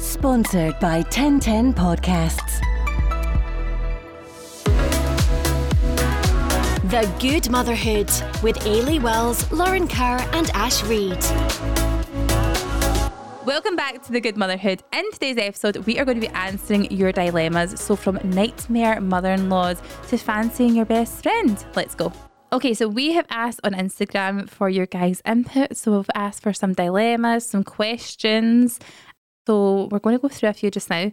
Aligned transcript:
Sponsored 0.00 0.78
by 0.80 1.02
TEN10 1.02 1.74
Podcasts. 1.74 2.58
The 6.90 7.06
Good 7.20 7.50
Motherhood 7.50 8.08
with 8.42 8.56
Eilidh 8.60 9.02
Wells, 9.02 9.52
Lauren 9.52 9.86
Kerr, 9.86 10.26
and 10.32 10.48
Ash 10.54 10.82
Reid. 10.84 11.22
Welcome 13.44 13.76
back 13.76 14.02
to 14.04 14.12
the 14.12 14.22
Good 14.22 14.38
Motherhood. 14.38 14.82
In 14.90 15.12
today's 15.12 15.36
episode, 15.36 15.76
we 15.84 15.98
are 15.98 16.06
going 16.06 16.18
to 16.18 16.26
be 16.26 16.34
answering 16.34 16.90
your 16.90 17.12
dilemmas. 17.12 17.78
So, 17.78 17.94
from 17.94 18.18
nightmare 18.24 19.02
mother 19.02 19.32
in 19.32 19.50
laws 19.50 19.82
to 20.08 20.16
fancying 20.16 20.74
your 20.74 20.86
best 20.86 21.22
friend. 21.22 21.62
Let's 21.76 21.94
go. 21.94 22.10
Okay, 22.52 22.74
so 22.74 22.88
we 22.88 23.12
have 23.12 23.26
asked 23.30 23.60
on 23.62 23.74
Instagram 23.74 24.48
for 24.48 24.68
your 24.68 24.86
guys' 24.86 25.22
input. 25.26 25.76
So, 25.76 25.98
we've 25.98 26.10
asked 26.14 26.42
for 26.42 26.54
some 26.54 26.72
dilemmas, 26.72 27.46
some 27.46 27.64
questions. 27.64 28.80
So, 29.50 29.88
we're 29.90 29.98
going 29.98 30.16
to 30.16 30.22
go 30.22 30.28
through 30.28 30.48
a 30.50 30.52
few 30.52 30.70
just 30.70 30.90
now. 30.90 31.10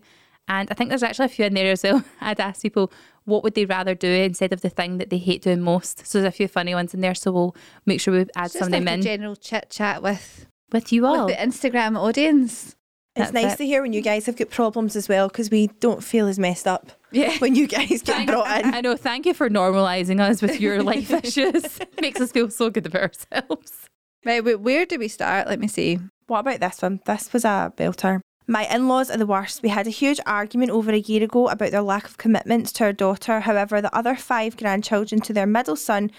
And 0.48 0.70
I 0.72 0.74
think 0.76 0.90
there's 0.90 1.02
actually 1.04 1.26
a 1.26 1.30
few 1.30 1.46
in 1.46 1.56
there 1.56 1.72
as 1.72 1.82
well. 1.84 2.04
I'd 2.22 2.40
ask 2.40 2.62
people 2.62 2.92
what 3.26 3.44
would 3.44 3.56
they 3.56 3.66
rather 3.66 3.96
do 3.96 4.08
instead 4.10 4.54
of 4.54 4.62
the 4.62 4.70
thing 4.70 4.98
that 5.00 5.10
they 5.10 5.18
hate 5.18 5.42
doing 5.42 5.62
most. 5.62 6.06
So 6.06 6.20
there's 6.22 6.34
a 6.34 6.38
few 6.38 6.48
funny 6.48 6.74
ones 6.76 6.94
in 6.94 7.02
there. 7.02 7.16
So 7.16 7.32
we'll 7.32 7.56
make 7.86 8.00
sure 8.00 8.14
we 8.14 8.22
add 8.36 8.52
Just 8.52 8.60
some 8.60 8.68
of 8.68 8.72
like 8.74 8.82
them 8.82 8.88
a 8.88 8.94
in 8.94 9.02
general 9.02 9.36
chit 9.36 9.70
chat 9.72 10.02
with, 10.04 10.46
with 10.72 10.94
you 10.94 11.06
all. 11.08 11.26
with 11.26 11.36
the 11.36 11.42
Instagram 11.42 11.98
audience. 12.00 12.76
It's 13.16 13.32
That's 13.32 13.34
nice 13.34 13.54
it. 13.56 13.58
to 13.58 13.66
hear 13.66 13.82
when 13.82 13.92
you 13.94 14.02
guys 14.02 14.28
have 14.28 14.38
got 14.38 14.52
problems 14.52 14.96
as 14.96 15.10
well 15.10 15.28
because 15.28 15.50
we 15.50 15.68
don't 15.80 16.04
feel 16.04 16.28
as 16.28 16.38
messed 16.38 16.68
up 16.68 16.92
Yeah. 17.12 17.36
when 17.40 17.56
you 17.56 17.66
guys 17.68 17.90
get 18.04 18.06
Thank- 18.06 18.30
brought 18.30 18.64
in. 18.64 18.74
I 18.74 18.82
know. 18.82 18.96
Thank 18.96 19.26
you 19.26 19.34
for 19.34 19.50
normalising 19.50 20.20
us 20.22 20.42
with 20.44 20.62
your 20.62 20.84
life 20.84 21.10
issues. 21.26 21.80
Makes 22.00 22.22
us 22.22 22.32
feel 22.32 22.50
so 22.52 22.70
good 22.70 22.86
about 22.86 23.18
ourselves. 23.34 23.90
Right, 24.24 24.42
where 24.60 24.86
do 24.86 25.00
we 25.00 25.08
start? 25.08 25.48
Let 25.48 25.60
me 25.60 25.68
see. 25.68 26.00
What 26.28 26.40
about 26.42 26.60
this 26.60 26.82
one? 26.82 27.00
This 27.06 27.34
was 27.34 27.44
a 27.46 27.74
belter. 27.76 28.20
My 28.50 28.64
in 28.74 28.88
laws 28.88 29.12
are 29.12 29.18
the 29.18 29.26
worst. 29.26 29.62
We 29.62 29.70
had 29.70 29.88
a 29.88 29.92
huge 29.92 30.22
argument 30.26 30.72
over 30.72 30.92
a 30.92 31.00
year 31.00 31.22
ago 31.22 31.50
about 31.50 31.72
their 31.72 31.82
lack 31.82 32.06
of 32.06 32.18
commitments 32.18 32.72
to 32.74 32.86
our 32.86 32.94
daughter. 32.94 33.42
However, 33.42 33.82
the 33.82 33.94
other 33.96 34.16
five 34.16 34.56
grandchildren 34.56 35.20
to 35.22 35.34
their 35.34 35.46
middle 35.46 35.76
son 35.76 36.12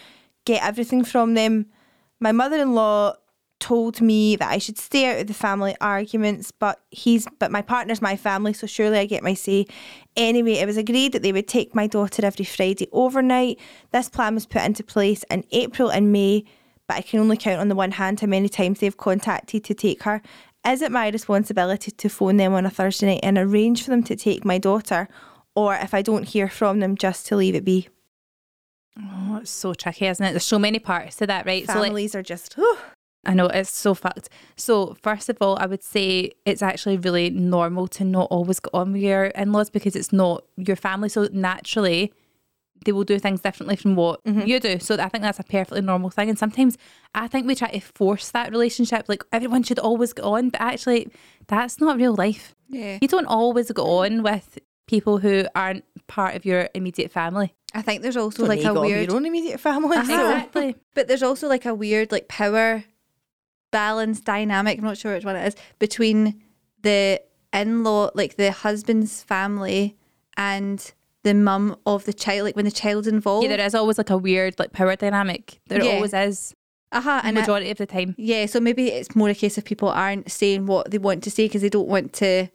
get 0.45 0.63
everything 0.63 1.05
from 1.05 1.33
them. 1.33 1.67
My 2.21 2.33
mother 2.33 2.61
in 2.61 2.75
law 2.75 3.15
told 3.61 4.03
me 4.03 4.37
that 4.37 4.51
I 4.51 4.59
should 4.59 4.79
stay 4.79 5.11
out 5.11 5.21
of 5.21 5.27
the 5.27 5.35
family 5.35 5.75
arguments, 5.81 6.51
but 6.51 6.81
he's 6.91 7.27
but 7.39 7.51
my 7.51 7.63
partner's 7.63 8.03
my 8.03 8.15
family, 8.15 8.53
so 8.53 8.67
surely 8.67 8.99
I 8.99 9.07
get 9.07 9.23
my 9.23 9.35
say. 9.35 9.67
Anyway, 10.15 10.53
it 10.53 10.67
was 10.67 10.77
agreed 10.77 11.13
that 11.13 11.23
they 11.23 11.33
would 11.33 11.49
take 11.49 11.75
my 11.75 11.87
daughter 11.87 12.25
every 12.25 12.45
Friday 12.45 12.89
overnight. 12.93 13.59
This 13.91 14.11
plan 14.11 14.35
was 14.35 14.45
put 14.45 14.63
into 14.63 14.85
place 14.85 15.25
in 15.31 15.45
April 15.51 15.89
and 15.89 16.13
May, 16.13 16.45
but 16.87 16.99
I 16.99 17.01
can 17.03 17.21
only 17.21 17.37
count 17.37 17.61
on 17.61 17.69
the 17.69 17.75
one 17.75 17.93
hand 17.93 18.21
how 18.21 18.27
many 18.27 18.49
times 18.49 18.81
they've 18.81 18.97
contacted 18.97 19.65
to 19.65 19.75
take 19.75 20.03
her. 20.05 20.23
Is 20.69 20.83
it 20.83 20.93
my 20.93 21.09
responsibility 21.09 21.91
to 21.91 22.09
phone 22.11 22.37
them 22.37 22.53
on 22.53 22.67
a 22.67 22.71
Thursday 22.71 23.07
night 23.07 23.21
and 23.23 23.39
arrange 23.39 23.83
for 23.83 23.91
them 23.91 24.03
to 24.03 24.15
take 24.15 24.45
my 24.45 24.59
daughter? 24.59 25.09
Or 25.57 25.75
if 25.75 25.95
I 25.95 26.03
don't 26.03 26.29
hear 26.29 26.49
from 26.49 26.81
them, 26.81 26.95
just 26.97 27.27
to 27.29 27.37
leave 27.37 27.55
it 27.55 27.65
be? 27.65 27.89
Oh, 29.01 29.39
it's 29.41 29.51
so 29.51 29.73
tricky, 29.73 30.07
isn't 30.07 30.25
it? 30.25 30.33
There's 30.33 30.45
so 30.45 30.59
many 30.59 30.79
parts 30.79 31.17
to 31.17 31.27
that, 31.27 31.47
right? 31.47 31.67
So, 31.67 31.75
like, 31.75 31.85
Families 31.85 32.15
are 32.15 32.23
just, 32.23 32.55
whew. 32.55 32.77
I 33.25 33.35
know 33.35 33.47
it's 33.47 33.71
so 33.71 33.95
fucked. 33.95 34.29
So, 34.57 34.97
first 35.03 35.29
of 35.29 35.39
all, 35.41 35.57
I 35.59 35.67
would 35.67 35.83
say 35.83 36.33
it's 36.45 36.63
actually 36.63 36.99
really 36.99 37.31
normal 37.31 37.89
to 37.89 38.05
not 38.05 38.29
always 38.31 38.61
get 38.61 38.75
on 38.75 38.93
with 38.93 39.03
your 39.03 39.27
in 39.27 39.53
laws 39.53 39.71
because 39.71 39.97
it's 39.97 40.13
not 40.13 40.45
your 40.57 40.77
family. 40.77 41.09
So, 41.09 41.29
naturally, 41.33 42.13
they 42.85 42.93
will 42.93 43.05
do 43.05 43.19
things 43.19 43.41
differently 43.41 43.77
from 43.77 43.95
what 43.95 44.23
mm-hmm. 44.25 44.47
you 44.47 44.61
do. 44.61 44.79
So, 44.79 44.95
I 44.97 45.09
think 45.09 45.23
that's 45.23 45.39
a 45.39 45.45
perfectly 45.45 45.81
normal 45.81 46.11
thing. 46.11 46.29
And 46.29 46.39
sometimes 46.39 46.77
I 47.15 47.29
think 47.29 47.47
we 47.47 47.55
try 47.55 47.71
to 47.71 47.81
force 47.81 48.31
that 48.31 48.51
relationship. 48.51 49.09
Like, 49.09 49.25
everyone 49.33 49.63
should 49.63 49.79
always 49.79 50.13
get 50.13 50.25
on, 50.25 50.51
but 50.51 50.61
actually, 50.61 51.11
that's 51.47 51.81
not 51.81 51.97
real 51.97 52.15
life. 52.15 52.55
Yeah. 52.69 52.99
You 53.01 53.09
don't 53.09 53.27
always 53.27 53.69
get 53.69 53.83
on 53.83 54.23
with 54.23 54.59
people 54.87 55.19
who 55.19 55.45
aren't 55.55 55.85
part 56.07 56.35
of 56.35 56.45
your 56.45 56.69
immediate 56.75 57.13
family. 57.13 57.55
I 57.75 57.83
think 57.83 58.03
there's 58.03 58.17
also 58.17 58.43
Don't 58.43 58.49
like 58.49 58.61
a 58.61 58.75
got 58.75 58.81
weird, 58.81 59.09
your 59.09 59.17
own 59.17 59.27
immediate 59.27 59.61
family. 59.61 59.97
so- 59.97 60.01
Exactly. 60.03 60.77
but 60.95 61.07
there's 61.07 61.23
also 61.23 61.49
like 61.49 61.67
a 61.67 61.75
weird 61.75 62.11
like 62.11 62.29
power 62.29 62.85
balance 63.71 64.21
dynamic. 64.21 64.79
I'm 64.79 64.85
not 64.85 64.97
sure 64.97 65.15
which 65.15 65.25
one 65.25 65.37
it 65.37 65.47
is 65.47 65.57
between 65.79 66.43
the 66.83 67.21
in-law, 67.53 68.11
like 68.15 68.37
the 68.37 68.53
husband's 68.53 69.23
family, 69.23 69.97
and 70.37 70.93
the 71.25 71.35
mum 71.35 71.77
of 71.87 72.05
the 72.05 72.13
child. 72.13 72.45
Like 72.45 72.57
when 72.57 72.65
the 72.65 72.71
child's 72.71 73.07
involved. 73.09 73.45
Yeah, 73.49 73.57
there 73.57 73.67
is 73.67 73.75
always 73.75 73.99
like 73.99 74.11
a 74.11 74.17
weird 74.17 74.59
like 74.59 74.73
power 74.73 74.95
dynamic. 74.97 75.61
There 75.69 75.83
Yeah. 75.83 75.93
always 75.93 76.15
is. 76.15 76.55
uh-huh, 76.93 77.21
and 77.25 77.37
I- 77.37 77.41
majority 77.43 77.71
of 77.71 77.77
the 77.79 77.87
time. 77.87 78.15
Yeah, 78.17 78.47
so 78.47 78.61
maybe 78.61 78.89
it's 78.89 79.15
more 79.15 79.29
a 79.29 79.35
case 79.35 79.59
of 79.59 79.65
people 79.65 79.89
aren't 79.91 80.31
saying 80.31 80.67
what 80.67 80.91
they 80.91 80.99
want 80.99 81.23
to 81.25 81.31
say 81.31 81.45
because 81.47 81.61
they 81.63 81.69
don't 81.69 81.89
want 81.89 82.13
to 82.15 82.49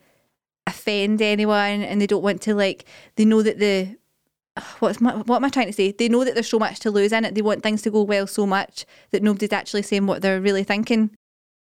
offend 0.65 1.21
anyone 1.21 1.81
and 1.83 1.99
they 2.01 2.07
don't 2.07 2.23
want 2.23 2.41
to 2.41 2.55
like 2.55 2.85
they 3.15 3.25
know 3.25 3.41
that 3.41 3.59
the 3.59 3.95
what's 4.79 5.01
my, 5.01 5.13
what 5.15 5.37
am 5.37 5.45
I 5.45 5.49
trying 5.49 5.67
to 5.67 5.73
say? 5.73 5.91
They 5.91 6.07
know 6.09 6.23
that 6.23 6.35
there's 6.35 6.47
so 6.49 6.59
much 6.59 6.79
to 6.81 6.91
lose 6.91 7.11
in 7.11 7.25
it. 7.25 7.35
They 7.35 7.41
want 7.41 7.63
things 7.63 7.81
to 7.83 7.91
go 7.91 8.03
well 8.03 8.27
so 8.27 8.45
much 8.45 8.85
that 9.11 9.23
nobody's 9.23 9.51
actually 9.51 9.81
saying 9.81 10.05
what 10.07 10.21
they're 10.21 10.39
really 10.41 10.63
thinking. 10.63 11.11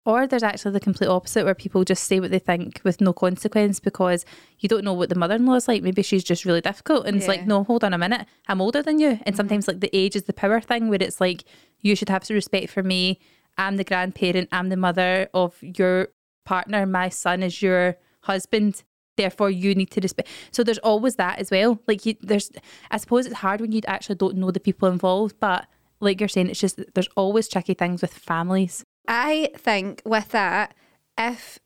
Or 0.09 0.27
there's 0.27 0.43
actually 0.43 0.73
the 0.73 0.81
complete 0.81 1.09
opposite 1.09 1.45
where 1.45 1.55
people 1.55 1.85
just 1.85 2.05
say 2.05 2.19
what 2.19 2.31
they 2.31 2.39
think 2.39 2.81
with 2.83 2.99
no 2.99 3.13
consequence 3.13 3.79
because 3.79 4.25
you 4.59 4.67
don't 4.67 4.83
know 4.83 4.95
what 4.95 5.11
the 5.11 5.15
mother 5.15 5.35
in 5.35 5.45
law 5.45 5.57
is 5.57 5.69
like. 5.69 5.83
Maybe 5.83 6.01
she's 6.01 6.25
just 6.25 6.47
really 6.47 6.63
difficult. 6.63 7.05
And 7.05 7.19
it's 7.19 7.29
like, 7.29 7.47
no, 7.47 7.63
hold 7.63 7.85
on 7.85 7.93
a 7.93 7.99
minute. 7.99 8.27
I'm 8.49 8.63
older 8.63 8.83
than 8.83 8.99
you. 8.99 9.11
And 9.11 9.19
mm-hmm. 9.19 9.35
sometimes 9.35 9.69
like 9.69 9.81
the 9.81 9.95
age 9.95 10.17
is 10.17 10.23
the 10.23 10.33
power 10.33 10.63
thing 10.63 10.89
where 10.89 11.03
it's 11.03 11.21
like, 11.21 11.45
you 11.81 11.95
should 11.95 12.09
have 12.09 12.25
some 12.25 12.37
respect 12.37 12.71
for 12.71 12.83
me. 12.83 13.21
I'm 13.59 13.77
the 13.77 13.85
grandparent. 13.85 14.49
I'm 14.51 14.71
the 14.71 14.79
mother 14.79 15.29
of 15.35 15.57
your 15.61 16.09
partner. 16.47 16.87
My 16.87 17.11
son 17.11 17.43
is 17.43 17.61
your 17.61 17.99
husband. 18.23 18.85
Therefore, 19.19 19.51
you 19.51 19.75
need 19.75 19.91
to 19.91 20.01
respect. 20.01 20.31
So 20.53 20.65
there's 20.65 20.79
always 20.79 21.17
that 21.17 21.39
as 21.39 21.51
well. 21.51 21.83
Like 21.87 22.07
you, 22.07 22.15
there's, 22.23 22.51
I 22.91 22.97
suppose 22.97 23.27
it's 23.27 23.35
hard 23.35 23.61
when 23.61 23.73
you 23.73 23.83
actually 23.87 24.15
don't 24.15 24.37
know 24.39 24.53
the 24.53 24.59
people 24.59 24.89
involved. 24.89 25.37
But 25.39 25.67
like 26.01 26.19
you're 26.19 26.29
saying, 26.29 26.49
it's 26.49 26.61
just 26.61 26.81
there's 26.95 27.11
always 27.15 27.47
tricky 27.47 27.75
things 27.75 28.01
with 28.01 28.15
families. 28.15 28.87
I 29.09 29.51
think 29.57 30.03
with 30.05 30.29
that, 30.31 30.75
if 31.17 31.59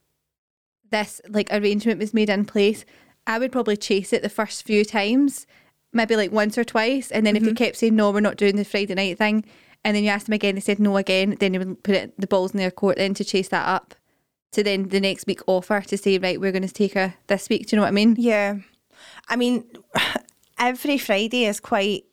this 0.90 1.20
like 1.28 1.48
arrangement 1.50 1.98
was 1.98 2.14
made 2.14 2.30
in 2.30 2.44
place, 2.44 2.84
I 3.26 3.38
would 3.38 3.52
probably 3.52 3.76
chase 3.76 4.12
it 4.12 4.22
the 4.22 4.28
first 4.28 4.62
few 4.62 4.84
times, 4.84 5.46
maybe 5.92 6.16
like 6.16 6.30
once 6.30 6.56
or 6.56 6.64
twice, 6.64 7.10
and 7.10 7.26
then 7.26 7.36
if 7.36 7.42
they 7.42 7.50
mm-hmm. 7.50 7.56
kept 7.56 7.76
saying 7.76 7.96
no, 7.96 8.10
we're 8.10 8.20
not 8.20 8.36
doing 8.36 8.56
the 8.56 8.64
Friday 8.64 8.94
night 8.94 9.18
thing, 9.18 9.44
and 9.84 9.96
then 9.96 10.04
you 10.04 10.10
asked 10.10 10.26
them 10.26 10.34
again, 10.34 10.54
they 10.54 10.60
said 10.60 10.78
no 10.78 10.96
again, 10.96 11.36
then 11.40 11.52
you 11.52 11.60
would 11.60 11.82
put 11.82 11.96
it, 11.96 12.18
the 12.18 12.28
balls 12.28 12.52
in 12.52 12.58
their 12.58 12.70
court 12.70 12.96
then 12.96 13.14
to 13.14 13.24
chase 13.24 13.48
that 13.48 13.66
up, 13.66 13.96
to 14.52 14.62
then 14.62 14.88
the 14.88 15.00
next 15.00 15.26
week 15.26 15.40
offer 15.46 15.80
to 15.80 15.98
say 15.98 16.18
right, 16.18 16.40
we're 16.40 16.52
going 16.52 16.66
to 16.66 16.72
take 16.72 16.94
her 16.94 17.14
this 17.26 17.48
week. 17.48 17.66
Do 17.66 17.74
you 17.74 17.78
know 17.78 17.82
what 17.82 17.88
I 17.88 17.92
mean? 17.92 18.16
Yeah. 18.18 18.58
I 19.28 19.36
mean, 19.36 19.64
every 20.58 20.98
Friday 20.98 21.46
is 21.46 21.58
quite, 21.58 22.04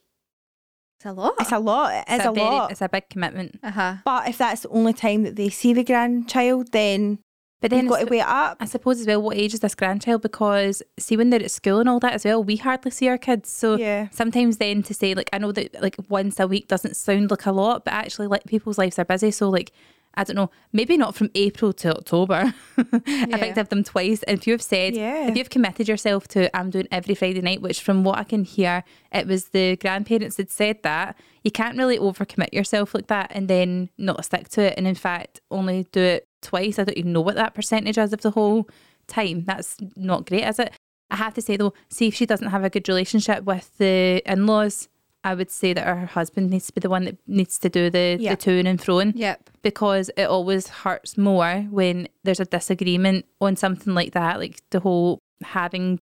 It's 1.00 1.06
a 1.06 1.14
lot. 1.14 1.34
it's 1.40 1.52
a 1.54 1.60
lot. 1.60 1.94
It 1.94 2.12
is 2.12 2.18
It's 2.18 2.26
a, 2.26 2.32
very- 2.34 2.46
lot. 2.46 2.72
It's 2.72 2.82
a 2.82 2.90
big 2.90 3.10
commitment. 3.10 3.58
Uh 3.64 3.72
huh. 3.72 3.96
But 4.04 4.28
if 4.28 4.38
that's 4.38 4.62
the 4.64 4.70
only 4.70 4.92
time 4.94 5.24
that 5.24 5.38
they 5.38 5.50
see 5.50 5.72
the 5.74 5.84
grandchild, 5.86 6.74
then 6.74 7.20
But 7.62 7.72
then 7.72 7.84
you've 7.86 7.90
got 7.90 7.96
to 7.98 8.02
it's- 8.04 8.12
weigh 8.12 8.20
it 8.20 8.28
up. 8.28 8.58
I 8.60 8.66
suppose 8.66 9.00
as 9.00 9.08
well, 9.08 9.22
what 9.22 9.38
age 9.38 9.54
is 9.54 9.62
this 9.62 9.76
grandchild? 9.76 10.22
Because 10.22 10.84
see, 11.00 11.16
when 11.16 11.30
they're 11.30 11.42
at 11.42 11.52
school 11.52 11.80
and 11.80 11.88
all 11.88 12.00
that 12.02 12.14
as 12.14 12.26
well, 12.26 12.44
we 12.44 12.58
hardly 12.58 12.92
see 12.92 13.08
our 13.08 13.18
kids. 13.18 13.50
So 13.50 13.76
Yeah. 13.78 14.10
sometimes 14.12 14.58
then 14.58 14.84
to 14.84 14.94
say 14.94 15.14
like, 15.14 15.30
I 15.32 15.38
know 15.38 15.54
that 15.54 15.82
like 15.82 15.96
once 16.10 16.38
a 16.38 16.48
week 16.48 16.68
doesn't 16.68 16.98
sound 16.98 17.32
like 17.32 17.46
a 17.46 17.54
lot, 17.54 17.86
but 17.86 17.94
actually 17.94 18.28
like 18.28 18.44
people's 18.46 18.78
lives 18.78 19.00
are 19.00 19.06
busy. 19.06 19.32
So 19.32 19.48
like, 19.50 19.72
I 20.16 20.24
don't 20.24 20.36
know, 20.36 20.50
maybe 20.74 20.98
not 20.98 21.16
from 21.16 21.30
April 21.36 21.72
to 21.74 21.96
October. 21.96 22.54
I 22.78 23.38
think 23.38 23.56
have 23.56 23.70
them 23.70 23.84
twice. 23.84 24.24
And 24.24 24.38
if 24.38 24.48
you've 24.48 24.62
said, 24.62 24.96
Yeah. 24.96 25.28
if 25.28 25.38
you've 25.38 25.50
committed 25.50 25.88
yourself 25.88 26.28
to, 26.30 26.56
I'm 26.56 26.70
doing 26.72 26.88
every 26.92 27.16
Friday 27.16 27.42
night, 27.42 27.62
which 27.62 27.82
from 27.82 28.04
what 28.04 28.18
I 28.18 28.24
can 28.24 28.44
hear, 28.44 28.84
it 29.14 29.28
was 29.28 29.50
the 29.50 29.76
grandparents 29.78 30.36
that 30.38 30.52
said 30.52 30.84
that, 30.84 31.18
you 31.44 31.52
can't 31.52 31.78
really 31.78 31.98
overcommit 32.00 32.54
yourself 32.54 32.94
like 32.94 33.08
that 33.08 33.32
and 33.34 33.48
then 33.48 33.90
not 33.98 34.26
stick 34.26 34.50
to 34.50 34.62
it. 34.64 34.74
And 34.78 34.88
in 34.88 34.96
fact, 34.96 35.40
only 35.52 35.86
do 35.92 36.02
it 36.02 36.28
twice. 36.42 36.80
I 36.80 36.84
don't 36.84 36.98
even 36.98 37.14
know 37.14 37.22
what 37.22 37.36
that 37.36 37.54
percentage 37.54 37.98
is 37.98 38.12
of 38.12 38.22
the 38.22 38.32
whole 38.32 38.68
time. 39.08 39.46
That's 39.46 39.78
not 39.96 40.26
great, 40.26 40.44
is 40.44 40.60
it? 40.60 40.74
I 41.12 41.16
have 41.16 41.34
to 41.36 41.42
say 41.42 41.58
though, 41.58 41.74
see 41.90 42.08
if 42.08 42.16
she 42.16 42.26
doesn't 42.26 42.50
have 42.50 42.64
a 42.64 42.70
good 42.70 42.88
relationship 42.88 43.44
with 43.44 43.76
the 43.78 44.22
in 44.26 44.46
laws, 44.46 44.88
I 45.24 45.36
would 45.36 45.52
say 45.52 45.74
that 45.74 45.86
her 45.86 46.06
husband 46.06 46.50
needs 46.50 46.68
to 46.68 46.74
be 46.74 46.80
the 46.80 46.90
one 46.90 47.04
that 47.06 47.18
needs 47.28 47.60
to 47.60 47.70
do 47.70 47.90
the, 47.90 48.18
Yeah. 48.20 48.32
the 48.32 48.38
to 48.38 48.60
and 48.60 48.80
froing 48.80 49.12
Yep. 49.16 49.50
because 49.62 50.10
it 50.16 50.24
always 50.24 50.68
hurts 50.70 51.18
more 51.18 51.68
when 51.70 52.08
there's 52.24 52.40
a 52.40 52.46
disagreement 52.46 53.26
on 53.42 53.56
something 53.58 53.94
like 53.94 54.14
that, 54.14 54.40
like 54.40 54.62
the 54.70 54.80
whole 54.80 55.20
having 55.42 56.00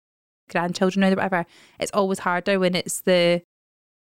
grandchildren 0.50 1.04
or 1.04 1.10
whatever. 1.10 1.44
It's 1.78 1.92
always 1.92 2.20
harder 2.20 2.58
when 2.58 2.74
it's 2.74 3.00
the 3.02 3.42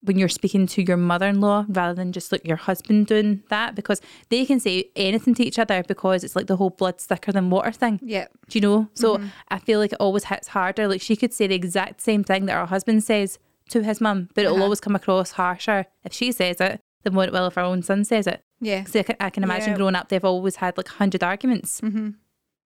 when 0.04 0.18
you're 0.18 0.28
speaking 0.30 0.66
to 0.66 0.82
your 0.82 0.98
mother-in-law 0.98 1.66
rather 1.70 1.94
than 1.94 2.12
just 2.12 2.32
like 2.32 2.44
your 2.44 2.58
husband 2.58 3.06
doing 3.06 3.44
that 3.50 3.76
because 3.76 4.02
they 4.30 4.44
can 4.48 4.60
say 4.60 4.86
anything 4.96 5.36
to 5.36 5.44
each 5.46 5.60
other 5.60 5.84
because 5.88 6.24
it's 6.24 6.36
like 6.36 6.48
the 6.48 6.56
whole 6.56 6.72
blood 6.72 7.00
thicker 7.00 7.32
than 7.32 7.52
water 7.52 7.72
thing. 7.72 8.00
Yeah. 8.02 8.26
Do 8.50 8.58
you 8.58 8.62
know? 8.62 8.90
So 8.96 9.18
mm-hmm. 9.18 9.28
I 9.50 9.60
feel 9.60 9.78
like 9.80 9.94
it 9.94 10.00
always 10.00 10.24
hits 10.24 10.48
harder. 10.48 10.88
Like 10.88 11.02
she 11.02 11.16
could 11.16 11.34
say 11.34 11.46
the 11.46 11.54
exact 11.54 12.02
same 12.02 12.24
thing 12.24 12.48
that 12.48 12.54
her 12.54 12.66
husband 12.66 13.04
says 13.04 13.38
to 13.72 13.84
his 13.84 14.00
mum, 14.02 14.30
but 14.36 14.44
it'll 14.44 14.56
Uh-huh. 14.56 14.64
always 14.64 14.80
come 14.80 14.96
across 14.96 15.32
harsher 15.32 15.86
if 16.04 16.14
she 16.14 16.32
says 16.32 16.62
it 16.62 16.80
than 17.04 17.16
what 17.16 17.28
it 17.30 17.34
will 17.34 17.48
if 17.48 17.56
her 17.56 17.62
own 17.62 17.82
son 17.84 18.04
says 18.06 18.28
it. 18.28 18.44
Yeah. 18.60 18.84
So 18.86 19.00
I 19.00 19.04
can, 19.04 19.16
I 19.20 19.30
can 19.30 19.44
imagine 19.44 19.70
Yeah. 19.72 19.78
growing 19.78 19.96
up, 19.96 20.10
they've 20.10 20.24
always 20.24 20.58
had 20.58 20.78
like 20.78 20.88
100 20.88 21.24
arguments. 21.24 21.82
Mm-hmm. 21.82 22.10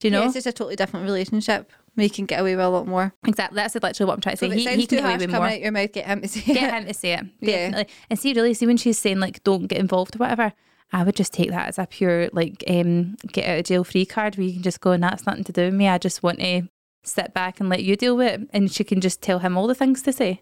Do 0.02 0.08
you 0.08 0.12
know? 0.12 0.20
Yeah, 0.22 0.26
it's 0.26 0.34
just 0.34 0.48
a 0.48 0.52
totally 0.52 0.76
different 0.76 1.06
relationship. 1.06 1.72
We 1.96 2.10
can 2.10 2.26
get 2.26 2.42
away 2.42 2.54
with 2.58 2.66
a 2.66 2.70
lot 2.70 2.86
more. 2.86 3.14
exactly. 3.26 3.56
That's 3.56 3.76
literally 3.76 4.08
what 4.08 4.16
I'm 4.16 4.22
trying 4.22 4.36
to 4.36 4.40
So 4.40 4.50
say. 4.50 4.56
He, 4.76 4.82
he 4.82 4.88
can 4.88 4.98
get 4.98 5.06
away 5.06 5.18
with 5.18 5.32
more. 5.32 5.48
out 5.48 5.62
your 5.62 5.72
mouth, 5.72 5.94
get 5.94 6.06
him 6.06 6.22
to 6.22 6.28
say 6.28 6.42
Get 6.54 6.64
it. 6.64 6.74
him 6.74 6.86
to 6.88 6.94
say 6.94 7.14
it. 7.14 7.26
Yeah. 7.40 7.84
And 8.10 8.20
see, 8.20 8.34
really, 8.34 8.54
see 8.54 8.68
when 8.68 8.76
she's 8.76 9.00
saying 9.00 9.22
like, 9.22 9.42
don't 9.46 9.68
get 9.68 9.80
involved 9.80 10.16
or 10.18 10.20
whatever. 10.20 10.52
I 10.92 11.04
would 11.04 11.16
just 11.16 11.34
take 11.34 11.50
that 11.52 11.70
as 11.70 11.80
a 11.80 11.86
pure 11.88 12.30
like 12.34 12.64
um, 12.68 13.16
get 13.32 13.48
out 13.50 13.60
of 13.60 13.66
jail 13.66 13.84
free 13.86 14.06
card 14.06 14.36
where 14.38 14.46
you 14.46 14.54
can 14.54 14.62
just 14.64 14.82
go 14.82 14.92
and 14.92 15.02
that's 15.04 15.26
nothing 15.26 15.46
to 15.46 15.52
do 15.54 15.66
with 15.66 15.74
me. 15.74 15.88
I 15.88 15.98
just 15.98 16.22
want 16.22 16.40
to 16.40 16.64
sit 17.04 17.34
back 17.34 17.60
and 17.62 17.70
let 17.70 17.84
you 17.84 17.96
deal 17.96 18.18
with 18.18 18.42
it, 18.42 18.50
and 18.54 18.70
she 18.72 18.84
can 18.84 19.00
just 19.02 19.22
tell 19.22 19.40
him 19.40 19.58
all 19.58 19.66
the 19.68 19.76
things 19.76 20.02
to 20.04 20.12
say. 20.14 20.42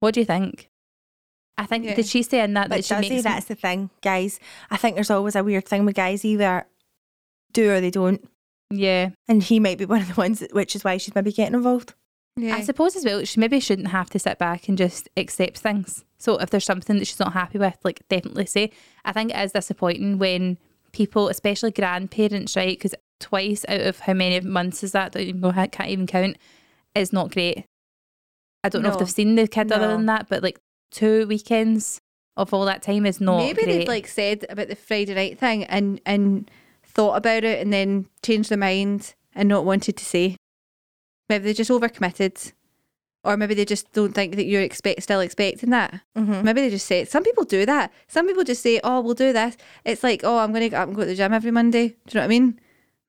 What 0.00 0.14
do 0.14 0.20
you 0.20 0.26
think? 0.26 0.68
I 1.56 1.66
think 1.66 1.84
Yeah. 1.84 1.94
did 1.94 2.06
she 2.06 2.22
say 2.22 2.40
in 2.42 2.54
that 2.54 2.68
But 2.70 2.76
that 2.76 2.84
she 2.84 2.94
does 2.94 3.06
he? 3.06 3.20
That's 3.20 3.46
the 3.46 3.54
thing, 3.54 3.90
guys. 4.02 4.40
I 4.70 4.76
think 4.76 4.94
there's 4.96 5.10
always 5.10 5.36
a 5.36 5.44
weird 5.44 5.66
thing 5.68 5.84
with 5.84 5.94
guys 5.94 6.24
either 6.24 6.66
do 7.52 7.70
or 7.70 7.80
they 7.80 7.90
don't. 7.90 8.26
yeah. 8.70 9.10
And 9.28 9.42
he 9.42 9.60
might 9.60 9.78
be 9.78 9.84
one 9.84 10.00
of 10.00 10.08
the 10.08 10.14
ones, 10.14 10.38
that, 10.40 10.54
which 10.54 10.74
is 10.74 10.84
why 10.84 10.96
she's 10.96 11.14
maybe 11.14 11.32
getting 11.32 11.54
involved. 11.54 11.94
Yeah. 12.36 12.54
I 12.56 12.62
suppose 12.62 12.94
as 12.96 13.04
well, 13.04 13.24
she 13.24 13.40
maybe 13.40 13.60
shouldn't 13.60 13.88
have 13.88 14.08
to 14.10 14.18
sit 14.18 14.38
back 14.38 14.68
and 14.68 14.78
just 14.78 15.08
accept 15.16 15.58
things. 15.58 16.04
So 16.18 16.36
if 16.38 16.48
there's 16.50 16.64
something 16.64 16.98
that 16.98 17.06
she's 17.06 17.18
not 17.20 17.32
happy 17.34 17.58
with, 17.58 17.76
like 17.84 18.06
definitely 18.08 18.46
say. 18.46 18.70
I 19.04 19.12
think 19.12 19.32
it 19.32 19.36
is 19.38 19.52
disappointing 19.52 20.18
when 20.18 20.56
people, 20.92 21.28
especially 21.28 21.72
grandparents, 21.72 22.56
right? 22.56 22.78
Because 22.78 22.94
twice 23.18 23.64
out 23.68 23.80
of 23.80 23.98
how 24.00 24.14
many 24.14 24.40
months 24.40 24.82
is 24.84 24.92
that? 24.92 25.12
Don't 25.12 25.22
even 25.24 25.40
know, 25.40 25.52
I 25.54 25.66
can't 25.66 25.90
even 25.90 26.06
count. 26.06 26.38
Is 26.94 27.12
not 27.12 27.32
great. 27.32 27.66
I 28.62 28.68
don't 28.68 28.82
know 28.82 28.90
if 28.90 28.98
they've 28.98 29.10
seen 29.10 29.36
the 29.36 29.48
kid 29.48 29.72
other 29.72 29.88
than 29.88 30.06
that, 30.06 30.28
but 30.28 30.42
like 30.42 30.60
two 30.90 31.26
weekends 31.26 32.00
of 32.36 32.52
all 32.54 32.64
that 32.66 32.82
time 32.82 33.06
is 33.06 33.20
not 33.20 33.38
Maybe 33.38 33.62
great. 33.64 33.66
they've 33.66 33.88
like 33.88 34.06
said 34.06 34.44
about 34.48 34.68
the 34.68 34.76
Friday 34.76 35.14
night 35.14 35.38
thing 35.38 35.64
and 35.64 36.00
and 36.06 36.50
thought 36.84 37.14
about 37.16 37.44
it 37.44 37.60
and 37.60 37.72
then 37.72 38.06
changed 38.22 38.50
their 38.50 38.58
mind 38.58 39.14
and 39.34 39.48
not 39.48 39.64
wanted 39.64 39.96
to 39.96 40.04
say. 40.04 40.36
Maybe 41.28 41.44
they 41.44 41.52
just 41.54 41.70
overcommitted, 41.70 42.52
or 43.22 43.36
maybe 43.36 43.54
they 43.54 43.64
just 43.64 43.92
don't 43.92 44.12
think 44.14 44.36
that 44.36 44.46
you're 44.46 44.62
expect 44.62 45.02
still 45.02 45.20
expecting 45.20 45.70
that. 45.70 46.00
Mm-hmm. 46.18 46.42
Maybe 46.44 46.60
they 46.60 46.70
just 46.70 46.86
say 46.86 47.04
some 47.04 47.22
people 47.22 47.44
do 47.44 47.64
that. 47.66 47.92
Some 48.08 48.26
people 48.26 48.44
just 48.44 48.62
say, 48.62 48.80
"Oh, 48.82 49.00
we'll 49.00 49.14
do 49.14 49.32
this." 49.32 49.56
It's 49.84 50.02
like, 50.02 50.22
"Oh, 50.24 50.38
I'm 50.38 50.50
going 50.50 50.62
to 50.62 50.68
get 50.70 50.80
up 50.80 50.88
and 50.88 50.96
go 50.96 51.02
to 51.02 51.06
the 51.06 51.14
gym 51.14 51.32
every 51.32 51.50
Monday." 51.52 51.88
Do 51.88 51.94
you 51.94 52.14
know 52.14 52.20
what 52.20 52.24
I 52.24 52.28
mean? 52.28 52.60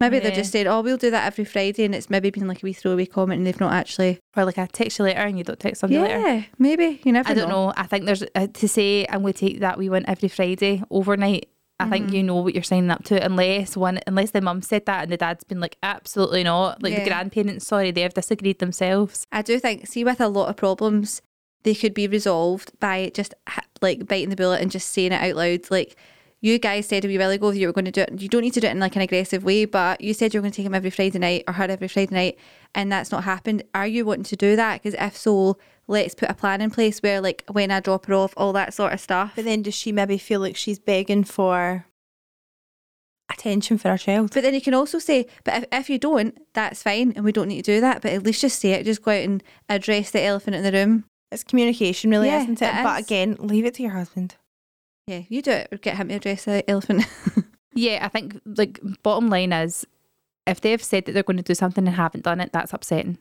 Maybe 0.02 0.20
they're 0.20 0.36
just 0.36 0.52
saying, 0.52 0.68
"Oh, 0.68 0.82
we'll 0.82 0.98
do 0.98 1.12
that 1.12 1.26
every 1.26 1.46
Friday," 1.46 1.86
and 1.86 1.96
it's 1.96 2.10
maybe 2.10 2.30
been 2.30 2.48
like 2.48 2.62
a 2.62 2.66
wee 2.66 2.74
throwaway 2.74 3.06
comment, 3.06 3.38
and 3.40 3.48
they've 3.48 3.60
not 3.60 3.72
actually. 3.74 4.20
or 4.36 4.44
like 4.44 4.58
I 4.58 4.66
text 4.66 5.00
you 5.00 5.06
later 5.06 5.20
and 5.22 5.38
you 5.38 5.44
don't 5.46 5.60
text 5.60 5.80
somebody 5.82 6.02
later. 6.02 6.20
Yeah, 6.20 6.44
maybe 6.60 7.00
you 7.06 7.14
never. 7.14 7.30
I 7.30 7.34
don't 7.34 7.48
know. 7.50 7.72
I 7.78 7.84
think 7.84 8.06
there's 8.06 8.24
uh, 8.36 8.48
to 8.52 8.68
say 8.68 9.06
I'm 9.10 9.22
going 9.22 9.34
to 9.34 9.40
take 9.40 9.60
that 9.62 9.78
wee 9.78 9.90
one 9.90 10.04
every 10.08 10.28
Friday 10.30 10.84
overnight. 10.92 11.48
I 11.80 11.86
Mm-hmm. 11.86 11.92
think 11.94 12.14
you 12.14 12.22
know 12.22 12.36
what 12.36 12.54
you're 12.54 12.62
signing 12.62 12.92
up 12.92 13.04
to, 13.06 13.24
unless 13.26 13.76
one, 13.76 14.00
unless 14.06 14.30
the 14.32 14.42
mum 14.42 14.62
said 14.62 14.86
that 14.86 15.02
and 15.04 15.12
the 15.12 15.18
dad's 15.18 15.44
been 15.44 15.60
like, 15.60 15.78
absolutely 15.82 16.44
not. 16.44 16.84
Like 16.84 16.96
the 16.96 17.04
grandparents, 17.10 17.66
sorry, 17.66 17.90
they 17.90 18.02
have 18.02 18.14
disagreed 18.14 18.60
themselves. 18.60 19.26
I 19.32 19.42
do 19.42 19.58
think, 19.60 19.88
see, 19.88 20.04
with 20.04 20.22
a 20.22 20.28
lot 20.28 20.50
of 20.50 20.58
problems, 20.58 21.24
they 21.64 21.74
could 21.74 21.96
be 21.96 22.08
resolved 22.08 22.72
by 22.80 23.12
just 23.16 23.34
like 23.82 24.06
biting 24.08 24.30
the 24.30 24.36
bullet 24.36 24.62
and 24.62 24.70
just 24.70 24.90
saying 24.90 25.12
it 25.12 25.22
out 25.24 25.36
loud. 25.36 25.72
Like 25.72 25.96
you 26.44 26.58
guys 26.58 26.88
said 26.88 27.06
a 27.06 27.08
wee 27.08 27.18
while 27.20 27.30
ago 27.30 27.52
that 27.52 27.58
you 27.60 27.68
were 27.68 27.74
going 27.74 27.86
to 27.86 27.92
do 27.92 28.02
it. 28.02 28.20
You 28.20 28.28
don't 28.28 28.42
need 28.42 28.54
to 28.56 28.60
do 28.60 28.68
it 28.68 28.72
in 28.72 28.80
like 28.80 28.96
an 28.96 29.02
aggressive 29.04 29.44
way, 29.44 29.66
but 29.66 30.02
you 30.02 30.14
said 30.14 30.34
you're 30.34 30.42
going 30.42 30.52
to 30.52 30.56
take 30.58 30.66
him 30.66 30.74
every 30.74 30.90
Friday 30.90 31.20
night 31.20 31.44
or 31.48 31.54
her 31.54 31.66
every 31.66 31.88
Friday 31.88 32.14
night, 32.16 32.40
and 32.74 32.92
that's 32.92 33.12
not 33.12 33.24
happened. 33.26 33.64
Are 33.76 33.86
you 33.88 34.06
wanting 34.06 34.24
to 34.24 34.36
do 34.36 34.56
that? 34.56 34.82
Because 34.82 34.96
if 35.00 35.16
so, 35.16 35.58
let's 35.88 36.16
put 36.16 36.30
a 36.32 36.34
plan 36.34 36.62
in 36.62 36.72
place 36.72 37.00
where, 37.00 37.22
like, 37.22 37.44
when 37.52 37.70
I 37.70 37.80
drop 37.80 38.08
her 38.08 38.14
off, 38.16 38.34
all 38.38 38.54
that 38.54 38.74
sort 38.74 38.92
of 38.94 39.00
stuff. 39.00 39.34
But 39.36 39.46
then 39.46 39.62
does 39.62 39.76
she 39.76 39.92
maybe 39.92 40.18
feel 40.18 40.40
like 40.40 40.56
she's 40.56 40.80
begging 40.80 41.24
for 41.26 41.86
attention 43.32 43.78
for 43.78 43.90
her 43.90 43.98
child? 43.98 44.32
But 44.34 44.42
then 44.44 44.54
you 44.56 44.62
can 44.62 44.74
also 44.74 44.98
say, 45.00 45.28
but 45.44 45.54
if, 45.56 45.66
if 45.72 45.90
you 45.92 46.00
don't, 46.00 46.36
that's 46.54 46.82
fine, 46.82 47.14
and 47.16 47.24
we 47.24 47.32
don't 47.32 47.48
need 47.50 47.64
to 47.66 47.76
do 47.76 47.82
that. 47.82 48.02
But 48.02 48.14
at 48.14 48.24
least 48.24 48.42
just 48.42 48.60
say 48.60 48.72
it. 48.72 48.84
Just 48.86 49.04
go 49.04 49.12
out 49.12 49.24
and 49.24 49.44
address 49.70 50.10
the 50.12 50.22
elephant 50.24 50.56
in 50.56 50.64
the 50.64 50.72
room. 50.72 51.06
It's 51.32 51.44
communication, 51.44 52.10
really, 52.10 52.28
Yeah, 52.28 52.42
isn't 52.42 52.62
it? 52.62 52.66
it 52.66 52.84
But 52.84 53.00
is. 53.02 53.06
again, 53.06 53.38
leave 53.40 53.66
it 53.66 53.76
to 53.76 53.84
your 53.84 53.92
husband. 53.94 54.36
Yeah, 55.08 55.22
you 55.30 55.42
do 55.42 55.52
it. 55.52 55.70
Or 55.72 55.78
get 55.78 55.98
him 55.98 56.10
to 56.10 56.16
address 56.16 56.46
the 56.46 56.70
elephant. 56.70 57.06
Yeah, 57.74 58.00
I 58.02 58.10
think 58.10 58.40
like 58.46 58.80
bottom 59.02 59.30
line 59.30 59.54
is 59.54 59.86
if 60.46 60.60
they've 60.60 60.84
said 60.84 61.06
that 61.06 61.14
they're 61.14 61.24
going 61.24 61.38
to 61.38 61.44
do 61.44 61.56
something 61.56 61.88
and 61.88 61.96
haven't 61.96 62.24
done 62.26 62.42
it, 62.42 62.52
that's 62.52 62.74
upsetting. 62.74 63.18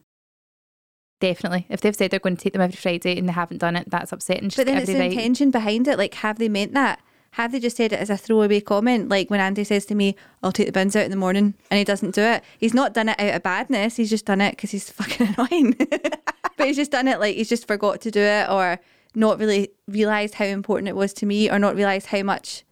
Definitely. 1.19 1.67
If 1.69 1.81
they've 1.81 1.95
said 1.95 2.11
they're 2.11 2.19
going 2.19 2.35
to 2.35 2.43
take 2.43 2.53
them 2.53 2.61
every 2.61 2.75
Friday 2.75 3.17
and 3.17 3.29
they 3.29 3.33
haven't 3.33 3.59
done 3.59 3.75
it, 3.75 3.89
that's 3.89 4.11
upsetting. 4.11 4.49
Just 4.49 4.57
But 4.57 4.65
then 4.65 4.77
it's 4.77 4.87
the 4.87 4.99
right. 4.99 5.11
intention 5.11 5.51
behind 5.51 5.87
it. 5.87 5.97
Like, 5.97 6.15
have 6.15 6.39
they 6.39 6.49
meant 6.49 6.73
that? 6.73 6.99
Have 7.35 7.53
they 7.53 7.59
just 7.61 7.77
said 7.77 7.93
it 7.93 7.99
as 7.99 8.09
a 8.09 8.17
throwaway 8.17 8.59
comment? 8.59 9.07
Like 9.07 9.29
when 9.29 9.39
Andy 9.39 9.63
says 9.63 9.85
to 9.85 9.95
me, 9.95 10.15
I'll 10.43 10.51
take 10.51 10.65
the 10.65 10.73
bins 10.73 10.95
out 10.97 11.05
in 11.05 11.11
the 11.11 11.17
morning 11.17 11.53
and 11.69 11.77
he 11.77 11.85
doesn't 11.85 12.15
do 12.15 12.21
it. 12.21 12.43
He's 12.57 12.73
not 12.73 12.93
done 12.93 13.07
it 13.07 13.19
out 13.19 13.35
of 13.35 13.43
badness. 13.43 13.95
He's 13.95 14.09
just 14.09 14.25
done 14.25 14.41
it 14.41 14.51
because 14.51 14.71
he's 14.71 14.89
fucking 14.91 15.33
annoying. 15.37 15.75
but 16.57 16.67
he's 16.67 16.75
just 16.75 16.91
done 16.91 17.07
it 17.07 17.19
like 17.21 17.35
he's 17.37 17.47
just 17.47 17.67
forgot 17.67 18.01
to 18.01 18.11
do 18.11 18.19
it 18.19 18.49
or 18.49 18.79
not 19.15 19.39
really 19.39 19.69
realised 19.87 20.35
how 20.35 20.45
important 20.45 20.87
it 20.87 20.95
was 20.95 21.13
to 21.13 21.25
me 21.25 21.49
or 21.49 21.59
not 21.59 21.75
realised 21.75 22.07
how 22.07 22.23
much 22.23 22.63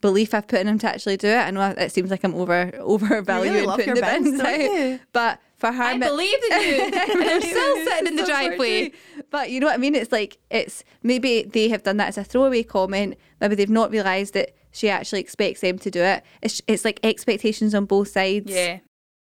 belief 0.00 0.34
I've 0.34 0.46
put 0.46 0.60
in 0.60 0.68
him 0.68 0.78
to 0.80 0.88
actually 0.88 1.16
do 1.16 1.28
it. 1.28 1.36
I 1.36 1.50
know 1.50 1.74
it 1.76 1.92
seems 1.92 2.10
like 2.10 2.24
I'm 2.24 2.34
over 2.34 2.72
overvaluing 2.78 3.64
love 3.64 3.78
putting 3.78 3.94
your 3.94 3.96
the 3.96 4.02
bins, 4.02 4.40
out. 4.40 4.58
you? 4.58 5.00
But 5.12 5.40
for 5.56 5.72
her, 5.72 5.82
I 5.82 5.98
believe 5.98 6.38
in 6.50 6.62
you. 6.62 6.82
and 6.82 6.92
they're 7.20 7.40
still 7.40 7.84
sitting 7.84 8.06
in 8.08 8.16
the 8.16 8.26
so 8.26 8.32
driveway. 8.32 8.92
But 9.30 9.50
you 9.50 9.60
know 9.60 9.66
what 9.66 9.74
I 9.74 9.78
mean? 9.78 9.94
It's 9.94 10.12
like 10.12 10.38
it's 10.50 10.84
maybe 11.02 11.42
they 11.42 11.68
have 11.68 11.82
done 11.82 11.96
that 11.96 12.08
as 12.08 12.18
a 12.18 12.24
throwaway 12.24 12.62
comment. 12.62 13.16
Maybe 13.40 13.54
they've 13.54 13.70
not 13.70 13.90
realised 13.90 14.34
that 14.34 14.54
she 14.72 14.90
actually 14.90 15.20
expects 15.20 15.60
them 15.60 15.78
to 15.78 15.90
do 15.90 16.00
it. 16.00 16.22
It's 16.42 16.60
it's 16.66 16.84
like 16.84 17.00
expectations 17.02 17.74
on 17.74 17.86
both 17.86 18.08
sides. 18.08 18.52
Yeah. 18.52 18.80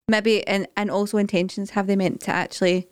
Maybe 0.08 0.46
and 0.48 0.68
and 0.76 0.90
also 0.90 1.18
intentions. 1.18 1.72
Have 1.72 1.88
they 1.88 1.96
meant 1.96 2.22
to 2.22 2.32
actually 2.32 2.88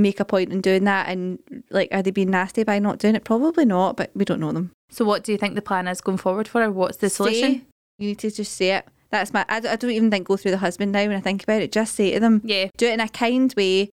make 0.00 0.20
a 0.20 0.24
point 0.24 0.52
in 0.52 0.60
doing 0.60 0.84
that? 0.84 1.08
And 1.08 1.38
like, 1.70 1.88
are 1.92 2.02
they 2.02 2.10
being 2.10 2.30
nasty 2.30 2.64
by 2.64 2.78
not 2.78 2.98
doing 2.98 3.14
it? 3.14 3.24
Probably 3.24 3.64
not. 3.64 3.96
But 3.96 4.10
we 4.14 4.24
don't 4.24 4.40
know 4.40 4.52
them. 4.52 4.72
So 4.90 5.04
what 5.04 5.22
do 5.22 5.32
you 5.32 5.38
think 5.38 5.54
the 5.54 5.62
plan 5.62 5.86
is 5.86 6.00
going 6.00 6.18
forward 6.18 6.48
for 6.48 6.60
her? 6.62 6.70
What's 6.70 6.98
the 6.98 7.10
solution? 7.10 7.52
Say- 7.52 7.62
you 7.98 8.08
need 8.08 8.18
to 8.20 8.30
just 8.30 8.56
say 8.56 8.76
it. 8.76 8.88
That's 9.10 9.32
my. 9.32 9.44
I 9.48 9.60
don't, 9.60 9.72
I 9.72 9.76
don't 9.76 9.90
even 9.90 10.10
think 10.10 10.28
go 10.28 10.36
through 10.36 10.52
the 10.52 10.58
husband 10.58 10.92
now 10.92 11.00
when 11.06 11.16
I 11.16 11.20
think 11.20 11.42
about 11.42 11.62
it. 11.62 11.72
Just 11.72 11.94
say 11.94 12.12
to 12.12 12.20
them. 12.20 12.40
Yeah. 12.44 12.68
do 12.76 12.86
it 12.86 12.94
in 12.94 13.00
a 13.00 13.08
kind 13.08 13.52
way, 13.56 13.90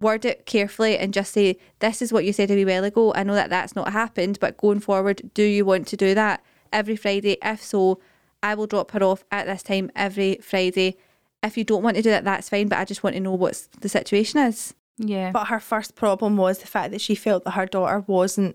word 0.00 0.24
it 0.24 0.46
carefully, 0.46 0.96
and 0.96 1.12
just 1.12 1.32
say, 1.32 1.58
This 1.80 2.00
is 2.00 2.12
what 2.12 2.24
you 2.24 2.32
said 2.32 2.50
a 2.50 2.54
wee 2.54 2.64
while 2.64 2.84
ago. 2.84 3.12
I 3.14 3.24
know 3.24 3.34
that 3.34 3.50
that's 3.50 3.76
not 3.76 3.92
happened, 3.92 4.38
but 4.40 4.56
going 4.56 4.80
forward, 4.80 5.30
do 5.34 5.42
you 5.42 5.64
want 5.64 5.86
to 5.88 5.96
do 5.96 6.14
that 6.14 6.42
every 6.72 6.96
Friday? 6.96 7.36
If 7.42 7.62
so, 7.62 8.00
I 8.42 8.54
will 8.54 8.66
drop 8.66 8.92
her 8.92 9.02
off 9.02 9.24
at 9.30 9.46
this 9.46 9.62
time 9.62 9.90
every 9.94 10.38
Friday. 10.42 10.96
If 11.42 11.58
you 11.58 11.64
don't 11.64 11.82
want 11.82 11.96
to 11.96 12.02
do 12.02 12.10
that, 12.10 12.24
that's 12.24 12.48
fine, 12.48 12.68
but 12.68 12.78
I 12.78 12.84
just 12.84 13.02
want 13.02 13.16
to 13.16 13.20
know 13.20 13.34
what 13.34 13.66
the 13.80 13.88
situation 13.88 14.40
is. 14.40 14.74
Yeah. 15.02 15.30
But 15.30 15.46
her 15.46 15.60
first 15.60 15.94
problem 15.94 16.36
was 16.36 16.58
the 16.58 16.66
fact 16.66 16.90
that 16.92 17.00
she 17.00 17.14
felt 17.14 17.44
that 17.44 17.52
her 17.52 17.66
daughter 17.66 18.04
wasn't 18.06 18.54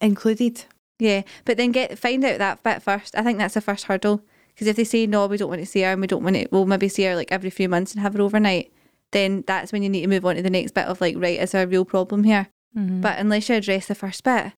included. 0.00 0.64
Yeah, 0.98 1.22
but 1.44 1.56
then 1.56 1.72
get 1.72 1.98
find 1.98 2.24
out 2.24 2.38
that 2.38 2.62
bit 2.62 2.82
first. 2.82 3.16
I 3.16 3.22
think 3.22 3.38
that's 3.38 3.54
the 3.54 3.60
first 3.60 3.84
hurdle. 3.84 4.22
Because 4.48 4.66
if 4.66 4.76
they 4.76 4.84
say 4.84 5.06
no, 5.06 5.26
we 5.26 5.36
don't 5.38 5.48
want 5.48 5.60
to 5.62 5.66
see 5.66 5.80
her, 5.82 5.92
and 5.92 6.00
we 6.00 6.06
don't 6.06 6.22
want 6.22 6.36
to, 6.36 6.46
we'll 6.50 6.66
maybe 6.66 6.88
see 6.88 7.04
her 7.04 7.16
like 7.16 7.32
every 7.32 7.48
few 7.50 7.68
months 7.68 7.92
and 7.92 8.02
have 8.02 8.12
her 8.14 8.20
overnight. 8.20 8.70
Then 9.12 9.44
that's 9.46 9.72
when 9.72 9.82
you 9.82 9.88
need 9.88 10.02
to 10.02 10.08
move 10.08 10.24
on 10.26 10.36
to 10.36 10.42
the 10.42 10.50
next 10.50 10.72
bit 10.72 10.84
of 10.86 11.00
like, 11.00 11.14
right, 11.18 11.38
is 11.40 11.52
there 11.52 11.62
a 11.62 11.66
real 11.66 11.84
problem 11.84 12.24
here? 12.24 12.48
Mhm. 12.76 13.00
But 13.00 13.18
unless 13.18 13.48
you 13.48 13.54
address 13.56 13.86
the 13.86 13.94
first 13.94 14.22
bit, 14.24 14.52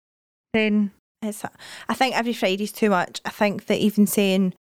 then 0.53 0.91
It's, 1.23 1.43
I 1.89 1.95
think 1.95 2.15
every 2.17 2.33
Friday's 2.35 2.71
too 2.73 2.91
much. 2.91 3.21
I 3.25 3.31
think 3.31 3.67
that 3.67 3.79
even 3.79 4.07
saying 4.07 4.53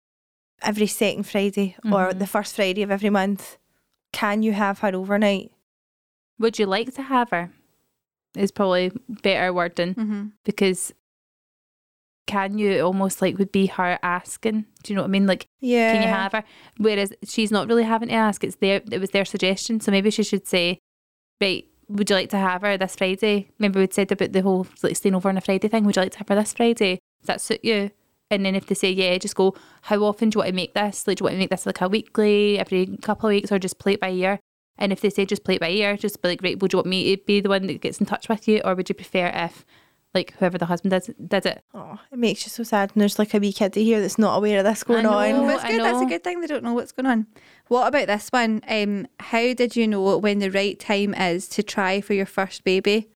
every 0.62 0.86
second 0.86 1.24
Friday 1.24 1.76
or 1.84 2.10
Mhm. 2.12 2.18
the 2.20 2.26
first 2.26 2.54
Friday 2.56 2.82
of 2.82 2.90
every 2.90 3.10
month, 3.10 3.58
can 4.12 4.42
you 4.42 4.52
have 4.52 4.78
her 4.78 4.94
overnight? 4.94 5.52
Would 6.38 6.58
you 6.58 6.66
like 6.66 6.94
to 6.94 7.02
have 7.02 7.30
her? 7.30 7.50
Is 8.36 8.50
probably 8.50 8.90
better 9.08 9.52
wording 9.52 9.94
mm-hmm. 9.94 10.26
because 10.44 10.92
can 12.26 12.58
you 12.58 12.80
almost 12.80 13.22
like 13.22 13.38
would 13.38 13.52
be 13.52 13.66
her 13.66 13.98
asking? 14.02 14.64
Do 14.82 14.92
you 14.92 14.96
know 14.96 15.02
what 15.02 15.08
I 15.08 15.10
mean? 15.10 15.26
Like 15.26 15.46
Yeah. 15.60 15.92
can 15.92 16.02
you 16.02 16.08
have 16.08 16.32
her? 16.32 16.44
Whereas 16.78 17.12
she's 17.24 17.52
not 17.52 17.68
really 17.68 17.84
having 17.84 18.08
to 18.08 18.14
ask. 18.14 18.42
It's 18.42 18.56
their 18.56 18.80
it 18.90 18.98
was 18.98 19.10
their 19.10 19.24
suggestion. 19.24 19.80
So 19.80 19.92
maybe 19.92 20.10
she 20.10 20.24
should 20.24 20.46
say, 20.46 20.78
right, 21.40 21.66
would 21.88 22.10
you 22.10 22.16
like 22.16 22.30
to 22.30 22.38
have 22.38 22.62
her 22.62 22.76
this 22.76 22.96
Friday? 22.96 23.50
Remember 23.58 23.78
we'd 23.78 23.94
said 23.94 24.10
about 24.10 24.32
the 24.32 24.42
whole 24.42 24.66
like 24.82 24.96
staying 24.96 25.14
over 25.14 25.28
on 25.28 25.36
a 25.36 25.40
Friday 25.40 25.68
thing. 25.68 25.84
Would 25.84 25.96
you 25.96 26.02
like 26.02 26.12
to 26.12 26.18
have 26.18 26.28
her 26.28 26.34
this 26.34 26.54
Friday? 26.54 26.98
Does 27.20 27.26
that 27.26 27.40
suit 27.40 27.60
you? 27.62 27.90
And 28.30 28.44
then 28.44 28.54
if 28.54 28.66
they 28.66 28.74
say 28.74 28.90
yeah, 28.90 29.16
just 29.18 29.36
go. 29.36 29.54
How 29.82 30.02
often 30.02 30.30
do 30.30 30.36
you 30.36 30.38
want 30.40 30.48
to 30.48 30.54
make 30.54 30.74
this? 30.74 31.06
Like, 31.06 31.18
do 31.18 31.22
you 31.22 31.24
want 31.26 31.34
to 31.34 31.38
make 31.38 31.50
this 31.50 31.66
like 31.66 31.80
a 31.80 31.88
weekly, 31.88 32.58
every 32.58 32.96
couple 33.02 33.28
of 33.28 33.32
weeks, 33.32 33.52
or 33.52 33.58
just 33.58 33.78
play 33.78 33.92
it 33.92 34.00
by 34.00 34.10
ear? 34.10 34.40
And 34.76 34.92
if 34.92 35.00
they 35.00 35.10
say 35.10 35.24
just 35.24 35.44
play 35.44 35.54
it 35.54 35.60
by 35.60 35.70
ear, 35.70 35.96
just 35.96 36.20
be 36.20 36.28
like, 36.28 36.42
right, 36.42 36.60
would 36.60 36.72
you 36.72 36.78
want 36.78 36.88
me 36.88 37.14
to 37.16 37.22
be 37.24 37.40
the 37.40 37.48
one 37.48 37.66
that 37.68 37.80
gets 37.80 37.98
in 38.00 38.06
touch 38.06 38.28
with 38.28 38.48
you, 38.48 38.60
or 38.64 38.74
would 38.74 38.88
you 38.88 38.94
prefer 38.94 39.28
if, 39.32 39.64
like, 40.14 40.34
whoever 40.38 40.58
the 40.58 40.66
husband 40.66 40.90
does 40.90 41.08
did 41.26 41.46
it? 41.46 41.62
Oh, 41.72 41.98
it 42.10 42.18
makes 42.18 42.44
you 42.44 42.50
so 42.50 42.64
sad. 42.64 42.90
And 42.92 43.00
there's 43.00 43.18
like 43.18 43.34
a 43.34 43.38
wee 43.38 43.52
kid 43.52 43.74
here 43.76 44.00
that's 44.00 44.18
not 44.18 44.36
aware 44.36 44.58
of 44.58 44.64
this 44.64 44.82
going 44.82 45.04
know. 45.04 45.12
on. 45.12 45.32
Oh, 45.32 45.46
that's 45.46 45.64
I 45.64 45.70
good. 45.70 45.80
That's 45.82 46.02
a 46.02 46.06
good 46.06 46.24
thing. 46.24 46.40
They 46.40 46.48
don't 46.48 46.64
know 46.64 46.74
what's 46.74 46.92
going 46.92 47.06
on. 47.06 47.26
What 47.68 47.86
about 47.86 48.08
this 48.08 48.28
one? 48.30 48.62
Um, 48.68 49.06
how 49.20 49.54
did 49.54 49.76
you 49.76 49.86
know 49.86 50.18
when 50.18 50.40
the 50.40 50.50
right 50.50 50.78
time 50.78 51.14
is 51.14 51.48
to 51.50 51.62
try 51.62 52.00
for 52.00 52.14
your 52.14 52.26
first 52.26 52.64
baby? 52.64 53.10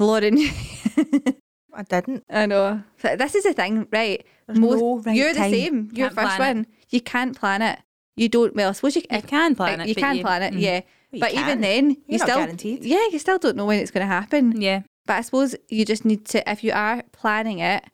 Lauren, 0.00 0.38
I 1.74 1.82
didn't. 1.88 2.24
I 2.30 2.46
know. 2.46 2.82
But 3.02 3.18
This 3.18 3.34
is 3.34 3.44
the 3.44 3.52
thing, 3.52 3.86
right? 3.92 4.24
There's 4.46 4.58
no 4.58 4.98
right 5.00 5.14
you're 5.16 5.34
time. 5.34 5.50
the 5.50 5.56
same. 5.64 5.90
Your 5.92 6.08
Can't 6.08 6.14
first 6.14 6.36
plan 6.36 6.40
it. 6.40 6.58
one. 6.58 6.66
You 6.90 7.00
can't 7.00 7.36
plan 7.38 7.62
it. 7.62 7.78
You 8.18 8.28
don't. 8.28 8.54
Well, 8.54 8.70
I 8.70 8.72
suppose 8.72 8.96
you, 8.96 9.02
You 9.10 9.22
can 9.22 9.54
plan 9.54 9.80
it. 9.80 9.88
You 9.88 9.94
but 9.94 10.00
can 10.00 10.20
plan 10.20 10.42
it, 10.42 10.54
mm, 10.54 10.60
yeah. 10.60 10.80
you 11.12 11.20
but 11.20 11.32
even 11.32 11.44
can. 11.44 11.60
then, 11.60 11.90
you 11.90 11.96
You're 12.06 12.18
not 12.18 12.28
still 12.28 12.38
guaranteed. 12.38 12.84
Yeah, 12.84 13.06
you 13.10 13.18
still 13.18 13.38
don't 13.38 13.56
know 13.56 13.66
when 13.66 13.80
it's 13.80 13.90
going 13.90 14.06
to 14.06 14.12
happen. 14.12 14.60
Yeah. 14.60 14.82
But 15.06 15.16
I 15.16 15.20
suppose 15.22 15.56
you 15.68 15.84
just 15.84 16.04
need 16.04 16.26
to, 16.26 16.50
if 16.50 16.62
you 16.62 16.72
are 16.72 17.02
planning 17.12 17.60
it, 17.60 17.84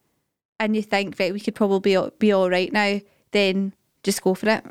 and 0.59 0.75
you 0.75 0.83
think, 0.83 1.19
right, 1.19 1.33
we 1.33 1.41
could 1.41 1.55
probably 1.55 1.95
be, 1.95 2.09
be 2.19 2.33
all 2.33 2.51
right 2.51 2.73
now, 2.73 3.01
then 3.33 3.75
just 4.03 4.23
go 4.23 4.35
for 4.35 4.49
it. 4.49 4.65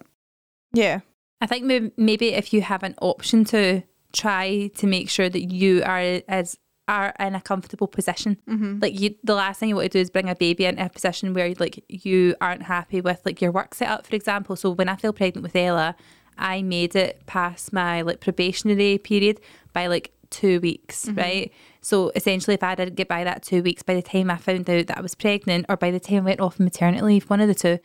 Yeah. 0.74 1.02
I 1.42 1.46
think 1.46 1.66
maybe, 1.66 1.92
maybe 1.98 2.30
if 2.30 2.54
you 2.54 2.62
have 2.62 2.84
an 2.84 2.96
option 3.02 3.44
to 3.46 3.84
try 4.14 4.72
to 4.78 4.88
make 4.88 5.10
sure 5.10 5.30
that 5.30 5.52
you 5.52 5.84
are 5.84 6.22
as 6.28 6.58
are 6.88 7.14
in 7.20 7.36
a 7.36 7.42
comfortable 7.42 7.88
position. 7.88 8.38
Mm-hmm. 8.48 8.80
Like 8.82 9.00
you, 9.00 9.16
the 9.24 9.36
last 9.36 9.60
thing 9.60 9.70
you 9.70 9.76
want 9.76 9.92
to 9.92 9.98
do 9.98 10.02
is 10.02 10.10
bring 10.10 10.30
a 10.30 10.36
baby 10.36 10.66
into 10.66 10.86
a 10.86 10.90
position 10.90 11.34
where 11.34 11.54
like 11.60 11.84
you 11.88 12.36
aren't 12.42 12.64
happy 12.64 13.02
with 13.02 13.22
like 13.26 13.42
your 13.42 13.52
work 13.52 13.74
setup, 13.74 14.06
for 14.06 14.16
example. 14.16 14.56
So 14.56 14.72
when 14.72 14.90
I 14.90 14.96
fell 14.96 15.14
pregnant 15.14 15.44
with 15.44 15.56
Ella, 15.56 15.96
I 16.38 16.62
made 16.62 16.96
it 16.96 17.26
past 17.26 17.74
my 17.74 18.02
like 18.02 18.20
probationary 18.20 18.98
period 18.98 19.40
by 19.72 19.88
like 19.88 20.14
two 20.30 20.60
weeks, 20.60 21.08
right? 21.10 21.52
So 21.82 22.12
essentially, 22.16 22.56
if 22.56 22.64
I 22.64 22.76
didn't 22.76 22.96
get 22.96 23.08
by 23.08 23.24
that 23.24 23.44
two 23.44 23.62
weeks, 23.62 23.84
by 23.84 23.94
the 23.94 24.02
time 24.02 24.32
I 24.32 24.38
found 24.38 24.70
out 24.70 24.88
that 24.88 24.98
I 24.98 25.02
was 25.02 25.16
pregnant, 25.16 25.68
or 25.70 25.78
by 25.78 25.92
the 25.92 26.00
time 26.00 26.24
I 26.24 26.26
went 26.26 26.40
off 26.40 26.60
maternity 26.60 27.04
leave, 27.04 27.30
one 27.30 27.40
of 27.40 27.48
the 27.48 27.56
two, 27.56 27.80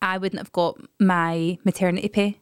I 0.00 0.18
wouldn't 0.18 0.40
have 0.40 0.52
got 0.52 0.80
my 0.98 1.58
maternity 1.64 2.08
pay. 2.08 2.40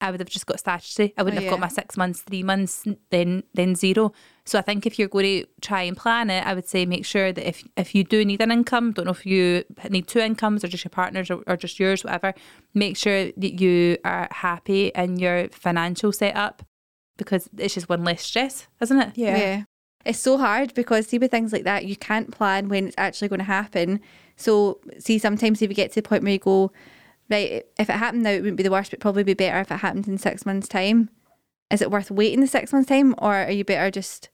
I 0.00 0.10
would 0.10 0.20
have 0.20 0.28
just 0.30 0.46
got 0.46 0.58
statutory. 0.58 1.12
I 1.16 1.22
wouldn't 1.22 1.40
Oh, 1.40 1.44
have 1.44 1.50
got 1.50 1.60
my 1.60 1.68
six 1.68 1.96
months, 1.96 2.22
three 2.22 2.42
months, 2.42 2.86
then 3.10 3.42
then 3.54 3.74
zero. 3.74 4.12
So 4.44 4.58
I 4.58 4.62
think 4.62 4.86
if 4.86 4.98
you're 4.98 5.08
going 5.08 5.42
to 5.42 5.46
try 5.60 5.82
and 5.82 5.96
plan 5.96 6.30
it, 6.30 6.46
I 6.46 6.54
would 6.54 6.66
say 6.66 6.86
make 6.86 7.04
sure 7.04 7.32
that 7.32 7.46
if 7.48 7.62
if 7.76 7.94
you 7.94 8.02
do 8.04 8.24
need 8.24 8.40
an 8.40 8.50
income, 8.50 8.92
don't 8.92 9.04
know 9.04 9.12
if 9.12 9.26
you 9.26 9.64
need 9.88 10.06
two 10.08 10.20
incomes 10.20 10.64
or 10.64 10.68
just 10.68 10.84
your 10.84 10.90
partner's 10.90 11.30
or, 11.30 11.42
or 11.46 11.56
just 11.56 11.78
yours, 11.78 12.02
whatever, 12.04 12.34
make 12.74 12.96
sure 12.96 13.26
that 13.32 13.60
you 13.60 13.98
are 14.04 14.28
happy 14.30 14.88
in 14.94 15.18
your 15.18 15.48
financial 15.50 16.12
setup 16.12 16.62
because 17.16 17.48
it's 17.58 17.74
just 17.74 17.88
one 17.88 18.02
less 18.02 18.22
stress, 18.22 18.66
isn't 18.80 18.98
it? 19.00 19.10
Yeah. 19.16 19.36
Yeah. 19.36 19.62
It's 20.06 20.18
so 20.18 20.38
hard 20.38 20.72
because 20.72 21.06
see 21.08 21.18
with 21.18 21.30
things 21.30 21.52
like 21.52 21.64
that, 21.64 21.84
you 21.84 21.94
can't 21.94 22.30
plan 22.30 22.70
when 22.70 22.86
it's 22.86 22.94
actually 22.96 23.28
going 23.28 23.40
to 23.40 23.44
happen. 23.44 24.00
So 24.36 24.80
see, 24.98 25.18
sometimes 25.18 25.60
if 25.60 25.68
you 25.68 25.76
get 25.76 25.92
to 25.92 26.00
the 26.00 26.08
point 26.08 26.22
where 26.22 26.32
you 26.32 26.38
go, 26.38 26.72
right, 27.30 27.64
if 27.78 27.88
it 27.88 27.92
happened 27.92 28.22
now, 28.24 28.30
it 28.30 28.40
wouldn't 28.40 28.56
be 28.56 28.62
the 28.62 28.70
worst, 28.70 28.90
but 28.90 29.00
probably 29.00 29.22
be 29.22 29.34
better 29.34 29.60
if 29.60 29.70
it 29.70 29.78
happened 29.78 30.08
in 30.08 30.18
six 30.18 30.44
months' 30.44 30.68
time. 30.68 31.10
Is 31.70 31.80
it 31.80 31.90
worth 31.90 32.10
waiting 32.10 32.40
the 32.40 32.46
six 32.46 32.72
months' 32.72 32.88
time, 32.88 33.14
or 33.18 33.34
are 33.34 33.50
you 33.50 33.64
better 33.64 33.90
just 33.90 34.28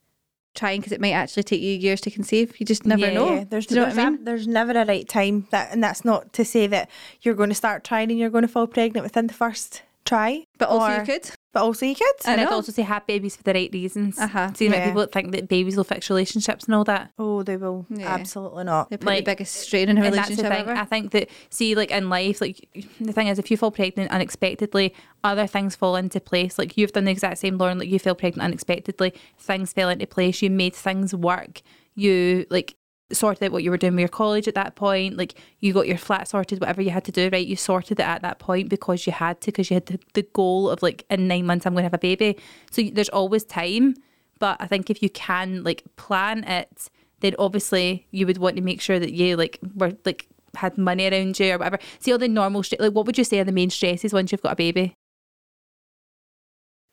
trying 0.54 0.80
because 0.80 0.92
it 0.92 1.00
might 1.02 1.12
actually 1.12 1.42
take 1.42 1.60
you 1.60 1.72
years 1.76 2.00
to 2.00 2.10
conceive? 2.10 2.58
You 2.58 2.64
just 2.64 2.86
never 2.86 3.06
Yeah, 3.08 3.12
know. 3.12 3.34
Yeah, 3.34 3.44
there's, 3.44 3.70
you 3.70 3.76
know 3.76 3.82
there's, 3.84 3.96
what 3.96 4.06
I 4.06 4.10
mean? 4.10 4.24
there's 4.24 4.48
never 4.48 4.72
a 4.72 4.86
right 4.86 5.06
time 5.06 5.46
that, 5.50 5.70
and 5.70 5.84
that's 5.84 6.04
not 6.04 6.32
to 6.32 6.44
say 6.44 6.66
that 6.68 6.88
you're 7.20 7.34
going 7.34 7.50
to 7.50 7.54
start 7.54 7.84
trying 7.84 8.10
and 8.10 8.18
you're 8.18 8.30
going 8.30 8.42
to 8.42 8.48
fall 8.48 8.66
pregnant 8.66 9.04
within 9.04 9.26
the 9.26 9.34
first 9.34 9.82
try. 10.06 10.44
But 10.58 10.68
also, 10.68 10.86
or- 10.94 10.98
you 11.00 11.04
could. 11.04 11.30
But 11.52 11.62
also 11.62 11.86
you 11.86 11.94
could. 11.94 12.06
And 12.26 12.38
I'd 12.38 12.48
also 12.48 12.70
say 12.70 12.82
have 12.82 13.06
babies 13.06 13.34
for 13.34 13.42
the 13.42 13.54
right 13.54 13.70
reasons. 13.72 14.18
Uh-huh. 14.18 14.52
So 14.52 14.64
you 14.64 14.70
know 14.70 14.78
people 14.84 15.00
that 15.00 15.12
think 15.12 15.32
that 15.32 15.48
babies 15.48 15.74
will 15.74 15.84
fix 15.84 16.10
relationships 16.10 16.66
and 16.66 16.74
all 16.74 16.84
that. 16.84 17.12
Oh, 17.18 17.42
they 17.42 17.56
will. 17.56 17.86
Yeah. 17.88 18.08
Absolutely 18.12 18.64
not. 18.64 18.90
They 18.90 18.98
put 18.98 19.06
Like- 19.06 19.24
the 19.24 19.30
biggest 19.32 19.54
strain 19.56 19.88
in 19.88 19.96
a 19.96 20.02
And 20.02 20.14
that's 20.14 20.28
the 20.28 20.42
relationship 20.42 20.68
ever. 20.68 20.72
I 20.78 20.84
think 20.84 21.12
that 21.12 21.30
see, 21.48 21.74
like 21.74 21.90
in 21.90 22.10
life, 22.10 22.42
like 22.42 22.68
the 23.00 23.12
thing 23.12 23.28
is, 23.28 23.38
if 23.38 23.50
you 23.50 23.56
fall 23.56 23.70
pregnant 23.70 24.10
unexpectedly, 24.10 24.94
other 25.24 25.46
things 25.46 25.74
fall 25.76 25.96
into 25.96 26.20
place. 26.20 26.58
Like 26.58 26.76
you've 26.76 26.92
done 26.92 27.04
the 27.06 27.10
exact 27.10 27.38
same, 27.38 27.56
Lauren. 27.56 27.78
Like 27.78 27.88
you 27.88 27.98
fell 27.98 28.14
pregnant 28.14 28.44
unexpectedly, 28.44 29.14
things 29.38 29.72
fell 29.72 29.88
into 29.88 30.06
place. 30.06 30.42
You 30.42 30.50
made 30.50 30.74
things 30.74 31.14
work. 31.14 31.62
You 31.94 32.44
like 32.50 32.76
sorted 33.12 33.44
out 33.44 33.52
what 33.52 33.62
you 33.62 33.70
were 33.70 33.76
doing 33.76 33.94
with 33.94 34.00
your 34.00 34.08
college 34.08 34.48
at 34.48 34.54
that 34.54 34.74
point. 34.74 35.16
Like 35.16 35.34
you 35.60 35.72
got 35.72 35.86
your 35.86 35.98
flat 35.98 36.28
sorted, 36.28 36.60
whatever 36.60 36.82
you 36.82 36.90
had 36.90 37.04
to 37.04 37.12
do. 37.12 37.28
Right, 37.32 37.46
you 37.46 37.56
sorted 37.56 38.00
it 38.00 38.06
at 38.06 38.22
that 38.22 38.38
point 38.38 38.68
because 38.68 39.06
you 39.06 39.12
had 39.12 39.40
to, 39.42 39.46
because 39.46 39.70
you 39.70 39.74
had 39.74 39.86
the, 39.86 40.00
the 40.14 40.22
goal 40.22 40.70
of 40.70 40.82
like 40.82 41.04
in 41.08 41.28
nine 41.28 41.46
months 41.46 41.66
I'm 41.66 41.72
going 41.74 41.82
to 41.82 41.86
have 41.86 41.94
a 41.94 41.98
baby. 41.98 42.36
So 42.70 42.82
there's 42.82 43.08
always 43.08 43.44
time. 43.44 43.94
But 44.38 44.56
I 44.60 44.66
think 44.66 44.90
if 44.90 45.02
you 45.02 45.10
can 45.10 45.62
like 45.64 45.84
plan 45.96 46.44
it, 46.44 46.90
then 47.20 47.34
obviously 47.38 48.06
you 48.10 48.26
would 48.26 48.38
want 48.38 48.56
to 48.56 48.62
make 48.62 48.80
sure 48.80 48.98
that 48.98 49.12
you 49.12 49.36
like 49.36 49.58
were 49.74 49.96
like 50.04 50.28
had 50.56 50.76
money 50.76 51.08
around 51.08 51.38
you 51.38 51.54
or 51.54 51.58
whatever. 51.58 51.78
See 51.98 52.12
all 52.12 52.18
the 52.18 52.28
normal 52.28 52.62
stress. 52.62 52.80
Like, 52.80 52.92
what 52.92 53.06
would 53.06 53.18
you 53.18 53.24
say 53.24 53.38
are 53.38 53.44
the 53.44 53.52
main 53.52 53.70
stresses 53.70 54.12
once 54.12 54.32
you've 54.32 54.42
got 54.42 54.52
a 54.52 54.56
baby? 54.56 54.94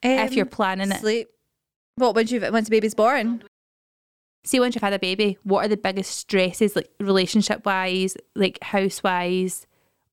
if 0.02 0.34
you're 0.34 0.44
Um, 0.44 0.50
planning 0.50 0.92
it, 0.92 1.00
sleep. 1.00 1.28
What 1.96 2.14
once 2.14 2.30
you 2.30 2.40
once 2.40 2.66
the 2.66 2.70
baby's 2.70 2.94
born? 2.94 3.42
See 4.44 4.60
once 4.60 4.74
you've 4.74 4.82
had 4.82 4.92
a 4.92 4.98
baby, 4.98 5.38
what 5.42 5.64
are 5.64 5.68
the 5.68 5.76
biggest 5.76 6.12
stresses, 6.16 6.76
like 6.76 6.88
relationship 7.00 7.64
wise, 7.66 8.16
like 8.34 8.62
house 8.62 9.02
wise, 9.02 9.66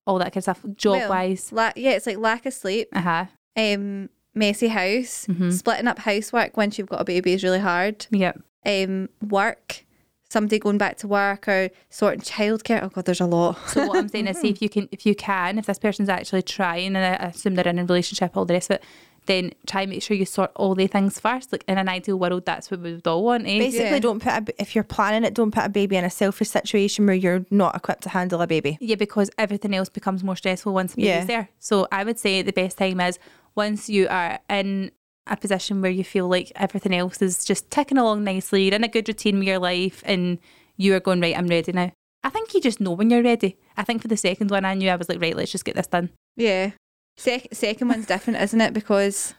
all 0.06 0.18
that 0.18 0.32
kind 0.32 0.38
of 0.38 0.42
stuff, 0.44 0.64
job 0.74 0.96
Well, 0.96 1.10
wise? 1.10 1.52
La- 1.52 1.72
yeah, 1.76 1.90
it's 1.92 2.06
like 2.06 2.16
lack 2.18 2.46
of 2.46 2.54
sleep. 2.54 2.88
Uh 2.92 3.00
huh. 3.00 3.26
um, 3.56 4.08
messy 4.34 4.68
house. 4.68 5.26
Mhm. 5.28 5.52
Splitting 5.52 5.86
up 5.88 5.98
housework 6.00 6.56
once 6.56 6.78
you've 6.78 6.88
got 6.88 7.00
a 7.02 7.04
baby 7.04 7.32
is 7.34 7.44
really 7.44 7.58
hard. 7.60 8.06
Yep. 8.10 8.40
Um, 8.64 9.08
work, 9.28 9.84
somebody 10.30 10.58
going 10.58 10.78
back 10.78 10.96
to 10.98 11.06
work 11.08 11.46
or 11.48 11.68
sorting 11.90 12.20
childcare. 12.22 12.82
Oh 12.82 12.88
god, 12.88 13.04
there's 13.04 13.20
a 13.20 13.26
lot. 13.26 13.58
So 13.68 13.86
what 13.86 13.98
I'm 13.98 14.08
saying 14.08 14.28
is, 14.28 14.38
see 14.38 14.48
if 14.48 14.62
you 14.62 14.68
can, 14.70 14.88
if 14.90 15.04
you 15.04 15.14
can, 15.14 15.58
if 15.58 15.66
this 15.66 15.78
person's 15.78 16.08
actually 16.08 16.42
trying, 16.42 16.96
and 16.96 16.98
I 16.98 17.26
assume 17.26 17.54
they're 17.56 17.68
in 17.68 17.78
a 17.78 17.84
relationship, 17.84 18.36
all 18.36 18.46
the 18.46 18.54
rest 18.54 18.70
of 18.70 18.76
it, 18.76 18.84
then 19.26 19.52
try 19.66 19.82
and 19.82 19.90
make 19.90 20.02
sure 20.02 20.16
you 20.16 20.24
sort 20.24 20.50
all 20.56 20.74
the 20.74 20.86
things 20.86 21.20
first. 21.20 21.52
Like 21.52 21.64
in 21.68 21.78
an 21.78 21.88
ideal 21.88 22.18
world, 22.18 22.44
that's 22.44 22.70
what 22.70 22.80
we 22.80 22.92
would 22.94 23.06
all 23.06 23.22
want. 23.24 23.46
Eh? 23.46 23.58
Basically, 23.58 23.86
Yeah. 23.90 23.98
don't 24.00 24.20
put 24.22 24.32
a, 24.36 24.40
b- 24.40 24.52
if 24.58 24.74
you're 24.74 24.84
planning 24.84 25.24
it, 25.24 25.34
don't 25.34 25.50
put 25.52 25.64
a 25.64 25.68
baby 25.68 25.96
in 25.96 26.04
a 26.04 26.10
selfish 26.10 26.48
situation 26.50 27.06
where 27.06 27.14
you're 27.14 27.44
not 27.50 27.76
equipped 27.76 28.02
to 28.02 28.08
handle 28.08 28.40
a 28.42 28.46
baby. 28.46 28.78
Yeah, 28.80 28.96
because 28.96 29.30
everything 29.38 29.74
else 29.74 29.88
becomes 29.88 30.24
more 30.24 30.36
stressful 30.36 30.72
once 30.74 30.94
the 30.94 31.02
baby's 31.02 31.08
Yeah. 31.08 31.24
there. 31.24 31.48
So 31.60 31.86
I 31.92 32.02
would 32.04 32.18
say 32.18 32.42
the 32.42 32.52
best 32.52 32.78
time 32.78 33.00
is 33.00 33.18
once 33.54 33.88
you 33.88 34.08
are 34.08 34.40
in 34.50 34.90
a 35.28 35.36
position 35.36 35.80
where 35.82 35.90
you 35.90 36.02
feel 36.02 36.26
like 36.28 36.50
everything 36.56 36.92
else 36.92 37.22
is 37.22 37.44
just 37.44 37.70
ticking 37.70 37.98
along 37.98 38.24
nicely, 38.24 38.64
you're 38.64 38.74
in 38.74 38.82
a 38.82 38.88
good 38.88 39.06
routine 39.06 39.38
with 39.38 39.46
your 39.46 39.60
life, 39.60 40.02
and 40.04 40.38
you 40.76 40.94
are 40.96 41.00
going, 41.00 41.20
right, 41.20 41.38
I'm 41.38 41.46
ready 41.46 41.70
now. 41.70 41.92
I 42.24 42.30
think 42.30 42.54
you 42.54 42.60
just 42.60 42.80
know 42.80 42.90
when 42.92 43.10
you're 43.10 43.22
ready. 43.22 43.56
I 43.76 43.84
think 43.84 44.02
for 44.02 44.08
the 44.08 44.16
second 44.16 44.50
one, 44.50 44.64
I 44.64 44.74
knew 44.74 44.88
I 44.90 44.96
was 44.96 45.08
like, 45.08 45.20
right, 45.20 45.36
let's 45.36 45.52
just 45.52 45.64
get 45.64 45.76
this 45.76 45.86
done. 45.86 46.10
Yeah. 46.36 46.70
Sec- 47.16 47.48
second 47.52 47.88
one's 47.88 48.06
different, 48.06 48.40
isn't 48.40 48.60
it? 48.60 48.72
Because 48.72 49.34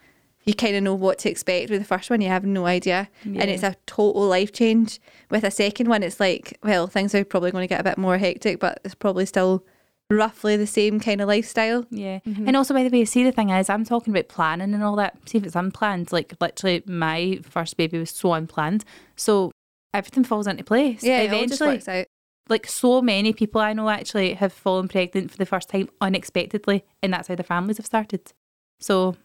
you 0.46 0.54
kind 0.54 0.76
of 0.76 0.84
know 0.84 0.94
what 0.94 1.20
to 1.20 1.30
expect. 1.30 1.70
With 1.70 1.80
the 1.80 1.86
first 1.86 2.10
one, 2.10 2.22
you 2.22 2.28
have 2.28 2.46
no 2.46 2.66
idea, 2.66 3.10
and 3.24 3.38
it's 3.38 3.64
a 3.64 3.76
total 3.86 4.28
life 4.28 4.52
change. 4.52 5.00
With 5.30 5.44
a 5.44 5.52
second 5.52 5.88
one, 5.88 6.04
it's 6.04 6.20
like, 6.20 6.60
well, 6.64 6.88
things 6.88 7.16
are 7.16 7.24
probably 7.24 7.52
going 7.52 7.64
to 7.64 7.68
get 7.68 7.80
a 7.80 7.84
bit 7.84 7.98
more 7.98 8.18
hectic, 8.18 8.60
but 8.60 8.80
it's 8.84 8.96
probably 8.96 9.26
still 9.26 9.66
roughly 10.10 10.58
the 10.58 10.68
same 10.68 11.00
kind 11.00 11.22
of 11.22 11.28
lifestyle. 11.28 11.86
Yeah. 11.90 12.20
Mm-hmm. 12.28 12.48
And 12.48 12.58
also, 12.58 12.74
by 12.74 12.84
the 12.84 12.90
way, 12.90 13.06
see, 13.06 13.24
the 13.24 13.32
thing 13.32 13.50
is, 13.50 13.70
I'm 13.70 13.86
talking 13.86 14.14
about 14.14 14.28
planning 14.28 14.74
and 14.74 14.84
all 14.84 14.96
that. 14.98 15.18
See 15.28 15.38
if 15.38 15.46
it's 15.46 15.56
unplanned. 15.56 16.12
Like, 16.12 16.34
literally, 16.40 16.84
my 16.86 17.40
first 17.44 17.78
baby 17.78 17.98
was 17.98 18.12
so 18.12 18.34
unplanned. 18.34 18.84
So 19.16 19.52
everything 19.94 20.24
falls 20.24 20.48
into 20.48 20.64
place. 20.64 21.04
Yeah, 21.04 21.22
it 21.22 21.34
all 21.34 21.42
just 21.48 21.62
Eventually, 21.62 21.76
works 21.76 21.88
out. 21.88 22.06
Like 22.50 22.68
so 22.68 23.02
many 23.02 23.34
people 23.34 23.62
I 23.62 23.74
know 23.74 23.90
actually 23.90 24.34
have 24.34 24.52
fallen 24.54 24.88
pregnant 24.88 25.32
for 25.32 25.38
the 25.38 25.46
first 25.46 25.70
time 25.70 25.90
unexpectedly, 26.02 26.84
and 27.02 27.14
that's 27.14 27.28
how 27.28 27.36
their 27.36 27.44
families 27.44 27.78
have 27.78 27.86
started. 27.86 28.34
So 28.80 29.16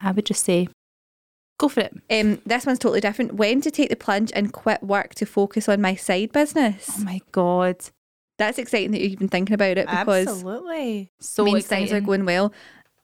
I 0.00 0.12
would 0.12 0.26
just 0.26 0.44
say, 0.44 0.68
go 1.58 1.68
for 1.68 1.80
it. 1.80 1.94
Um, 2.10 2.40
this 2.46 2.66
one's 2.66 2.78
totally 2.78 3.00
different. 3.00 3.34
When 3.34 3.60
to 3.60 3.70
take 3.70 3.90
the 3.90 3.96
plunge 3.96 4.32
and 4.34 4.52
quit 4.52 4.82
work 4.82 5.14
to 5.16 5.26
focus 5.26 5.68
on 5.68 5.80
my 5.80 5.94
side 5.94 6.32
business? 6.32 6.90
Oh 6.98 7.04
my 7.04 7.20
god, 7.32 7.76
That's 8.38 8.58
exciting 8.58 8.90
that 8.92 9.00
you're 9.00 9.10
even 9.10 9.28
thinking 9.28 9.54
about 9.54 9.78
it 9.78 9.86
because 9.88 10.26
Absolutely. 10.26 11.10
so 11.20 11.44
means 11.44 11.64
exciting. 11.64 11.88
things 11.88 11.96
are 11.96 12.00
going 12.04 12.24
well. 12.24 12.52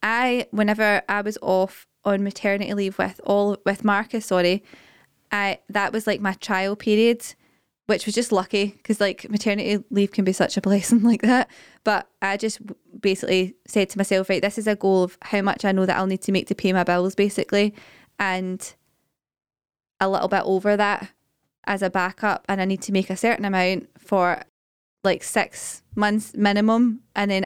I, 0.02 0.46
whenever 0.50 1.02
I 1.08 1.20
was 1.20 1.36
off 1.42 1.86
on 2.04 2.24
maternity 2.24 2.72
leave 2.72 2.96
with 2.98 3.20
all 3.24 3.58
with 3.66 3.84
Marcus, 3.84 4.26
sorry, 4.26 4.64
I 5.30 5.58
that 5.68 5.92
was 5.92 6.06
like 6.06 6.20
my 6.20 6.32
trial 6.32 6.74
period, 6.74 7.22
which 7.90 8.06
was 8.06 8.14
just 8.14 8.30
lucky 8.30 8.66
because 8.66 9.00
like 9.00 9.28
maternity 9.28 9.82
leave 9.90 10.12
can 10.12 10.24
be 10.24 10.32
such 10.32 10.56
a 10.56 10.60
blessing 10.60 11.02
like 11.10 11.22
that. 11.22 11.50
But 11.82 12.06
I 12.22 12.36
just 12.36 12.60
basically 13.00 13.56
said 13.66 13.90
to 13.90 13.98
myself, 13.98 14.28
right, 14.28 14.40
this 14.40 14.58
is 14.58 14.68
a 14.68 14.76
goal 14.76 15.02
of 15.02 15.18
how 15.22 15.42
much 15.42 15.64
I 15.64 15.72
know 15.72 15.84
that 15.86 15.96
I'll 15.96 16.06
need 16.06 16.22
to 16.22 16.30
make 16.30 16.46
to 16.46 16.54
pay 16.54 16.72
my 16.72 16.84
bills, 16.84 17.16
basically, 17.16 17.74
and 18.16 18.74
a 19.98 20.08
little 20.08 20.28
bit 20.28 20.42
over 20.44 20.76
that 20.76 21.10
as 21.64 21.82
a 21.82 21.90
backup, 21.90 22.44
and 22.48 22.60
I 22.60 22.64
need 22.64 22.80
to 22.82 22.92
make 22.92 23.10
a 23.10 23.16
certain 23.16 23.44
amount 23.44 23.88
for 23.98 24.40
like 25.02 25.24
six 25.24 25.82
months 25.96 26.32
minimum, 26.36 27.00
and 27.16 27.28
then 27.28 27.42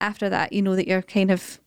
after 0.00 0.30
that, 0.30 0.54
you 0.54 0.62
know 0.62 0.74
that 0.74 0.88
you're 0.88 1.02
kind 1.02 1.30
of 1.30 1.60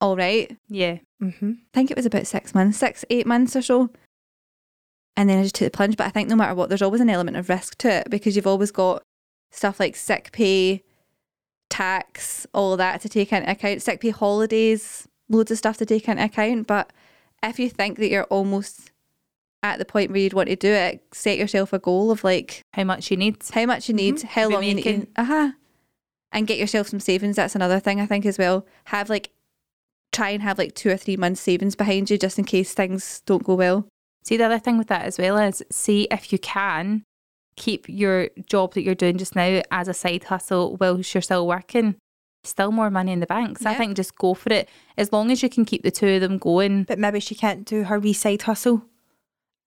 all 0.00 0.16
right. 0.16 0.56
yeah, 0.70 1.00
Mm-hmm. 1.22 1.50
I 1.50 1.74
think 1.74 1.90
it 1.90 1.96
was 1.96 2.06
about 2.06 2.26
six 2.26 2.54
months, 2.54 2.78
six, 2.78 3.04
eight 3.10 3.26
months 3.26 3.54
or 3.54 3.60
so. 3.60 3.90
And 5.18 5.28
then 5.28 5.40
I 5.40 5.42
just 5.42 5.56
took 5.56 5.66
the 5.72 5.76
plunge. 5.76 5.96
But 5.96 6.06
I 6.06 6.10
think 6.10 6.28
no 6.28 6.36
matter 6.36 6.54
what, 6.54 6.68
there's 6.68 6.80
always 6.80 7.00
an 7.00 7.10
element 7.10 7.36
of 7.36 7.48
risk 7.48 7.76
to 7.78 7.90
it 7.90 8.08
because 8.08 8.36
you've 8.36 8.46
always 8.46 8.70
got 8.70 9.02
stuff 9.50 9.80
like 9.80 9.96
sick 9.96 10.30
pay, 10.30 10.84
tax, 11.68 12.46
all 12.54 12.72
of 12.72 12.78
that 12.78 13.00
to 13.00 13.08
take 13.08 13.32
into 13.32 13.50
account, 13.50 13.82
sick 13.82 14.00
pay 14.00 14.10
holidays, 14.10 15.08
loads 15.28 15.50
of 15.50 15.58
stuff 15.58 15.76
to 15.78 15.84
take 15.84 16.06
into 16.06 16.22
account. 16.22 16.68
But 16.68 16.92
if 17.42 17.58
you 17.58 17.68
think 17.68 17.98
that 17.98 18.10
you're 18.10 18.24
almost 18.24 18.92
at 19.64 19.80
the 19.80 19.84
point 19.84 20.12
where 20.12 20.20
you'd 20.20 20.34
want 20.34 20.50
to 20.50 20.56
do 20.56 20.70
it, 20.70 21.02
set 21.12 21.36
yourself 21.36 21.72
a 21.72 21.80
goal 21.80 22.12
of 22.12 22.22
like 22.22 22.62
How 22.74 22.84
much 22.84 23.10
you 23.10 23.16
need. 23.16 23.42
how 23.50 23.66
much 23.66 23.88
you 23.88 23.96
need, 23.96 24.22
how 24.22 24.46
Be 24.46 24.54
long 24.54 24.62
you 24.62 24.74
need, 24.74 25.08
uh 25.16 25.24
huh, 25.24 25.50
and 26.30 26.46
get 26.46 26.58
yourself 26.58 26.86
some 26.86 27.00
savings. 27.00 27.34
That's 27.34 27.56
another 27.56 27.80
thing 27.80 28.00
I 28.00 28.06
think 28.06 28.24
as 28.24 28.38
well. 28.38 28.64
Have 28.84 29.10
like 29.10 29.30
try 30.12 30.30
and 30.30 30.44
have 30.44 30.58
like 30.58 30.76
two 30.76 30.90
or 30.90 30.96
three 30.96 31.16
months 31.16 31.40
savings 31.40 31.74
behind 31.74 32.08
you 32.08 32.18
just 32.18 32.38
in 32.38 32.44
case 32.44 32.72
things 32.72 33.20
don't 33.26 33.42
go 33.42 33.56
well. 33.56 33.88
See, 34.28 34.36
the 34.36 34.44
other 34.44 34.58
thing 34.58 34.76
with 34.76 34.88
that 34.88 35.06
as 35.06 35.16
well 35.16 35.38
is 35.38 35.64
see 35.70 36.06
if 36.10 36.34
you 36.34 36.38
can 36.38 37.02
keep 37.56 37.88
your 37.88 38.28
job 38.44 38.74
that 38.74 38.82
you're 38.82 38.94
doing 38.94 39.16
just 39.16 39.34
now 39.34 39.62
as 39.70 39.88
a 39.88 39.94
side 39.94 40.24
hustle 40.24 40.76
whilst 40.78 41.14
you're 41.14 41.22
still 41.22 41.46
working. 41.46 41.94
Still 42.44 42.70
more 42.70 42.90
money 42.90 43.12
in 43.12 43.20
the 43.20 43.26
bank. 43.26 43.58
So 43.58 43.70
I 43.70 43.74
think 43.74 43.96
just 43.96 44.18
go 44.18 44.34
for 44.34 44.52
it. 44.52 44.68
As 44.98 45.14
long 45.14 45.30
as 45.30 45.42
you 45.42 45.48
can 45.48 45.64
keep 45.64 45.82
the 45.82 45.90
two 45.90 46.08
of 46.08 46.20
them 46.20 46.36
going. 46.36 46.82
But 46.82 46.98
maybe 46.98 47.20
she 47.20 47.34
can't 47.34 47.64
do 47.64 47.84
her 47.84 47.98
wee 47.98 48.12
side 48.12 48.42
hustle 48.42 48.84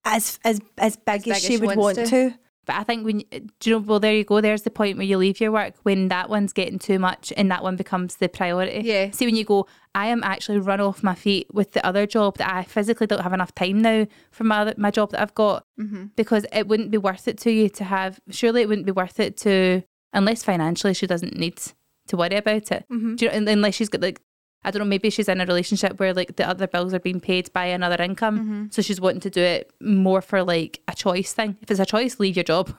as 0.05 0.37
as 0.43 0.61
as 0.77 0.95
big 0.95 1.23
big 1.23 1.29
as 1.29 1.37
as 1.37 1.41
she 1.41 1.57
she 1.57 1.65
would 1.65 1.75
want 1.75 1.95
to. 1.95 2.05
to. 2.05 2.33
But 2.65 2.75
I 2.75 2.83
think 2.83 3.05
when 3.05 3.21
you- 3.21 3.25
do 3.59 3.69
you 3.69 3.75
know, 3.75 3.81
well, 3.85 3.99
there 3.99 4.13
you 4.13 4.23
go. 4.23 4.39
There's 4.39 4.61
the 4.61 4.69
point 4.69 4.97
where 4.97 5.05
you 5.05 5.17
leave 5.17 5.39
your 5.39 5.51
work 5.51 5.73
when 5.83 6.09
that 6.09 6.29
one's 6.29 6.53
getting 6.53 6.77
too 6.77 6.99
much 6.99 7.33
and 7.35 7.49
that 7.51 7.63
one 7.63 7.75
becomes 7.75 8.17
the 8.17 8.29
priority. 8.29 8.81
Yeah. 8.87 9.09
See, 9.11 9.25
when 9.25 9.35
you 9.35 9.43
go, 9.43 9.67
I 9.95 10.07
am 10.07 10.23
actually 10.23 10.59
run 10.59 10.79
off 10.79 11.03
my 11.03 11.15
feet 11.15 11.47
with 11.53 11.71
the 11.71 11.85
other 11.85 12.05
job 12.05 12.37
that 12.37 12.53
I 12.53 12.63
physically 12.63 13.07
don't 13.07 13.21
have 13.23 13.33
enough 13.33 13.53
time 13.55 13.81
now 13.81 14.05
for 14.31 14.43
my 14.43 14.59
other, 14.59 14.73
my 14.77 14.91
job 14.91 15.11
that 15.11 15.21
I've 15.21 15.35
got 15.35 15.65
mm-hmm. 15.79 16.05
because 16.15 16.45
it 16.53 16.67
wouldn't 16.67 16.91
be 16.91 16.97
worth 16.97 17.27
it 17.27 17.37
to 17.39 17.51
you 17.51 17.67
to 17.69 17.83
have. 17.83 18.19
Surely 18.29 18.61
it 18.61 18.69
wouldn't 18.69 18.85
be 18.85 18.91
worth 18.91 19.19
it 19.19 19.37
to 19.37 19.81
unless 20.13 20.43
financially 20.43 20.93
she 20.93 21.07
doesn't 21.07 21.35
need 21.35 21.59
to 22.07 22.17
worry 22.17 22.35
about 22.35 22.71
it. 22.71 22.85
Mm-hmm. 22.91 23.15
Do 23.15 23.25
you 23.25 23.31
know, 23.39 23.51
unless 23.51 23.75
she's 23.75 23.89
got 23.89 24.01
like. 24.01 24.21
I 24.63 24.71
don't 24.71 24.81
know, 24.81 24.85
maybe 24.85 25.09
she's 25.09 25.27
in 25.27 25.41
a 25.41 25.45
relationship 25.45 25.99
where 25.99 26.13
like 26.13 26.35
the 26.35 26.47
other 26.47 26.67
bills 26.67 26.93
are 26.93 26.99
being 26.99 27.19
paid 27.19 27.51
by 27.51 27.65
another 27.65 28.01
income. 28.01 28.39
Mm-hmm. 28.39 28.65
So 28.71 28.81
she's 28.81 29.01
wanting 29.01 29.21
to 29.21 29.29
do 29.29 29.41
it 29.41 29.71
more 29.81 30.21
for 30.21 30.43
like 30.43 30.81
a 30.87 30.93
choice 30.93 31.33
thing. 31.33 31.57
If 31.61 31.71
it's 31.71 31.79
a 31.79 31.85
choice, 31.85 32.19
leave 32.19 32.35
your 32.35 32.43
job. 32.43 32.75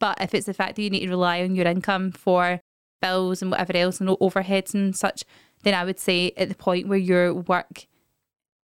But 0.00 0.20
if 0.20 0.34
it's 0.34 0.46
the 0.46 0.54
fact 0.54 0.76
that 0.76 0.82
you 0.82 0.90
need 0.90 1.04
to 1.04 1.08
rely 1.08 1.42
on 1.42 1.54
your 1.54 1.66
income 1.66 2.10
for 2.10 2.60
bills 3.00 3.42
and 3.42 3.50
whatever 3.50 3.76
else 3.76 4.00
and 4.00 4.08
overheads 4.08 4.74
and 4.74 4.96
such, 4.96 5.24
then 5.62 5.74
I 5.74 5.84
would 5.84 6.00
say 6.00 6.32
at 6.36 6.48
the 6.48 6.54
point 6.54 6.88
where 6.88 6.98
your 6.98 7.34
work, 7.34 7.86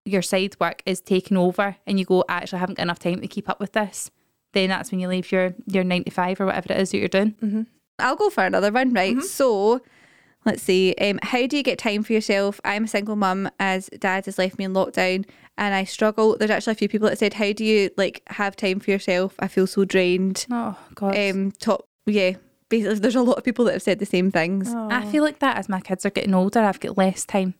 your 0.04 0.23
side 0.23 0.56
work 0.61 0.83
is 0.87 1.00
taking 1.00 1.37
over 1.37 1.76
and 1.87 1.99
you 1.99 2.04
go, 2.04 2.25
actually, 2.28 2.59
I 2.59 2.61
haven't 2.61 2.76
got 2.76 2.85
enough 2.85 2.99
time 2.99 3.21
to 3.21 3.26
keep 3.26 3.50
up 3.50 3.61
with 3.61 3.73
this, 3.73 4.11
then 4.52 4.68
that's 4.68 4.90
when 4.90 5.00
you 5.00 5.09
leave 5.09 5.30
your, 5.33 5.54
your 5.66 5.85
9 5.85 6.04
to 6.04 6.11
5 6.11 6.40
or 6.40 6.47
whatever 6.47 6.73
it 6.73 6.80
is 6.80 6.92
that 6.92 6.99
you're 6.99 7.09
doing. 7.09 7.33
Mm-hmm. 7.42 7.62
I'll 7.99 8.16
go 8.16 8.30
for 8.30 8.44
another 8.44 8.73
one, 8.73 8.92
right? 8.92 9.16
Mm-hmm. 9.16 9.26
So 9.26 9.83
let's 10.45 10.63
see. 10.63 10.95
Um, 11.01 11.19
how 11.23 11.47
do 11.47 11.57
you 11.57 11.63
get 11.63 11.79
time 11.79 12.03
for 12.03 12.13
yourself? 12.13 12.61
I'm 12.65 12.85
a 12.85 12.89
single 12.89 13.17
mum 13.17 13.51
as 13.59 13.89
dad 13.99 14.27
has 14.27 14.39
left 14.39 14.59
me 14.59 14.65
in 14.65 14.73
lockdown 14.73 15.27
and 15.57 15.75
I 15.75 15.85
struggle. 15.85 16.37
There's 16.37 16.51
actually 16.51 16.73
a 16.73 16.77
few 16.77 16.89
people 16.89 17.09
that 17.09 17.19
said, 17.19 17.35
How 17.35 17.53
do 17.53 17.65
you 17.65 17.91
like 17.97 18.23
have 18.29 18.57
time 18.57 18.81
for 18.81 18.91
yourself? 18.91 19.35
I 19.39 19.49
feel 19.49 19.67
so 19.67 19.85
drained. 19.85 20.47
Oh, 20.51 20.79
God. 20.95 21.17
Um 21.17 21.53
top 21.53 21.87
yeah. 22.07 22.33
Basically 22.69 22.99
there's 22.99 23.15
a 23.15 23.23
lot 23.23 23.39
of 23.39 23.45
people 23.45 23.65
that 23.67 23.73
have 23.73 23.83
said 23.83 23.99
the 23.99 24.07
same 24.07 24.31
things. 24.31 24.73
I 24.75 25.05
feel 25.07 25.23
like 25.23 25.39
that 25.41 25.57
as 25.57 25.69
my 25.69 25.81
kids 25.81 26.05
are 26.05 26.11
getting 26.11 26.35
older, 26.35 26.61
I've 26.61 26.81
got 26.81 26.99
less 26.99 27.25
time. 27.25 27.55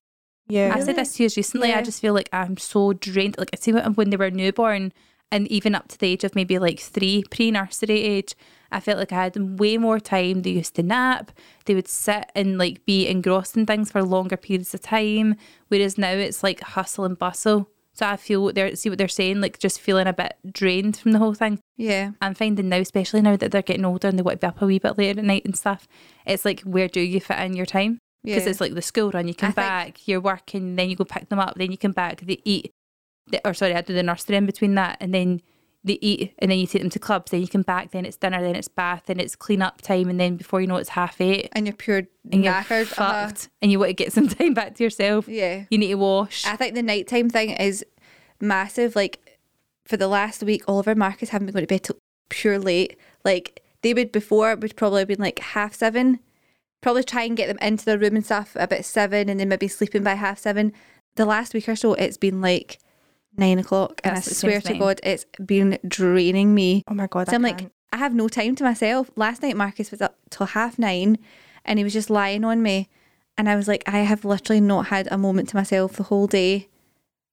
Yeah. 0.49 0.73
I 0.75 0.81
said 0.81 0.97
this 0.97 1.15
to 1.15 1.23
you 1.23 1.31
recently. 1.37 1.73
I 1.73 1.83
just 1.83 2.01
feel 2.01 2.15
like 2.15 2.29
I'm 2.33 2.57
so 2.57 2.93
drained. 2.93 3.39
Like 3.39 3.51
I 3.53 3.57
see 3.57 3.73
when 3.73 3.95
when 3.95 4.11
they 4.11 4.17
were 4.17 4.31
newborn, 4.31 4.93
and 5.31 5.49
even 5.49 5.75
up 5.75 5.89
to 5.89 5.99
the 5.99 6.09
age 6.09 6.25
of 6.25 6.35
maybe 6.35 6.59
like 6.59 6.81
three, 6.81 7.25
pre-nursery 7.31 8.03
age, 8.03 8.35
I 8.75 8.81
felt 8.81 8.99
like 8.99 9.13
I 9.13 9.23
had 9.25 9.59
way 9.61 9.79
more 9.79 10.01
time. 10.01 10.43
They 10.43 10.51
used 10.51 10.75
to 10.75 10.83
nap. 10.83 11.31
They 11.65 11.75
would 11.75 11.89
sit 11.89 12.31
and 12.35 12.59
like 12.59 12.85
be 12.85 13.07
engrossed 13.07 13.57
in 13.57 13.67
things 13.67 13.93
for 13.93 14.03
longer 14.03 14.37
periods 14.37 14.75
of 14.75 14.83
time. 14.83 15.37
Whereas 15.69 15.97
now 15.97 16.11
it's 16.11 16.43
like 16.43 16.61
hustle 16.61 17.05
and 17.05 17.19
bustle. 17.19 17.71
So 17.93 18.05
I 18.07 18.17
feel 18.17 18.43
what 18.43 18.57
they're 18.57 18.75
see 18.75 18.89
what 18.89 18.99
they're 18.99 19.07
saying, 19.07 19.41
like 19.41 19.61
just 19.61 19.81
feeling 19.81 20.09
a 20.09 20.13
bit 20.13 20.35
drained 20.51 20.97
from 20.97 21.13
the 21.13 21.21
whole 21.21 21.35
thing. 21.35 21.61
Yeah. 21.77 22.11
I'm 22.21 22.35
finding 22.35 22.69
now, 22.69 22.79
especially 22.79 23.23
now 23.23 23.37
that 23.37 23.53
they're 23.53 23.63
getting 23.63 23.85
older 23.85 24.09
and 24.09 24.19
they 24.19 24.23
want 24.23 24.41
to 24.41 24.45
be 24.47 24.49
up 24.49 24.61
a 24.61 24.67
wee 24.67 24.81
bit 24.81 24.99
later 24.99 25.21
at 25.21 25.25
night 25.25 25.45
and 25.45 25.57
stuff, 25.57 25.87
it's 26.27 26.45
like 26.45 26.61
where 26.63 26.89
do 26.89 27.01
you 27.01 27.21
fit 27.21 27.39
in 27.39 27.55
your 27.55 27.67
time? 27.67 27.99
Because 28.25 28.43
Yeah. 28.45 28.51
it's 28.51 28.61
like 28.61 28.75
the 28.75 28.83
school 28.83 29.13
run, 29.13 29.29
you 29.29 29.35
come 29.35 29.51
I 29.51 29.53
think- 29.53 29.57
back, 29.57 30.09
you're 30.09 30.21
working, 30.21 30.75
then 30.75 30.91
you 30.91 30.97
go 30.97 31.05
pick 31.05 31.29
them 31.29 31.39
up, 31.39 31.55
then 31.57 31.71
you 31.71 31.79
come 31.79 31.93
back, 31.93 32.23
they 32.23 32.41
eat, 32.45 32.73
or 33.45 33.55
sorry, 33.55 33.75
I 33.77 33.83
do 33.83 33.95
the 33.95 34.03
nursery 34.03 34.35
in 34.37 34.47
between 34.47 34.75
that, 34.75 34.97
and 35.01 35.15
then 35.15 35.41
they 35.85 35.99
eat, 36.01 36.33
and 36.39 36.51
then 36.51 36.59
you 36.59 36.67
take 36.67 36.81
them 36.81 36.91
to 36.91 36.99
clubs, 36.99 37.31
then 37.31 37.43
you 37.43 37.47
come 37.47 37.63
back, 37.63 37.91
then 37.91 38.07
it's 38.07 38.17
dinner, 38.17 38.41
then 38.41 38.57
it's 38.57 38.69
bath, 38.69 39.03
then 39.07 39.21
it's 39.21 39.37
clean 39.37 39.61
up 39.61 39.83
time, 39.83 40.09
and 40.09 40.19
then 40.19 40.37
before 40.37 40.61
you 40.61 40.67
know 40.67 40.77
it, 40.77 40.81
it's 40.81 40.89
half 40.91 41.21
eight, 41.21 41.51
And 41.53 41.67
you're 41.67 41.77
pure 41.77 42.03
and 42.33 42.43
you're 42.43 42.53
knackered. 42.55 42.91
uh-huh. 42.99 43.27
fucked, 43.29 43.51
and 43.61 43.71
you 43.71 43.79
want 43.79 43.91
to 43.91 43.95
get 43.95 44.13
some 44.15 44.27
time 44.29 44.55
back 44.55 44.75
to 44.77 44.83
yourself. 44.83 45.29
Yeah. 45.29 45.65
You 45.71 45.79
need 45.79 45.89
to 45.89 45.97
wash. 45.97 46.47
I 46.47 46.57
think 46.57 46.75
the 46.75 46.83
nighttime 46.83 47.29
thing 47.29 47.51
is 47.51 47.85
massive. 48.41 48.97
Like 48.97 49.39
for 49.85 49.97
the 49.97 50.09
last 50.09 50.43
week, 50.43 50.63
Oliver 50.67 50.93
and 50.93 50.99
Marcus 50.99 51.29
haven't 51.29 51.47
been 51.47 51.53
going 51.55 51.67
to 51.67 51.75
bed 51.75 51.83
till 51.85 51.99
pure 52.31 52.59
late. 52.59 52.99
Like 53.25 53.63
they 53.83 53.93
would 53.95 54.11
before 54.11 54.55
would 54.57 54.77
probably 54.77 55.01
have 55.01 55.09
been 55.09 55.21
like 55.21 55.39
half 55.39 55.75
seven. 55.75 56.21
Probably 56.81 57.05
try 57.05 57.23
and 57.23 57.37
get 57.37 57.49
them 57.49 57.59
into 57.61 57.85
their 57.85 57.99
room 57.99 58.17
and 58.17 58.25
stuff 58.25 58.57
about 58.57 58.85
seven, 58.85 59.29
and 59.29 59.39
then 59.41 59.49
maybe 59.49 59.69
sleeping 59.69 60.03
by 60.03 60.15
half 60.15 60.39
seven. 60.39 60.73
The 61.17 61.25
last 61.25 61.55
week 61.55 61.69
or 61.69 61.77
so, 61.77 61.95
it's 61.95 62.17
been 62.17 62.41
like 62.41 62.79
nine 63.37 63.59
o'clock, 63.59 64.01
and 64.05 64.17
That's 64.17 64.29
I 64.29 64.33
swear 64.33 64.61
to. 64.61 64.79
God, 64.79 65.01
it's 65.03 65.27
been 65.45 65.79
draining 65.87 66.55
me. 66.55 66.85
Oh 66.89 66.95
my 66.95 67.07
god. 67.07 67.27
So 67.27 67.33
I 67.33 67.37
I'm 67.37 67.43
like. 67.43 67.71
I 67.93 67.99
have 67.99 68.13
no 68.13 68.27
time 68.27 68.57
to 68.57 68.65
myself. 68.65 69.09
Last 69.15 69.41
night, 69.41 69.57
Marcus 69.57 69.93
was 69.93 70.03
up 70.03 70.19
till 70.29 70.47
half 70.47 70.81
nine 70.81 71.17
and 71.65 71.79
he 71.79 71.85
was 71.85 71.93
just 71.93 72.11
lying 72.11 72.45
on 72.45 72.61
me. 72.61 72.89
And 73.39 73.49
I 73.49 73.55
was 73.55 73.69
like, 73.69 73.85
I 73.87 73.99
have 73.99 74.25
literally 74.25 74.61
not 74.61 74.87
had 74.87 75.07
a 75.13 75.17
moment 75.17 75.51
to 75.51 75.57
myself 75.57 75.93
the 75.93 76.03
whole 76.03 76.27
day. 76.27 76.69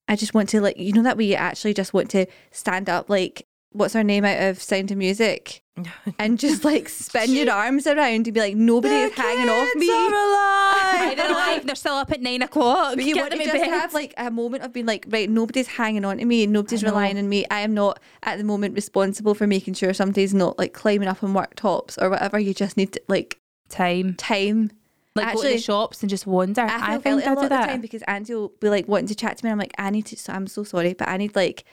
I 0.07 0.15
just 0.15 0.35
want 0.35 0.49
to, 0.49 0.61
like, 0.61 0.77
you 0.77 0.93
know, 0.93 1.01
that 1.01 1.17
we 1.17 1.33
actually 1.33 1.73
just 1.73 1.95
want 1.95 2.11
to 2.11 2.27
stand 2.51 2.91
up, 2.91 3.09
like, 3.09 3.47
what's 3.71 3.93
her 3.93 4.03
name 4.03 4.25
out 4.25 4.41
of 4.41 4.61
Sound 4.61 4.91
of 4.91 4.97
Music? 4.97 5.63
and 6.19 6.37
just 6.37 6.63
like 6.63 6.89
spin 6.89 7.31
your 7.31 7.49
arms 7.49 7.87
around 7.87 8.27
and 8.27 8.33
be 8.33 8.39
like, 8.39 8.55
nobody 8.55 8.93
is 8.93 9.13
hanging 9.13 9.49
off 9.49 9.69
me. 9.75 9.89
Right, 9.89 11.13
they're 11.15 11.31
alive, 11.31 11.65
they're 11.65 11.75
still 11.75 11.93
up 11.93 12.11
at 12.11 12.21
nine 12.21 12.41
o'clock. 12.41 12.95
But 12.95 13.05
you 13.05 13.15
Get 13.15 13.21
want 13.21 13.33
to 13.33 13.37
just 13.39 13.53
bed. 13.53 13.67
have 13.67 13.93
like 13.93 14.13
a 14.17 14.29
moment 14.29 14.63
of 14.63 14.73
being 14.73 14.85
like, 14.85 15.05
right, 15.09 15.29
nobody's 15.29 15.67
hanging 15.67 16.05
on 16.05 16.17
to 16.17 16.25
me 16.25 16.45
nobody's 16.45 16.83
relying 16.83 17.17
on 17.17 17.29
me. 17.29 17.45
I 17.49 17.61
am 17.61 17.73
not 17.73 17.99
at 18.23 18.37
the 18.37 18.43
moment 18.43 18.75
responsible 18.75 19.33
for 19.33 19.47
making 19.47 19.73
sure 19.75 19.93
somebody's 19.93 20.33
not 20.33 20.59
like 20.59 20.73
climbing 20.73 21.07
up 21.07 21.23
on 21.23 21.33
worktops 21.33 22.01
or 22.01 22.09
whatever. 22.09 22.37
You 22.37 22.53
just 22.53 22.77
need 22.77 22.93
to, 22.93 23.01
like 23.07 23.39
time. 23.69 24.15
time. 24.15 24.71
Like 25.15 25.35
go 25.35 25.41
to 25.41 25.47
the 25.49 25.57
shops 25.57 26.01
and 26.01 26.09
just 26.09 26.25
wander. 26.25 26.61
I 26.61 26.95
I, 26.95 26.99
feel 26.99 27.17
think 27.17 27.25
guilty 27.25 27.25
I 27.25 27.31
a 27.31 27.35
do 27.35 27.35
lot 27.35 27.43
of 27.43 27.49
the 27.49 27.49
that. 27.49 27.69
time 27.69 27.81
because 27.81 28.01
Andy 28.03 28.33
will 28.33 28.49
be 28.59 28.69
like 28.69 28.87
wanting 28.87 29.07
to 29.07 29.15
chat 29.15 29.37
to 29.37 29.45
me. 29.45 29.49
And 29.51 29.59
I'm 29.59 29.59
like, 29.59 29.73
I 29.77 29.89
need 29.89 30.05
to. 30.07 30.17
So 30.17 30.31
I'm 30.31 30.47
so 30.47 30.63
sorry, 30.63 30.93
but 30.93 31.07
I 31.09 31.17
need 31.17 31.35
like 31.35 31.65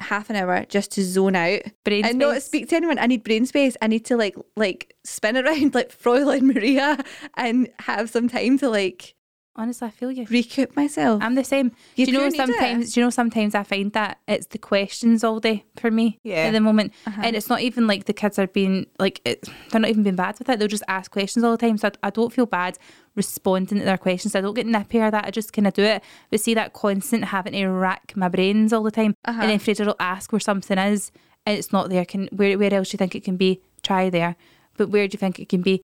half 0.00 0.30
an 0.30 0.36
hour 0.36 0.64
just 0.68 0.92
to 0.92 1.04
zone 1.04 1.36
out 1.36 1.60
Brain 1.84 2.04
and 2.04 2.18
not 2.18 2.42
speak 2.42 2.68
to 2.70 2.76
anyone. 2.76 2.98
I 2.98 3.06
need 3.06 3.22
brain 3.22 3.46
space. 3.46 3.76
I 3.82 3.86
need 3.86 4.04
to 4.06 4.16
like 4.16 4.36
like 4.56 4.94
spin 5.04 5.36
around 5.36 5.74
like 5.74 5.90
Fräulein 5.90 6.42
Maria 6.42 6.98
and 7.36 7.68
have 7.80 8.10
some 8.10 8.28
time 8.28 8.58
to 8.58 8.68
like 8.68 9.14
Honestly, 9.60 9.86
I 9.88 9.90
feel 9.90 10.10
you. 10.10 10.24
recoup 10.30 10.74
myself. 10.74 11.22
I'm 11.22 11.34
the 11.34 11.44
same. 11.44 11.72
You 11.96 12.06
do 12.06 12.12
you 12.12 12.18
know 12.18 12.30
sometimes? 12.30 12.92
Do 12.94 13.00
you 13.00 13.06
know 13.06 13.10
sometimes 13.10 13.54
I 13.54 13.62
find 13.62 13.92
that 13.92 14.18
it's 14.26 14.46
the 14.46 14.58
questions 14.58 15.22
all 15.22 15.38
day 15.40 15.64
for 15.76 15.90
me 15.90 16.18
Yeah. 16.24 16.46
at 16.48 16.52
the 16.52 16.60
moment, 16.60 16.92
Uh-huh. 17.06 17.20
and 17.24 17.36
it's 17.36 17.48
not 17.48 17.60
even 17.60 17.86
like 17.86 18.06
the 18.06 18.12
kids 18.12 18.38
are 18.38 18.46
being 18.46 18.86
like 18.98 19.20
it, 19.24 19.48
they're 19.70 19.80
not 19.80 19.90
even 19.90 20.02
being 20.02 20.16
bad 20.16 20.38
with 20.38 20.48
it. 20.48 20.58
They'll 20.58 20.68
just 20.78 20.82
ask 20.88 21.10
questions 21.10 21.44
all 21.44 21.52
the 21.56 21.58
time, 21.66 21.76
so 21.78 21.88
I, 21.88 22.08
I 22.08 22.10
don't 22.10 22.32
feel 22.32 22.46
bad 22.46 22.78
responding 23.16 23.78
to 23.80 23.84
their 23.84 23.98
questions. 23.98 24.34
I 24.34 24.40
don't 24.40 24.54
get 24.54 24.66
nippy 24.66 24.98
or 25.00 25.10
that. 25.10 25.26
I 25.26 25.30
just 25.30 25.52
kind 25.52 25.66
of 25.66 25.74
do 25.74 25.82
it. 25.82 26.02
But 26.30 26.40
see 26.40 26.54
that 26.54 26.72
constant 26.72 27.24
having 27.26 27.52
to 27.52 27.66
rack 27.68 28.12
my 28.16 28.28
brains 28.28 28.72
all 28.72 28.82
the 28.82 28.90
time, 28.90 29.14
Uh-huh. 29.24 29.40
and 29.42 29.50
then 29.50 29.58
Fraser 29.58 29.84
will 29.84 29.96
ask 30.00 30.32
where 30.32 30.40
something 30.40 30.78
is, 30.78 31.12
and 31.44 31.58
it's 31.58 31.72
not 31.72 31.90
there. 31.90 32.04
Can 32.04 32.28
where 32.32 32.56
where 32.58 32.72
else 32.72 32.90
do 32.90 32.94
you 32.94 32.98
think 32.98 33.14
it 33.14 33.24
can 33.24 33.36
be? 33.36 33.60
Try 33.82 34.10
there, 34.10 34.36
but 34.76 34.90
where 34.90 35.06
do 35.08 35.14
you 35.14 35.18
think 35.18 35.38
it 35.40 35.48
can 35.48 35.62
be? 35.62 35.82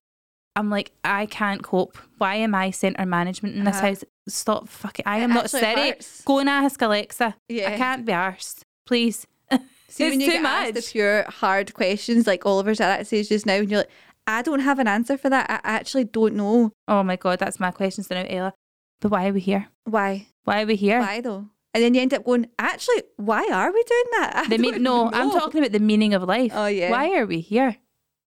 I'm 0.57 0.69
like, 0.69 0.91
I 1.03 1.27
can't 1.27 1.61
cope. 1.63 1.97
Why 2.17 2.35
am 2.35 2.55
I 2.55 2.71
centre 2.71 3.05
management 3.05 3.55
in 3.55 3.63
this 3.63 3.77
Uh-huh. 3.77 3.87
house? 3.87 4.03
Stop 4.27 4.67
fucking. 4.67 5.03
I 5.05 5.19
It 5.19 5.23
am 5.23 5.29
not 5.33 5.49
Siri. 5.49 5.93
Go 6.25 6.39
and 6.39 6.49
ask 6.49 6.81
Alexa. 6.81 7.35
Yeah. 7.47 7.71
I 7.73 7.77
can't 7.77 8.05
be 8.05 8.11
arsed. 8.11 8.61
Please. 8.85 9.27
See, 9.51 9.59
it's 9.59 9.99
when 9.99 10.19
you 10.21 10.27
too 10.27 10.33
get 10.33 10.45
asked 10.45 10.73
much. 10.73 10.83
the 10.85 10.91
pure 10.91 11.23
hard 11.29 11.73
questions, 11.73 12.25
like 12.27 12.45
Oliver's 12.45 12.81
at 12.81 12.89
that 12.97 13.07
stage 13.07 13.29
just 13.29 13.45
now, 13.45 13.53
and 13.55 13.69
you're 13.69 13.79
like, 13.81 13.89
I 14.25 14.41
don't 14.41 14.59
have 14.61 14.79
an 14.79 14.87
answer 14.87 15.17
for 15.17 15.29
that. 15.29 15.49
I 15.49 15.59
actually 15.63 16.03
don't 16.05 16.33
know 16.35 16.71
oh 16.87 17.03
my 17.03 17.15
God, 17.15 17.39
that's 17.39 17.59
my 17.59 17.71
questions 17.71 18.09
now, 18.09 18.25
Ella. 18.27 18.53
But 18.99 19.11
why 19.11 19.27
are 19.29 19.33
we 19.33 19.39
here? 19.41 19.67
why. 19.85 20.27
Why 20.43 20.63
are 20.63 20.65
we 20.65 20.75
here? 20.75 20.99
Why 20.99 21.21
though? 21.21 21.45
And 21.73 21.83
then 21.83 21.93
you 21.93 22.01
end 22.01 22.13
up 22.13 22.23
going, 22.25 22.47
actually, 22.57 23.03
why 23.17 23.47
are 23.51 23.71
we 23.71 23.83
doing 23.83 24.03
that? 24.19 24.31
I 24.45 24.47
The 24.47 24.57
mean, 24.57 24.81
no, 24.81 25.11
I'm 25.11 25.29
talking 25.29 25.59
about 25.61 25.71
the 25.73 25.79
meaning 25.79 26.13
of 26.15 26.23
life. 26.23 26.51
Oh, 26.55 26.65
yeah. 26.65 26.89
Why 26.89 27.15
are 27.17 27.25
we 27.27 27.39
here? 27.41 27.77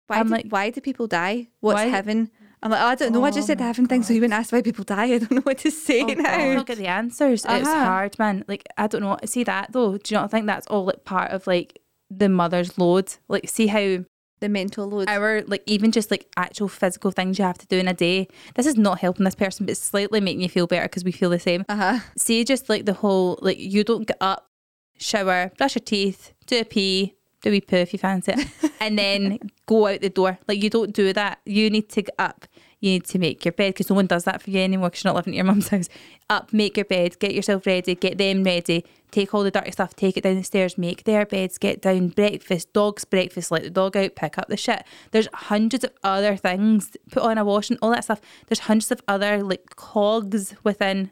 Why, 0.06 0.18
I'm 0.18 0.26
do, 0.26 0.32
like- 0.32 0.46
why 0.48 0.70
do 0.70 0.80
people 0.80 1.06
die? 1.06 1.48
What's 1.60 1.76
Why- 1.76 1.86
heaven? 1.86 2.30
I'm 2.62 2.70
like, 2.70 2.80
oh, 2.80 2.86
I 2.86 2.94
don't 2.94 3.12
know. 3.12 3.22
I 3.24 3.30
just 3.30 3.44
Oh 3.44 3.46
said 3.48 3.58
the 3.58 3.64
my 3.64 3.66
heaven 3.66 3.86
thing, 3.86 4.02
so 4.02 4.14
you 4.14 4.22
wouldn't 4.22 4.38
ask 4.38 4.50
why 4.50 4.62
people 4.62 4.84
die. 4.84 5.04
I 5.04 5.18
don't 5.18 5.30
know 5.32 5.40
what 5.42 5.58
to 5.58 5.70
say 5.70 6.00
Oh, 6.00 6.06
now. 6.06 6.32
I 6.34 6.54
don't 6.54 6.66
get 6.66 6.78
the 6.78 6.86
answers. 6.86 7.44
It's 7.44 7.68
Uh-huh. 7.68 7.84
hard, 7.84 8.18
man. 8.18 8.42
Like 8.48 8.64
I 8.78 8.86
don't 8.86 9.02
know. 9.02 9.18
See 9.26 9.44
that 9.44 9.72
though? 9.72 9.98
Do 9.98 10.14
you 10.14 10.18
not 10.20 10.30
think 10.30 10.46
that's 10.46 10.66
all 10.68 10.86
like 10.86 11.04
part 11.04 11.30
of 11.30 11.46
like 11.46 11.82
the 12.10 12.30
mother's 12.30 12.78
load? 12.78 13.12
Like 13.28 13.50
see 13.50 13.66
how 13.66 14.04
The 14.40 14.48
mental 14.48 14.88
load. 14.88 15.10
our 15.10 15.42
like 15.46 15.62
even 15.66 15.92
just 15.92 16.10
like 16.10 16.26
actual 16.38 16.68
physical 16.68 17.10
things 17.10 17.38
you 17.38 17.44
have 17.44 17.58
to 17.58 17.66
do 17.66 17.76
in 17.76 17.86
a 17.86 17.92
day. 17.92 18.28
This 18.54 18.64
is 18.64 18.78
not 18.78 18.98
helping 18.98 19.24
this 19.24 19.34
person, 19.34 19.66
but 19.66 19.72
it's 19.72 19.82
slightly 19.82 20.20
making 20.22 20.40
you 20.40 20.48
feel 20.48 20.66
better 20.66 20.86
because 20.86 21.04
we 21.04 21.12
feel 21.12 21.28
the 21.28 21.38
same. 21.38 21.66
Uh 21.68 21.76
huh. 21.76 21.98
See, 22.16 22.44
just 22.44 22.70
like 22.70 22.86
the 22.86 22.94
whole 22.94 23.38
like 23.42 23.58
you 23.58 23.84
don't 23.84 24.06
get 24.06 24.16
up 24.22 24.48
shower, 24.96 25.52
brush 25.58 25.74
your 25.74 25.82
teeth, 25.84 26.32
do 26.46 26.60
a 26.60 26.64
pee, 26.64 27.14
do 27.44 27.50
we 27.50 27.60
poo 27.60 27.76
if 27.76 27.92
you 27.92 27.98
fancy 27.98 28.32
it, 28.32 28.48
and 28.80 28.98
then 28.98 29.38
go 29.66 29.86
out 29.86 30.00
the 30.00 30.08
door. 30.08 30.38
Like 30.48 30.62
you 30.62 30.70
don't 30.70 30.94
do 30.94 31.12
that. 31.12 31.40
You 31.44 31.68
need 31.68 31.90
to 31.90 32.02
get 32.02 32.14
up. 32.18 32.46
You 32.80 32.92
need 32.92 33.04
to 33.06 33.18
make 33.18 33.44
your 33.44 33.52
bed 33.52 33.74
because 33.74 33.90
no 33.90 33.96
one 33.96 34.06
does 34.06 34.24
that 34.24 34.42
for 34.42 34.50
you 34.50 34.60
anymore 34.60 34.88
because 34.88 35.04
you're 35.04 35.12
not 35.12 35.16
living 35.16 35.34
at 35.34 35.36
your 35.36 35.44
mum's 35.44 35.68
house. 35.68 35.88
Up, 36.28 36.52
make 36.52 36.76
your 36.76 36.84
bed, 36.86 37.18
get 37.18 37.34
yourself 37.34 37.66
ready, 37.66 37.94
get 37.94 38.18
them 38.18 38.44
ready, 38.44 38.84
take 39.10 39.34
all 39.34 39.42
the 39.42 39.50
dirty 39.50 39.70
stuff, 39.70 39.94
take 39.94 40.16
it 40.16 40.24
down 40.24 40.36
the 40.36 40.42
stairs, 40.42 40.76
make 40.76 41.04
their 41.04 41.24
beds, 41.24 41.58
get 41.58 41.80
down, 41.82 42.08
breakfast, 42.08 42.72
dog's 42.72 43.04
breakfast, 43.04 43.50
let 43.50 43.62
the 43.62 43.70
dog 43.70 43.96
out, 43.96 44.16
pick 44.16 44.38
up 44.38 44.48
the 44.48 44.56
shit. 44.56 44.84
There's 45.12 45.28
hundreds 45.32 45.84
of 45.84 45.92
other 46.02 46.36
things, 46.36 46.96
put 47.10 47.22
on 47.22 47.38
a 47.38 47.44
washing, 47.44 47.78
all 47.80 47.90
that 47.90 48.04
stuff. 48.04 48.20
There's 48.48 48.60
hundreds 48.60 48.90
of 48.90 49.02
other 49.06 49.42
like 49.42 49.76
cogs 49.76 50.54
within 50.62 51.10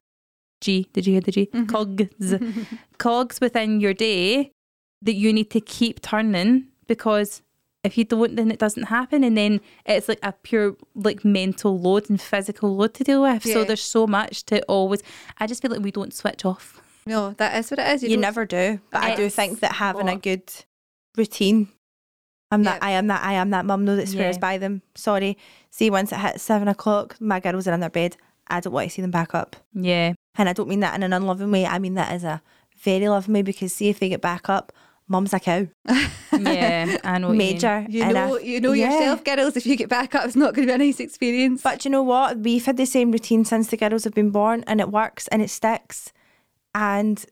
G. 0.61 0.88
Did 0.92 1.07
you 1.07 1.14
hear 1.14 1.21
the 1.23 1.33
G? 1.33 1.51
Mm-hmm. 1.53 1.66
Cogs. 1.66 2.35
cogs 2.99 3.40
within 3.40 3.81
your 3.81 3.95
day 3.95 4.53
that 5.03 5.15
you 5.15 5.33
need 5.33 5.51
to 5.51 5.61
keep 5.61 6.01
turning 6.01 6.69
because 6.87 7.43
if 7.85 7.99
you 7.99 8.05
don't, 8.05 8.37
then 8.37 8.51
it 8.53 8.59
doesn't 8.61 8.85
happen. 8.85 9.25
And 9.25 9.37
then 9.37 9.61
it's 9.85 10.09
like 10.09 10.21
a 10.23 10.33
pure 10.33 10.77
like 10.95 11.25
mental 11.25 11.79
load 11.79 12.09
and 12.09 12.21
physical 12.21 12.77
load 12.77 12.95
to 12.95 13.05
deal 13.05 13.23
with. 13.23 13.43
So 13.43 13.65
there's 13.65 13.83
so 13.83 14.07
much 14.07 14.45
to 14.47 14.62
always, 14.65 15.03
I 15.38 15.47
just 15.47 15.62
feel 15.62 15.71
like 15.71 15.81
we 15.83 15.91
don't 15.91 16.15
switch 16.15 16.45
off. 16.45 16.81
No, 17.07 17.33
that 17.38 17.57
is 17.59 17.71
what 17.71 17.81
it 17.81 17.88
is. 17.88 18.03
You, 18.05 18.11
don't- 18.11 18.21
never 18.21 18.47
do. 18.47 18.81
But 18.93 19.03
I 19.03 19.17
do 19.17 19.29
think 19.29 19.59
that 19.61 19.73
having 19.73 20.09
a 20.09 20.17
good 20.17 20.45
routine. 21.17 21.69
I'm 22.53 22.62
that 22.65 22.81
Yeah. 22.83 22.87
I 22.88 22.91
am 22.93 23.07
that 23.09 23.23
I 23.25 23.33
am 23.33 23.51
that 23.51 23.65
mum 23.65 23.87
though 23.87 23.97
that 23.97 24.09
swears 24.09 24.37
Yeah. 24.37 24.41
by 24.41 24.59
them. 24.59 24.83
Sorry. 24.95 25.37
See 25.71 25.91
once 25.91 26.12
it 26.12 26.19
hits 26.21 26.43
seven 26.43 26.69
o'clock, 26.69 27.17
my 27.21 27.41
girls 27.41 27.67
are 27.67 27.73
in 27.73 27.81
their 27.81 27.91
bed. 27.91 28.17
I 28.49 28.61
don't 28.61 28.73
want 28.73 28.88
to 28.88 28.95
see 28.95 29.03
them 29.03 29.11
back 29.11 29.35
up. 29.35 29.57
Yeah. 29.75 30.12
And 30.37 30.49
I 30.49 30.53
don't 30.53 30.69
mean 30.69 30.81
that 30.81 30.95
in 30.95 31.03
an 31.03 31.12
unloving 31.12 31.51
way. 31.51 31.67
I 31.67 31.79
mean 31.79 31.95
that 31.95 32.12
as 32.12 32.25
a 32.25 32.43
very 32.79 33.09
loving 33.09 33.35
way 33.35 33.43
because 33.43 33.73
see 33.73 33.88
if 33.88 33.99
they 33.99 34.09
get 34.11 34.21
back 34.21 34.49
up, 34.49 34.73
mum's 35.12 35.33
a 35.33 35.38
cow. 35.40 35.66
Yeah. 36.33 36.96
I 37.05 37.18
know. 37.18 37.29
what 37.29 37.35
you 37.35 37.38
mean. 37.38 37.53
Major. 37.55 37.87
You 37.88 38.03
and 38.05 38.14
know, 38.14 38.37
a- 38.37 38.42
you 38.42 38.59
know 38.61 38.72
Yeah. 38.72 38.90
yourself, 38.92 39.22
girls. 39.22 39.57
If 39.57 39.66
you 39.66 39.77
get 39.77 39.88
back 39.90 40.14
up, 40.14 40.25
it's 40.25 40.35
not 40.35 40.55
going 40.55 40.66
to 40.66 40.70
be 40.72 40.75
a 40.75 40.79
nice 40.79 40.98
experience. 40.98 41.62
But 41.62 41.81
do 41.81 41.88
you 41.88 41.92
know 41.92 42.03
what? 42.03 42.38
We've 42.38 42.64
had 42.64 42.79
the 42.79 42.87
same 42.87 43.12
routine 43.12 43.44
since 43.44 43.68
the 43.68 43.77
girls 43.77 44.05
have 44.05 44.14
been 44.14 44.31
born 44.31 44.64
and 44.66 44.81
it 44.81 44.90
works 44.90 45.29
and 45.29 45.42
it 45.42 45.51
sticks. 45.51 46.12
And 46.75 47.25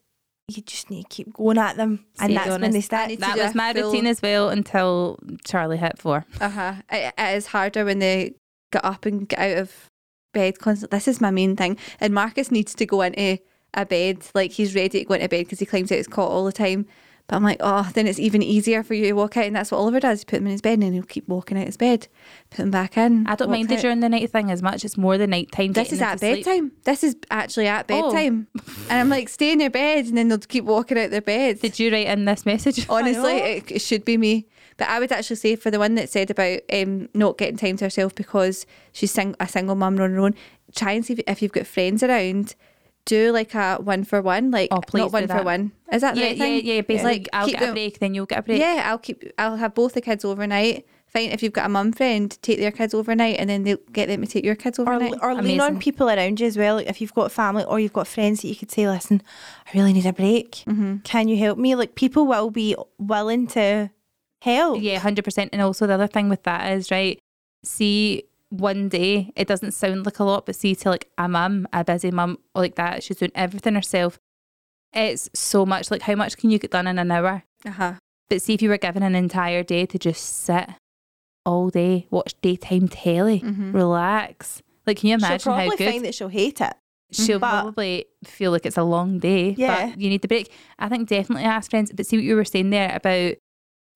you 0.48 0.62
just 0.62 0.90
need 0.90 1.04
to 1.04 1.08
keep 1.08 1.32
going 1.32 1.56
at 1.58 1.76
them. 1.76 2.04
See, 2.18 2.24
and 2.24 2.28
to 2.30 2.34
that's 2.34 2.46
be 2.46 2.50
when 2.52 2.64
honest, 2.64 2.90
they 2.90 2.96
I 2.96 3.00
stick. 3.00 3.08
need 3.08 3.14
to 3.16 3.20
That 3.22 3.34
do 3.36 3.42
was 3.42 3.54
a 3.54 3.56
my 3.56 3.72
full- 3.72 3.82
routine 3.90 4.06
as 4.06 4.22
well 4.22 4.48
until 4.50 5.18
Charlie 5.44 5.78
hit 5.78 5.98
four. 5.98 6.26
Uh 6.40 6.48
huh. 6.50 6.74
It, 6.92 7.14
it 7.16 7.36
is 7.36 7.46
harder 7.46 7.84
when 7.84 8.00
they 8.00 8.34
get 8.72 8.84
up 8.84 9.06
and 9.06 9.28
get 9.28 9.38
out 9.38 9.58
of 9.58 9.72
bed 10.34 10.58
constantly. 10.58 10.96
This 10.96 11.08
is 11.08 11.20
my 11.20 11.30
main 11.30 11.56
thing. 11.56 11.78
And 12.00 12.12
Marcus 12.12 12.50
needs 12.50 12.74
to 12.74 12.84
go 12.86 13.00
into 13.02 13.38
a 13.74 13.86
bed. 13.86 14.18
Like 14.34 14.52
he's 14.52 14.74
ready 14.74 15.00
to 15.00 15.04
go 15.06 15.14
into 15.14 15.28
bed 15.28 15.46
because 15.46 15.58
he 15.60 15.66
climbs 15.66 15.90
out 15.90 15.96
his 15.98 16.06
cot 16.06 16.30
all 16.30 16.44
the 16.44 16.52
time. 16.52 16.86
But 17.30 17.36
I'm 17.36 17.44
like, 17.44 17.58
oh, 17.60 17.88
then 17.94 18.08
it's 18.08 18.18
even 18.18 18.42
easier 18.42 18.82
for 18.82 18.94
you 18.94 19.04
to 19.04 19.12
walk 19.12 19.36
out. 19.36 19.44
And 19.44 19.54
that's 19.54 19.70
what 19.70 19.78
Oliver 19.78 20.00
does. 20.00 20.22
You 20.22 20.26
put 20.26 20.38
him 20.40 20.46
in 20.46 20.50
his 20.50 20.60
bed 20.60 20.72
and 20.72 20.82
then 20.82 20.92
he'll 20.94 21.04
keep 21.04 21.28
walking 21.28 21.56
out 21.56 21.60
of 21.60 21.66
his 21.68 21.76
bed. 21.76 22.08
Put 22.50 22.64
him 22.64 22.72
back 22.72 22.96
in. 22.96 23.24
I 23.28 23.36
don't 23.36 23.52
mind 23.52 23.68
the 23.68 23.76
out. 23.76 23.82
during 23.82 24.00
the 24.00 24.08
night 24.08 24.28
thing 24.32 24.50
as 24.50 24.62
much. 24.62 24.84
It's 24.84 24.98
more 24.98 25.16
the 25.16 25.28
night 25.28 25.52
time. 25.52 25.72
This 25.72 25.92
is 25.92 26.02
at 26.02 26.14
to 26.14 26.18
sleep. 26.18 26.44
bedtime. 26.44 26.72
This 26.82 27.04
is 27.04 27.14
actually 27.30 27.68
at 27.68 27.88
Oh. 27.88 28.10
bedtime. 28.10 28.48
And 28.88 28.98
I'm 28.98 29.08
like, 29.08 29.28
stay 29.28 29.52
in 29.52 29.60
your 29.60 29.70
bed. 29.70 30.06
And 30.06 30.18
then 30.18 30.26
they'll 30.26 30.38
keep 30.38 30.64
walking 30.64 30.98
out 30.98 31.10
their 31.12 31.20
bed. 31.20 31.60
Did 31.60 31.78
you 31.78 31.92
write 31.92 32.08
in 32.08 32.24
this 32.24 32.44
message? 32.44 32.84
Honestly, 32.90 33.34
it, 33.36 33.70
it 33.70 33.80
should 33.80 34.04
be 34.04 34.16
me. 34.16 34.48
But 34.76 34.88
I 34.88 34.98
would 34.98 35.12
actually 35.12 35.36
say 35.36 35.54
for 35.54 35.70
the 35.70 35.78
one 35.78 35.94
that 35.94 36.08
said 36.10 36.30
about 36.32 36.58
um, 36.72 37.08
not 37.14 37.38
getting 37.38 37.58
time 37.58 37.76
to 37.76 37.84
herself 37.84 38.12
because 38.12 38.66
she's 38.90 39.12
sing- 39.12 39.36
a 39.38 39.46
single 39.46 39.76
mum 39.76 40.00
on 40.00 40.10
her 40.14 40.18
own, 40.18 40.34
try 40.74 40.92
and 40.92 41.06
see 41.06 41.12
if, 41.12 41.20
if 41.28 41.42
you've 41.42 41.52
got 41.52 41.68
friends 41.68 42.02
around. 42.02 42.56
Do 43.10 43.32
like 43.32 43.54
a 43.54 43.76
one 43.76 44.04
for 44.04 44.22
one, 44.22 44.52
like 44.52 44.68
Oh, 44.70 44.80
please 44.80 45.00
not 45.00 45.12
one 45.12 45.26
for 45.26 45.42
one. 45.42 45.72
Is 45.92 46.02
that 46.02 46.14
the 46.14 46.20
yeah, 46.20 46.26
right 46.28 46.36
yeah, 46.36 46.44
thing? 46.44 46.66
yeah. 46.66 46.80
Basically, 46.82 47.12
Like, 47.12 47.28
I'll 47.32 47.46
keep 47.46 47.58
get 47.58 47.68
a 47.70 47.72
break, 47.72 47.98
then 47.98 48.14
you'll 48.14 48.26
get 48.26 48.38
a 48.38 48.42
break. 48.42 48.60
Yeah, 48.60 48.82
I'll 48.86 48.98
keep. 48.98 49.24
I'll 49.36 49.56
have 49.56 49.74
both 49.74 49.94
the 49.94 50.00
kids 50.00 50.24
overnight. 50.24 50.86
Fine, 51.08 51.30
if 51.30 51.42
you've 51.42 51.52
got 51.52 51.66
a 51.66 51.68
mum 51.68 51.90
friend, 51.92 52.38
take 52.40 52.60
their 52.60 52.70
kids 52.70 52.94
overnight, 52.94 53.36
and 53.40 53.50
then 53.50 53.64
they'll 53.64 53.78
get 53.92 54.06
them 54.06 54.20
to 54.22 54.28
take 54.28 54.44
your 54.44 54.54
kids 54.54 54.78
or, 54.78 54.82
overnight. 54.88 55.18
or 55.22 55.34
lean 55.34 55.60
on 55.60 55.80
people 55.80 56.08
around 56.08 56.38
you 56.38 56.46
as 56.46 56.56
well. 56.56 56.76
Like 56.76 56.86
if 56.86 57.00
you've 57.00 57.12
got 57.14 57.32
family 57.32 57.64
or 57.64 57.80
you've 57.80 57.92
got 57.92 58.06
friends 58.06 58.42
that 58.42 58.48
you 58.48 58.54
could 58.54 58.70
say, 58.70 58.86
listen, 58.86 59.20
I 59.66 59.70
really 59.76 59.92
need 59.92 60.06
a 60.06 60.12
break. 60.12 60.62
Mm-hmm. 60.68 60.98
Can 60.98 61.26
you 61.26 61.36
help 61.36 61.58
me? 61.58 61.74
Like 61.74 61.96
people 61.96 62.28
will 62.28 62.52
be 62.52 62.76
willing 62.98 63.48
to 63.58 63.90
help. 64.40 64.80
Yeah, 64.80 65.00
hundred 65.00 65.24
percent. 65.24 65.50
And 65.52 65.60
also 65.60 65.88
the 65.88 65.94
other 65.94 66.06
thing 66.06 66.28
with 66.28 66.44
that 66.44 66.70
is 66.78 66.92
right. 66.92 67.18
See, 67.64 68.22
one 68.50 68.88
day 68.88 69.32
it 69.36 69.48
doesn't 69.48 69.72
sound 69.72 70.04
like 70.04 70.18
a 70.18 70.24
lot, 70.24 70.44
but 70.46 70.54
see 70.56 70.74
to 70.74 70.90
like 70.90 71.08
a 71.16 71.28
mum, 71.28 71.66
a 71.72 71.82
busy 71.84 72.10
mum 72.10 72.38
like 72.54 72.74
that, 72.74 73.02
she's 73.02 73.16
doing 73.18 73.32
everything 73.34 73.74
herself. 73.74 74.18
It's 74.92 75.30
so 75.34 75.64
much. 75.64 75.90
Like 75.90 76.02
how 76.02 76.14
much 76.16 76.36
can 76.36 76.50
you 76.50 76.58
get 76.58 76.70
done 76.72 76.86
in 76.86 76.98
an 76.98 77.10
hour? 77.10 77.44
uh 77.66 77.70
huh. 77.70 77.94
But 78.28 78.42
see 78.42 78.54
if 78.54 78.62
you 78.62 78.68
were 78.68 78.78
given 78.78 79.02
an 79.02 79.14
entire 79.14 79.62
day 79.62 79.86
to 79.86 79.98
just 79.98 80.24
sit 80.44 80.68
all 81.46 81.68
day, 81.70 82.06
watch 82.10 82.34
daytime 82.42 82.86
telly, 82.88 83.42
relax. 83.44 84.62
Like 84.86 84.98
can 84.98 85.08
you 85.10 85.14
imagine 85.14 85.38
She'll 85.38 85.52
probably 85.52 85.68
how 85.70 85.76
good? 85.76 85.90
find 85.92 86.04
that 86.04 86.14
she'll 86.14 86.28
hate 86.28 86.60
it. 86.60 86.72
she'll 87.12 87.38
But- 87.38 87.62
probably 87.62 88.06
feel 88.24 88.50
like 88.50 88.66
it's 88.66 88.76
a 88.76 88.82
long 88.82 89.18
day. 89.18 89.54
Yeah. 89.56 89.90
But 89.90 90.00
you 90.00 90.08
need 90.10 90.22
the 90.22 90.28
break. 90.28 90.52
I 90.78 90.88
think 90.88 91.08
definitely 91.08 91.44
ask 91.44 91.70
friends. 91.70 91.92
But 91.92 92.06
see 92.06 92.16
what 92.16 92.24
you 92.24 92.34
were 92.36 92.44
saying 92.44 92.70
there 92.70 92.94
about 92.94 93.34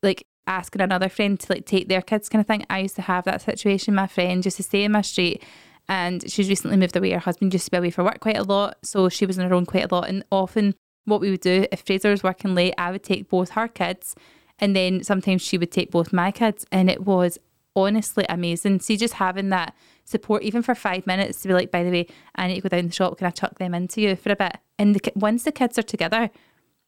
like 0.03 0.25
asking 0.47 0.83
another 0.83 1.09
friend 1.09 1.39
to 1.41 1.53
like 1.53 1.67
take 1.67 1.89
their 1.89 2.03
kids 2.03 2.29
kind 2.29 2.41
of 2.41 2.47
thing. 2.47 2.67
I 2.69 2.81
used 2.81 2.97
to 2.97 3.03
have 3.03 3.25
that 3.25 3.43
situation. 3.43 3.95
My 3.95 4.07
friend 4.07 4.45
used 4.45 4.57
to 4.59 4.63
stay 4.63 4.85
in 4.85 4.93
my 4.93 5.03
street 5.03 5.43
and 5.89 6.31
she's 6.31 6.49
recently 6.49 6.77
moved 6.77 6.97
away. 6.97 7.11
Her 7.11 7.19
husband 7.19 7.53
used 7.53 7.67
to 7.67 7.71
be 7.71 7.77
away 7.77 7.91
for 7.91 8.05
work 8.05 8.21
quite 8.21 8.39
a 8.39 8.43
lot. 8.43 8.77
So 8.83 9.09
she 9.09 9.27
was 9.27 9.39
on 9.39 9.49
her 9.49 9.55
own 9.55 9.67
quite 9.67 9.91
a 9.91 9.95
lot. 9.95 10.09
And 10.09 10.25
often 10.31 10.75
what 11.05 11.21
we 11.21 11.31
would 11.31 11.41
do, 11.41 11.67
if 11.71 11.81
Fraser 11.81 12.11
was 12.11 12.23
working 12.23 12.55
late, 12.55 12.75
I 12.79 12.91
would 12.91 13.03
take 13.03 13.29
both 13.29 13.51
her 13.51 13.69
kids 13.69 14.15
and 14.59 14.75
then 14.75 15.03
sometimes 15.03 15.43
she 15.43 15.59
would 15.59 15.73
take 15.73 15.91
both 15.91 16.13
my 16.13 16.31
kids. 16.31 16.67
And 16.71 16.89
it 16.89 17.05
was 17.05 17.39
honestly 17.77 18.25
amazing. 18.29 18.81
See, 18.81 18.97
just 18.97 19.15
having 19.15 19.49
that 19.51 19.75
support, 20.05 20.43
even 20.43 20.63
for 20.63 20.75
five 20.75 21.07
minutes, 21.07 21.41
to 21.43 21.49
be 21.49 21.55
like, 21.55 21.71
by 21.71 21.83
the 21.83 21.91
way, 21.91 22.07
I 22.37 22.47
need 22.47 22.57
to 22.57 22.61
go 22.61 22.69
down 22.69 22.87
the 22.87 22.93
shop. 22.93 23.19
Can 23.19 23.27
I 23.27 23.31
chuck 23.31 23.59
them 23.59 23.75
into 23.75 24.01
you 24.01 24.17
for 24.17 24.31
a 24.31 24.37
bit? 24.37 24.59
And 24.79 24.95
the, 24.95 25.13
once 25.15 25.45
the 25.45 25.53
kids 25.53 25.79
are 25.79 25.83
together, 25.83 26.31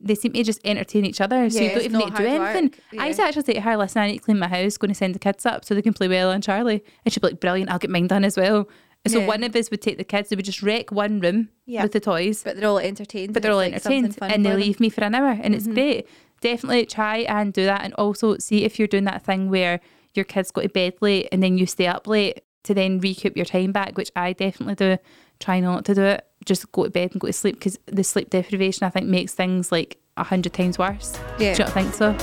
they 0.00 0.14
seem 0.14 0.32
to 0.32 0.42
just 0.42 0.60
entertain 0.64 1.04
each 1.04 1.20
other. 1.20 1.48
So 1.48 1.58
Yeah, 1.58 1.64
you 1.64 1.70
don't 1.74 1.84
even 1.84 1.98
need 1.98 2.16
to 2.16 2.22
do 2.22 2.28
anything. 2.28 2.64
work. 2.64 3.00
I 3.02 3.06
used 3.08 3.18
to 3.18 3.24
actually 3.24 3.44
say 3.44 3.54
to 3.54 3.60
her, 3.62 3.76
listen, 3.76 4.02
I 4.02 4.08
need 4.08 4.18
to 4.18 4.24
clean 4.24 4.38
my 4.38 4.48
house, 4.48 4.76
going 4.76 4.90
to 4.90 4.94
send 4.94 5.14
the 5.14 5.18
kids 5.18 5.46
up 5.46 5.64
so 5.64 5.74
they 5.74 5.82
can 5.82 5.94
play 5.94 6.08
Bella 6.08 6.34
and 6.34 6.42
Charlie. 6.42 6.84
And 7.04 7.12
she'd 7.12 7.20
be 7.20 7.28
like, 7.28 7.40
brilliant, 7.40 7.70
I'll 7.70 7.78
get 7.78 7.90
mine 7.90 8.06
done 8.06 8.24
as 8.24 8.36
well. 8.36 8.68
And 9.04 9.12
so 9.12 9.20
Yeah. 9.20 9.26
one 9.26 9.44
of 9.44 9.54
us 9.56 9.70
would 9.70 9.80
take 9.80 9.98
the 9.98 10.04
kids, 10.04 10.28
they 10.28 10.36
would 10.36 10.44
just 10.44 10.62
wreck 10.62 10.90
one 10.92 11.20
room 11.20 11.48
Yeah. 11.64 11.82
with 11.84 11.92
the 11.92 12.00
toys 12.00 12.42
But 12.42 12.56
they're 12.56 12.68
all 12.68 12.78
entertained. 12.78 13.32
but 13.32 13.42
they're 13.42 13.52
all 13.52 13.58
like 13.58 13.72
entertained 13.72 14.18
and 14.20 14.44
they 14.44 14.50
them. 14.50 14.60
leave 14.60 14.80
me 14.80 14.90
for 14.90 15.02
an 15.04 15.14
hour 15.14 15.38
and 15.40 15.54
it's 15.54 15.64
mm-hmm. 15.64 15.74
great 15.74 16.08
definitely 16.42 16.84
try 16.86 17.18
and 17.18 17.52
do 17.52 17.64
that 17.64 17.82
and 17.82 17.94
also 17.94 18.36
see 18.38 18.64
if 18.64 18.78
you're 18.78 18.88
doing 18.88 19.04
that 19.04 19.22
thing 19.24 19.48
where 19.48 19.80
your 20.14 20.24
kids 20.24 20.50
go 20.50 20.60
to 20.60 20.68
bed 20.68 20.92
late 21.00 21.28
and 21.32 21.42
then 21.42 21.56
you 21.56 21.64
stay 21.66 21.86
up 21.86 22.06
late 22.06 22.40
to 22.62 22.74
then 22.74 22.98
recoup 23.00 23.36
your 23.36 23.46
time 23.46 23.72
back 23.72 23.96
which 23.96 24.10
i 24.16 24.32
definitely 24.34 24.74
do 24.74 24.98
try 25.40 25.60
not 25.60 25.84
to 25.84 25.94
do 25.94 26.02
it 26.02 26.25
just 26.46 26.70
go 26.72 26.84
to 26.84 26.90
bed 26.90 27.10
and 27.12 27.20
go 27.20 27.26
to 27.26 27.32
sleep 27.32 27.56
because 27.56 27.78
the 27.86 28.02
sleep 28.02 28.30
deprivation 28.30 28.86
i 28.86 28.90
think 28.90 29.06
makes 29.06 29.34
things 29.34 29.70
like 29.70 29.98
a 30.16 30.24
hundred 30.24 30.52
times 30.54 30.78
worse 30.78 31.12
Yeah. 31.38 31.54
do 31.54 31.58
you 31.62 31.64
not 31.66 31.72
think 31.74 31.92
so 31.94 32.16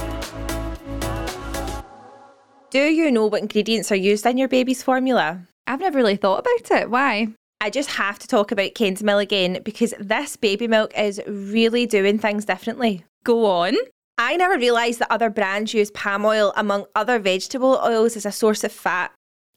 Do 2.71 2.79
you 2.79 3.11
know 3.11 3.27
what 3.27 3.41
ingredients 3.41 3.91
are 3.91 3.95
used 3.95 4.25
in 4.25 4.37
your 4.37 4.47
baby's 4.47 4.81
formula? 4.81 5.41
I've 5.67 5.79
never 5.79 5.97
really 5.99 6.15
thought 6.15 6.39
about 6.39 6.81
it. 6.81 6.89
Why? 6.89 7.27
I 7.61 7.69
just 7.69 7.91
have 7.91 8.17
to 8.19 8.27
talk 8.27 8.51
about 8.51 8.73
Kendamil 8.73 9.21
again 9.21 9.59
because 9.63 9.93
this 9.99 10.35
baby 10.35 10.67
milk 10.67 10.91
is 10.97 11.21
really 11.27 11.85
doing 11.85 12.17
things 12.17 12.45
differently. 12.45 13.03
go 13.23 13.45
on 13.45 13.75
I 14.17 14.35
never 14.37 14.57
realised 14.57 14.99
that 14.99 15.11
other 15.11 15.29
brands 15.29 15.73
use 15.73 15.89
palm 15.91 16.25
oil 16.25 16.51
among 16.55 16.85
other 16.95 17.19
vegetable 17.19 17.79
oils 17.83 18.15
as 18.15 18.25
a 18.25 18.31
source 18.31 18.63
of 18.63 18.71
fat. 18.71 19.11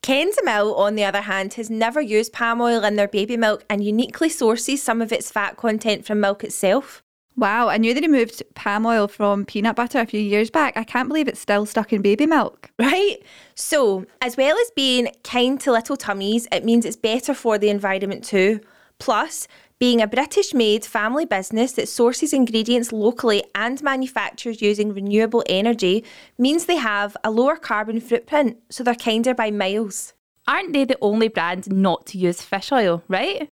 Kendamil, 0.06 0.78
on 0.78 0.94
the 0.94 1.02
other 1.02 1.22
hand, 1.22 1.54
has 1.54 1.68
never 1.68 2.00
used 2.00 2.32
palm 2.32 2.60
oil 2.60 2.84
in 2.84 2.94
their 2.94 3.08
baby 3.08 3.36
milk 3.36 3.64
and 3.68 3.82
uniquely 3.82 4.28
sources 4.28 4.80
some 4.80 5.02
of 5.02 5.10
its 5.10 5.32
fat 5.32 5.56
content 5.56 6.06
from 6.06 6.20
milk 6.20 6.44
itself. 6.44 7.02
Wow, 7.36 7.66
I 7.66 7.76
knew 7.76 7.92
they 7.92 8.02
removed 8.02 8.40
palm 8.54 8.86
oil 8.86 9.08
from 9.08 9.44
peanut 9.44 9.74
butter 9.74 9.98
a 9.98 10.06
few 10.06 10.20
years 10.20 10.48
back. 10.48 10.76
I 10.76 10.84
can't 10.84 11.08
believe 11.08 11.26
it's 11.26 11.40
still 11.40 11.66
stuck 11.66 11.92
in 11.92 12.02
baby 12.02 12.24
milk. 12.24 12.70
Right? 12.78 13.16
So, 13.56 14.06
as 14.22 14.36
well 14.36 14.56
as 14.56 14.70
being 14.76 15.08
kind 15.24 15.60
to 15.62 15.72
little 15.72 15.96
tummies, 15.96 16.46
it 16.52 16.64
means 16.64 16.84
it's 16.84 16.94
better 16.94 17.34
for 17.34 17.58
the 17.58 17.68
environment 17.68 18.22
too. 18.22 18.60
Plus, 19.00 19.48
being 19.78 20.00
a 20.00 20.06
British 20.06 20.54
made 20.54 20.84
family 20.84 21.24
business 21.24 21.72
that 21.72 21.88
sources 21.88 22.32
ingredients 22.32 22.92
locally 22.92 23.44
and 23.54 23.82
manufactures 23.82 24.62
using 24.62 24.94
renewable 24.94 25.44
energy 25.48 26.04
means 26.38 26.64
they 26.64 26.76
have 26.76 27.16
a 27.22 27.30
lower 27.30 27.56
carbon 27.56 28.00
footprint, 28.00 28.56
so 28.70 28.82
they're 28.82 28.94
kinder 28.94 29.34
by 29.34 29.50
miles. 29.50 30.14
aren't 30.48 30.72
they 30.72 30.84
the 30.84 30.98
only 31.00 31.28
brand 31.28 31.70
not 31.70 32.06
to 32.06 32.18
use 32.18 32.40
fish 32.40 32.70
oil 32.72 33.02
right 33.08 33.48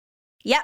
Yep. 0.45 0.63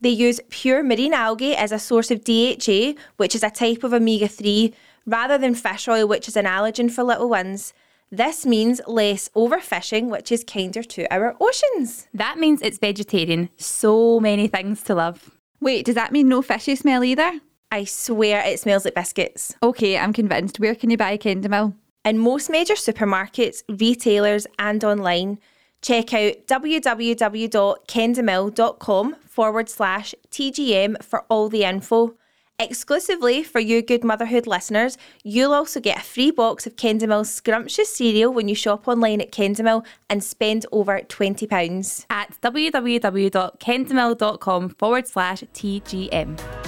They 0.00 0.10
use 0.10 0.40
pure 0.50 0.82
marine 0.82 1.14
algae 1.14 1.56
as 1.56 1.72
a 1.72 1.78
source 1.78 2.10
of 2.10 2.24
DHA, 2.24 2.94
which 3.16 3.34
is 3.34 3.42
a 3.42 3.50
type 3.50 3.84
of 3.84 3.92
omega 3.92 4.28
3, 4.28 4.74
rather 5.06 5.38
than 5.38 5.54
fish 5.54 5.88
oil, 5.88 6.06
which 6.06 6.28
is 6.28 6.36
an 6.36 6.44
allergen 6.44 6.90
for 6.90 7.02
little 7.02 7.28
ones. 7.28 7.72
This 8.10 8.46
means 8.46 8.80
less 8.86 9.28
overfishing, 9.30 10.08
which 10.08 10.30
is 10.30 10.44
kinder 10.44 10.82
to 10.82 11.12
our 11.12 11.34
oceans. 11.40 12.06
that 12.14 12.38
means 12.38 12.62
it's 12.62 12.78
vegetarian 12.78 13.48
so 13.56 14.20
many 14.20 14.46
things 14.46 14.82
to 14.84 14.94
love 14.94 15.34
Wait, 15.64 15.84
does 15.86 15.94
that 15.94 16.12
mean 16.12 16.28
no 16.28 16.42
fishy 16.42 16.76
smell 16.76 17.02
either? 17.02 17.40
I 17.72 17.84
swear 17.84 18.44
it 18.44 18.60
smells 18.60 18.84
like 18.84 18.94
biscuits. 18.94 19.56
Okay, 19.62 19.96
I'm 19.96 20.12
convinced. 20.12 20.60
Where 20.60 20.74
can 20.74 20.90
you 20.90 20.98
buy 20.98 21.12
a 21.12 21.18
Kendamil? 21.18 21.72
In 22.04 22.18
most 22.18 22.50
major 22.50 22.74
supermarkets, 22.74 23.62
retailers, 23.66 24.46
and 24.58 24.84
online, 24.84 25.38
check 25.80 26.12
out 26.12 26.46
www.kendamil.com 26.46 29.16
forward 29.26 29.70
slash 29.70 30.14
TGM 30.30 31.02
for 31.02 31.24
all 31.30 31.48
the 31.48 31.64
info. 31.64 32.14
Exclusively 32.58 33.42
for 33.42 33.58
you 33.58 33.82
good 33.82 34.04
motherhood 34.04 34.46
listeners, 34.46 34.96
you'll 35.24 35.52
also 35.52 35.80
get 35.80 35.98
a 35.98 36.04
free 36.04 36.30
box 36.30 36.68
of 36.68 36.76
Kendamil's 36.76 37.28
scrumptious 37.28 37.96
cereal 37.96 38.32
when 38.32 38.46
you 38.46 38.54
shop 38.54 38.86
online 38.86 39.20
at 39.20 39.32
Kendamil 39.32 39.84
and 40.08 40.22
spend 40.22 40.64
over 40.70 41.00
£20. 41.00 42.06
At 42.10 42.40
www.kendamil.com 42.40 44.68
forward 44.68 45.08
slash 45.08 45.42
TGM. 45.42 46.63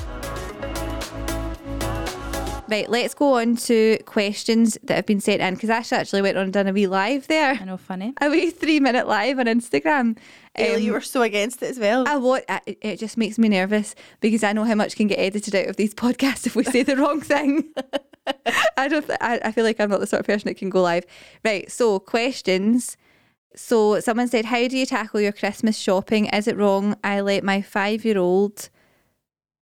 Right, 2.69 2.91
let's 2.91 3.15
go 3.15 3.35
on 3.35 3.55
to 3.57 3.97
questions 4.07 4.77
that 4.83 4.97
have 4.97 5.07
been 5.07 5.21
sent 5.21 5.41
in 5.41 5.55
because 5.55 5.71
Ash 5.71 5.93
actually 5.93 6.21
went 6.23 6.37
on 6.37 6.45
and 6.45 6.53
done 6.53 6.67
a 6.67 6.73
wee 6.73 6.89
live 6.89 7.29
there. 7.29 7.53
I 7.61 7.65
know, 7.65 7.77
funny. 7.77 8.13
A 8.21 8.29
wee 8.29 8.51
three 8.51 8.81
minute 8.81 9.07
live 9.07 9.39
on 9.39 9.47
Instagram. 9.47 10.19
Eilidh, 10.59 10.77
Um, 10.77 10.83
you 10.83 10.93
were 10.93 11.01
so 11.01 11.23
against 11.23 11.63
it 11.63 11.71
as 11.71 11.79
well. 11.79 12.09
I 12.09 12.17
what 12.17 12.45
it 12.67 12.79
it 12.83 12.97
just 12.99 13.17
makes 13.17 13.39
me 13.39 13.49
nervous 13.49 13.95
because 14.21 14.43
I 14.43 14.53
know 14.53 14.65
how 14.65 14.75
much 14.75 14.97
can 14.97 15.07
get 15.07 15.21
edited 15.21 15.55
out 15.55 15.69
of 15.69 15.77
these 15.77 15.95
podcasts 16.05 16.45
if 16.45 16.57
we 16.57 16.65
say 16.65 16.83
the 16.83 16.97
wrong 16.97 17.21
thing. 17.21 17.73
I 18.77 18.89
don't. 18.89 19.07
th- 19.07 19.19
I, 19.21 19.39
I 19.45 19.53
feel 19.53 19.63
like 19.65 19.79
I'm 19.79 19.91
not 19.91 20.01
the 20.01 20.07
sort 20.09 20.21
of 20.21 20.27
person 20.27 20.49
that 20.49 20.57
can 20.59 20.69
go 20.69 20.83
live. 20.83 21.05
Right. 21.45 21.71
So 21.71 22.01
questions. 22.01 22.97
So 23.55 24.01
someone 24.01 24.27
said, 24.27 24.47
"How 24.47 24.67
do 24.67 24.77
you 24.77 24.87
tackle 24.87 25.21
your 25.21 25.31
Christmas 25.33 25.79
shopping? 25.79 26.27
Is 26.27 26.49
it 26.49 26.57
wrong? 26.57 26.97
I 27.05 27.21
let 27.21 27.45
my 27.45 27.63
five 27.63 28.05
year 28.05 28.19
old 28.19 28.71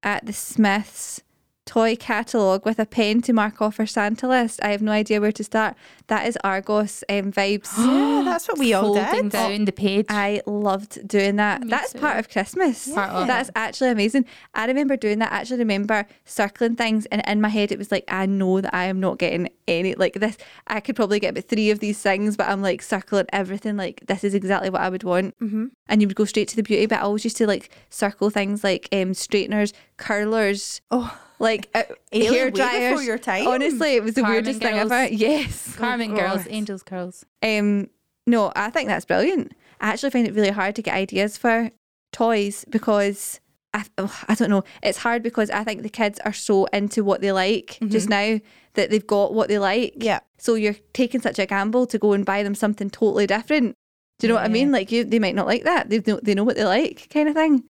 at 0.02 0.24
the 0.24 0.32
Smyths." 0.32 1.20
Toy 1.66 1.96
catalogue 1.96 2.66
with 2.66 2.78
a 2.78 2.84
pen 2.84 3.22
to 3.22 3.32
mark 3.32 3.62
off 3.62 3.78
her 3.78 3.86
Santa 3.86 4.28
list. 4.28 4.60
I 4.62 4.68
have 4.68 4.82
no 4.82 4.92
idea 4.92 5.18
where 5.18 5.32
to 5.32 5.42
start. 5.42 5.74
That 6.08 6.26
is 6.26 6.36
Argos 6.44 7.02
um, 7.08 7.32
vibes. 7.32 7.72
yeah, 7.78 8.22
that's 8.22 8.46
what 8.46 8.58
we 8.58 8.74
all 8.74 8.94
Folding 8.94 9.24
did. 9.24 9.32
down 9.32 9.64
the 9.64 9.72
page. 9.72 10.06
I 10.10 10.42
loved 10.44 11.08
doing 11.08 11.36
that. 11.36 11.62
Me 11.62 11.68
That's 11.70 11.94
too. 11.94 12.00
part 12.00 12.18
of 12.18 12.28
Christmas. 12.28 12.92
Part 12.92 13.10
of 13.10 13.26
That's 13.26 13.50
actually 13.56 13.90
amazing. 13.90 14.26
I 14.52 14.66
remember 14.66 14.96
doing 14.96 15.20
that. 15.20 15.32
I 15.32 15.36
actually 15.36 15.58
remember 15.60 16.06
circling 16.26 16.76
things, 16.76 17.06
and 17.06 17.22
in 17.26 17.40
my 17.40 17.48
head, 17.48 17.72
it 17.72 17.78
was 17.78 17.90
like, 17.90 18.04
I 18.08 18.26
know 18.26 18.60
that 18.60 18.74
I 18.74 18.84
am 18.84 19.00
not 19.00 19.18
getting 19.18 19.48
any 19.66 19.94
like 19.94 20.14
this. 20.14 20.36
I 20.66 20.80
could 20.80 20.96
probably 20.96 21.18
get 21.18 21.30
about 21.30 21.44
three 21.44 21.70
of 21.70 21.78
these 21.78 22.00
things, 22.00 22.36
but 22.36 22.46
I'm 22.46 22.60
like 22.60 22.82
circling 22.82 23.26
everything. 23.32 23.78
Like 23.78 24.04
this 24.06 24.22
is 24.22 24.34
exactly 24.34 24.68
what 24.68 24.82
I 24.82 24.90
would 24.90 25.04
want. 25.04 25.38
Mm-hmm. 25.38 25.66
And 25.88 26.02
you 26.02 26.08
would 26.08 26.16
go 26.16 26.26
straight 26.26 26.48
to 26.48 26.56
the 26.56 26.62
beauty. 26.62 26.84
But 26.84 26.98
I 26.98 27.02
always 27.02 27.24
used 27.24 27.38
to 27.38 27.46
like 27.46 27.70
circle 27.88 28.28
things 28.28 28.62
like 28.62 28.88
um, 28.92 29.14
straighteners, 29.14 29.72
curlers. 29.96 30.82
Oh. 30.90 31.18
Like 31.44 31.68
uh, 31.74 31.82
hair 32.12 32.50
before 32.50 33.02
your 33.02 33.18
time. 33.18 33.46
Honestly, 33.46 33.94
it 33.94 34.02
was 34.02 34.14
the 34.14 34.22
Carmen 34.22 34.36
weirdest 34.36 34.60
thing 34.60 34.74
ever. 34.74 35.04
Yes, 35.12 35.76
Carmen 35.76 36.12
Oh, 36.12 36.16
Girls, 36.16 36.46
Angels 36.48 36.82
Curls. 36.82 37.24
Um, 37.42 37.90
no, 38.26 38.52
I 38.56 38.70
think 38.70 38.88
that's 38.88 39.04
brilliant. 39.04 39.52
I 39.80 39.88
actually 39.88 40.10
find 40.10 40.26
it 40.26 40.34
really 40.34 40.50
hard 40.50 40.74
to 40.76 40.82
get 40.82 40.94
ideas 40.94 41.36
for 41.36 41.70
toys 42.12 42.64
because 42.70 43.40
I, 43.74 43.84
oh, 43.98 44.22
I 44.28 44.34
don't 44.34 44.50
know. 44.50 44.64
It's 44.82 44.98
hard 44.98 45.22
because 45.22 45.50
I 45.50 45.64
think 45.64 45.82
the 45.82 45.88
kids 45.88 46.18
are 46.24 46.32
so 46.32 46.64
into 46.66 47.04
what 47.04 47.20
they 47.20 47.32
like 47.32 47.78
just 47.88 48.08
now 48.08 48.40
that 48.74 48.90
they've 48.90 49.06
got 49.06 49.34
what 49.34 49.48
they 49.48 49.58
like. 49.58 49.94
Yeah. 49.96 50.20
So 50.38 50.54
you're 50.54 50.76
taking 50.92 51.20
such 51.20 51.38
a 51.38 51.46
gamble 51.46 51.86
to 51.88 51.98
go 51.98 52.12
and 52.12 52.24
buy 52.24 52.42
them 52.42 52.54
something 52.54 52.88
totally 52.88 53.26
different. 53.26 53.74
Do 54.20 54.26
you 54.26 54.28
know 54.28 54.36
what 54.36 54.44
I 54.44 54.48
mean? 54.48 54.70
Like 54.70 54.92
you, 54.92 55.04
they 55.04 55.18
might 55.18 55.34
not 55.34 55.46
like 55.46 55.64
that. 55.64 55.90
They 55.90 56.00
know 56.06 56.20
they 56.22 56.34
know 56.34 56.44
what 56.44 56.56
they 56.56 56.64
like, 56.64 57.08
kind 57.12 57.28
of 57.28 57.34
thing. 57.34 57.64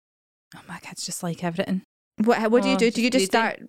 Oh, 0.56 0.60
my 0.68 0.78
kids 0.80 1.06
just 1.06 1.24
like 1.24 1.44
everything. 1.44 1.84
What 2.18 2.52
what 2.52 2.64
do 2.64 2.70
you 2.70 2.76
Oh, 2.76 2.80
do? 2.80 2.92
Do 2.92 3.02
you 3.02 3.10
just 3.10 3.26
start? 3.26 3.60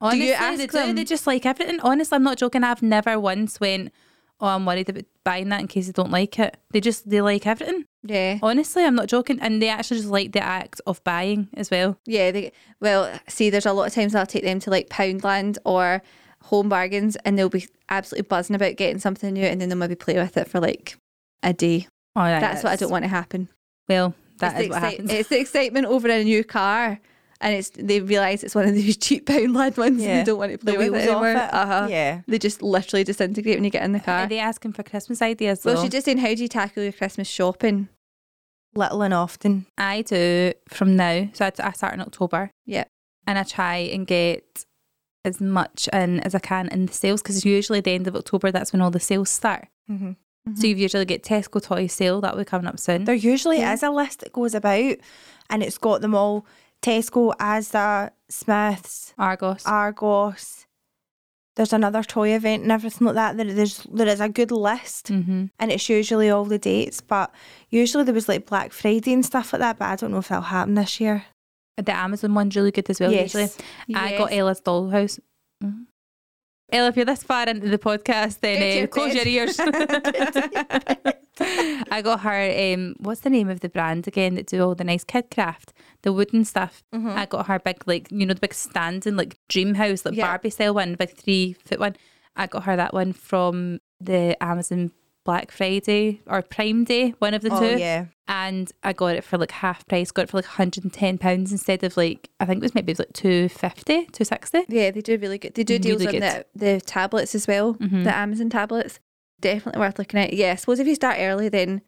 Honestly, 0.00 0.26
you 0.28 0.32
ask 0.34 0.58
they 0.58 0.66
them? 0.66 0.94
They 0.94 1.04
just 1.04 1.26
like 1.26 1.46
everything. 1.46 1.80
Honestly, 1.80 2.16
I'm 2.16 2.22
not 2.22 2.36
joking. 2.36 2.62
I've 2.64 2.82
never 2.82 3.18
once 3.18 3.58
went, 3.60 3.92
oh, 4.40 4.48
I'm 4.48 4.66
worried 4.66 4.90
about 4.90 5.04
buying 5.24 5.48
that 5.48 5.60
in 5.62 5.68
case 5.68 5.86
they 5.86 5.92
don't 5.92 6.10
like 6.10 6.38
it. 6.38 6.58
They 6.70 6.80
just, 6.82 7.08
they 7.08 7.22
like 7.22 7.46
everything. 7.46 7.86
Yeah, 8.02 8.38
Honestly, 8.42 8.84
I'm 8.84 8.94
not 8.94 9.08
joking. 9.08 9.40
And 9.40 9.60
they 9.62 9.68
actually 9.70 9.96
just 10.00 10.10
like 10.10 10.32
the 10.32 10.40
act 10.42 10.82
of 10.86 11.02
buying 11.02 11.48
as 11.54 11.70
well. 11.70 11.98
yeah. 12.04 12.30
They 12.30 12.52
well, 12.78 13.18
see, 13.26 13.48
there's 13.48 13.64
a 13.66 13.72
lot 13.72 13.86
of 13.88 13.94
times 13.94 14.14
I'll 14.14 14.26
take 14.26 14.44
them 14.44 14.60
to 14.60 14.70
like 14.70 14.90
Poundland 14.90 15.56
or 15.64 16.02
Home 16.42 16.68
Bargains, 16.68 17.16
and 17.24 17.38
they'll 17.38 17.48
be 17.48 17.66
absolutely 17.88 18.28
buzzing 18.28 18.54
about 18.54 18.76
getting 18.76 18.98
something 19.00 19.32
new, 19.32 19.44
and 19.46 19.60
then 19.60 19.70
they'll 19.70 19.78
maybe 19.78 19.94
play 19.96 20.16
with 20.16 20.36
it 20.36 20.46
for 20.46 20.60
like 20.60 20.98
a 21.42 21.52
day. 21.54 21.88
Oh, 22.14 22.24
yeah, 22.24 22.38
That's 22.38 22.62
what 22.62 22.72
I 22.72 22.76
don't 22.76 22.90
want 22.90 23.04
to 23.04 23.08
happen. 23.08 23.48
Well, 23.88 24.14
that 24.38 24.52
it's 24.56 24.64
is 24.64 24.68
what 24.68 24.76
excite- 24.76 24.90
happens. 24.92 25.10
It's 25.12 25.28
the 25.30 25.40
excitement 25.40 25.86
over 25.86 26.08
a 26.08 26.22
new 26.22 26.44
car, 26.44 27.00
and 27.40 27.54
it's 27.54 27.70
they 27.70 28.00
realise 28.00 28.42
it's 28.42 28.54
one 28.54 28.66
of 28.66 28.74
these 28.74 28.96
cheap 29.04 29.26
Poundland 29.26 29.76
ones, 29.76 30.02
Yeah. 30.02 30.08
and 30.10 30.20
they 30.20 30.24
don't 30.30 30.38
want 30.38 30.52
to 30.52 30.58
play 30.58 30.72
The 30.72 30.78
with 30.90 30.94
it 30.94 31.08
anymore. 31.08 31.30
it. 31.32 31.36
Uh-huh. 31.36 31.86
Yeah. 31.90 32.20
They 32.26 32.38
just 32.38 32.62
literally 32.62 33.04
disintegrate 33.04 33.56
when 33.56 33.64
you 33.64 33.70
get 33.70 33.82
in 33.84 33.92
the 33.92 34.00
car. 34.00 34.20
Are 34.20 34.26
they 34.26 34.38
asking 34.38 34.72
for 34.72 34.82
Christmas 34.82 35.20
ideas? 35.22 35.64
well, 35.64 35.76
though? 35.76 35.82
she's 35.82 35.90
just 35.90 36.04
saying, 36.06 36.18
how 36.18 36.34
do 36.34 36.42
you 36.42 36.48
tackle 36.48 36.82
your 36.82 36.92
Christmas 36.92 37.28
shopping? 37.28 37.88
Little 38.74 39.02
and 39.02 39.14
often. 39.14 39.66
I 39.78 40.02
do 40.02 40.52
from 40.68 40.96
now. 40.96 41.28
So 41.32 41.46
I, 41.46 41.52
I 41.60 41.72
start 41.72 41.94
in 41.94 42.00
October 42.00 42.50
Yeah. 42.66 42.84
and 43.26 43.38
I 43.38 43.42
try 43.42 43.76
and 43.76 44.06
get 44.06 44.64
as 45.24 45.40
much 45.40 45.88
in 45.92 46.20
as 46.20 46.34
I 46.34 46.38
can 46.40 46.68
in 46.68 46.86
the 46.86 46.92
sales 46.92 47.22
because 47.22 47.44
usually 47.44 47.80
the 47.80 47.92
end 47.92 48.06
of 48.06 48.14
October, 48.14 48.50
that's 48.52 48.72
when 48.72 48.82
all 48.82 48.90
the 48.90 49.00
sales 49.00 49.30
start. 49.30 49.68
Mm-hmm. 49.90 50.12
So 50.54 50.66
you 50.68 50.76
usually 50.76 51.04
get 51.06 51.24
Tesco 51.24 51.60
toy 51.60 51.86
sale, 51.88 52.20
that 52.20 52.34
will 52.36 52.42
be 52.42 52.44
coming 52.44 52.68
up 52.68 52.78
soon. 52.78 53.04
There 53.04 53.14
usually 53.14 53.58
Yeah. 53.58 53.72
is 53.72 53.82
a 53.82 53.90
list 53.90 54.20
that 54.20 54.32
goes 54.32 54.54
about 54.54 54.96
and 55.50 55.62
it's 55.62 55.78
got 55.78 56.02
them 56.02 56.14
all 56.14 56.46
Tesco, 56.82 57.34
Asda, 57.36 58.10
Smyths, 58.28 59.14
Argos. 59.18 59.64
Argos. 59.66 60.66
There's 61.56 61.72
another 61.72 62.02
toy 62.02 62.34
event 62.34 62.64
and 62.64 62.72
everything 62.72 63.06
like 63.06 63.14
that. 63.14 63.36
There, 63.38 63.52
there's 63.52 63.78
there 63.90 64.06
is 64.06 64.20
a 64.20 64.28
good 64.28 64.50
list 64.52 65.06
mm-hmm. 65.06 65.46
and 65.58 65.72
it's 65.72 65.88
usually 65.88 66.28
all 66.28 66.44
the 66.44 66.58
dates. 66.58 67.00
But 67.00 67.34
usually 67.70 68.04
there 68.04 68.14
was 68.14 68.28
like 68.28 68.46
Black 68.46 68.72
Friday 68.72 69.14
and 69.14 69.24
stuff 69.24 69.52
like 69.52 69.60
that. 69.60 69.78
But 69.78 69.86
I 69.86 69.96
don't 69.96 70.10
know 70.10 70.18
if 70.18 70.28
that'll 70.28 70.42
happen 70.42 70.74
this 70.74 71.00
year. 71.00 71.24
The 71.78 71.96
Amazon 71.96 72.34
one's 72.34 72.56
really 72.56 72.72
good 72.72 72.88
as 72.90 73.00
well, 73.00 73.12
Yes. 73.12 73.34
usually. 73.34 73.50
I 73.94 74.16
got 74.16 74.32
Ella's 74.32 74.60
dollhouse. 74.60 75.18
Ella, 76.72 76.88
if 76.88 76.96
you're 76.96 77.04
this 77.04 77.22
far 77.22 77.48
into 77.48 77.68
the 77.68 77.78
podcast, 77.78 78.40
then 78.40 78.60
uh, 78.60 78.78
your 78.80 78.86
close 78.88 79.14
bed. 79.14 79.26
your 79.26 79.46
ears. 79.46 79.56
I 81.40 82.00
got 82.02 82.20
her. 82.20 82.72
Um, 82.74 82.94
what's 82.98 83.20
the 83.20 83.30
name 83.30 83.48
of 83.48 83.60
the 83.60 83.68
brand 83.68 84.08
again 84.08 84.34
that 84.34 84.46
do 84.46 84.62
all 84.62 84.74
the 84.74 84.84
nice 84.84 85.04
kid 85.04 85.30
craft, 85.30 85.72
the 86.02 86.12
wooden 86.12 86.44
stuff? 86.44 86.82
I 86.92 87.26
got 87.26 87.46
her 87.46 87.58
big, 87.58 87.86
like 87.86 88.10
you 88.10 88.26
know, 88.26 88.34
the 88.34 88.40
big 88.40 88.54
standing 88.54 89.16
like 89.16 89.38
dream 89.48 89.74
house, 89.74 90.04
like 90.04 90.14
Yeah. 90.14 90.26
Barbie 90.26 90.50
style 90.50 90.74
one, 90.74 90.94
big 90.94 91.10
three 91.10 91.52
foot 91.64 91.78
one. 91.78 91.96
I 92.36 92.46
got 92.46 92.64
her 92.64 92.76
that 92.76 92.92
one 92.94 93.12
from 93.12 93.80
the 94.00 94.36
Amazon 94.42 94.90
Black 95.26 95.50
Friday 95.50 96.22
or 96.26 96.40
Prime 96.40 96.84
Day, 96.84 97.10
one 97.18 97.34
of 97.34 97.42
the 97.42 97.52
Oh 97.52 97.60
two 97.60 97.78
yeah. 97.78 98.06
and 98.28 98.72
I 98.82 98.92
got 98.94 99.16
it 99.16 99.24
for 99.24 99.36
like 99.36 99.50
half 99.50 99.86
price. 99.86 100.10
Got 100.10 100.22
it 100.22 100.30
for 100.30 100.38
like 100.38 100.46
110 100.46 101.18
pounds 101.18 101.52
instead 101.52 101.82
of 101.84 101.96
like 101.98 102.30
I 102.40 102.46
think 102.46 102.58
it 102.58 102.62
was 102.62 102.74
maybe 102.74 102.94
like 102.94 103.12
250, 103.12 104.06
260. 104.06 104.64
Yeah, 104.68 104.90
they 104.92 105.00
do 105.02 105.18
really 105.18 105.36
good. 105.38 105.54
They 105.54 105.64
do 105.64 105.78
deals 105.78 106.02
Really 106.06 106.22
on 106.22 106.22
the, 106.22 106.46
the 106.54 106.80
tablets 106.80 107.34
as 107.34 107.46
well, 107.46 107.74
Mhm. 107.74 108.04
the 108.04 108.16
Amazon 108.16 108.48
tablets. 108.48 109.00
Definitely 109.40 109.80
worth 109.80 109.98
looking 109.98 110.18
at. 110.20 110.32
Yeah, 110.32 110.52
I 110.52 110.54
suppose 110.54 110.78
if 110.80 110.86
you 110.86 110.94
start 110.94 111.16
early, 111.18 111.50
then 111.50 111.82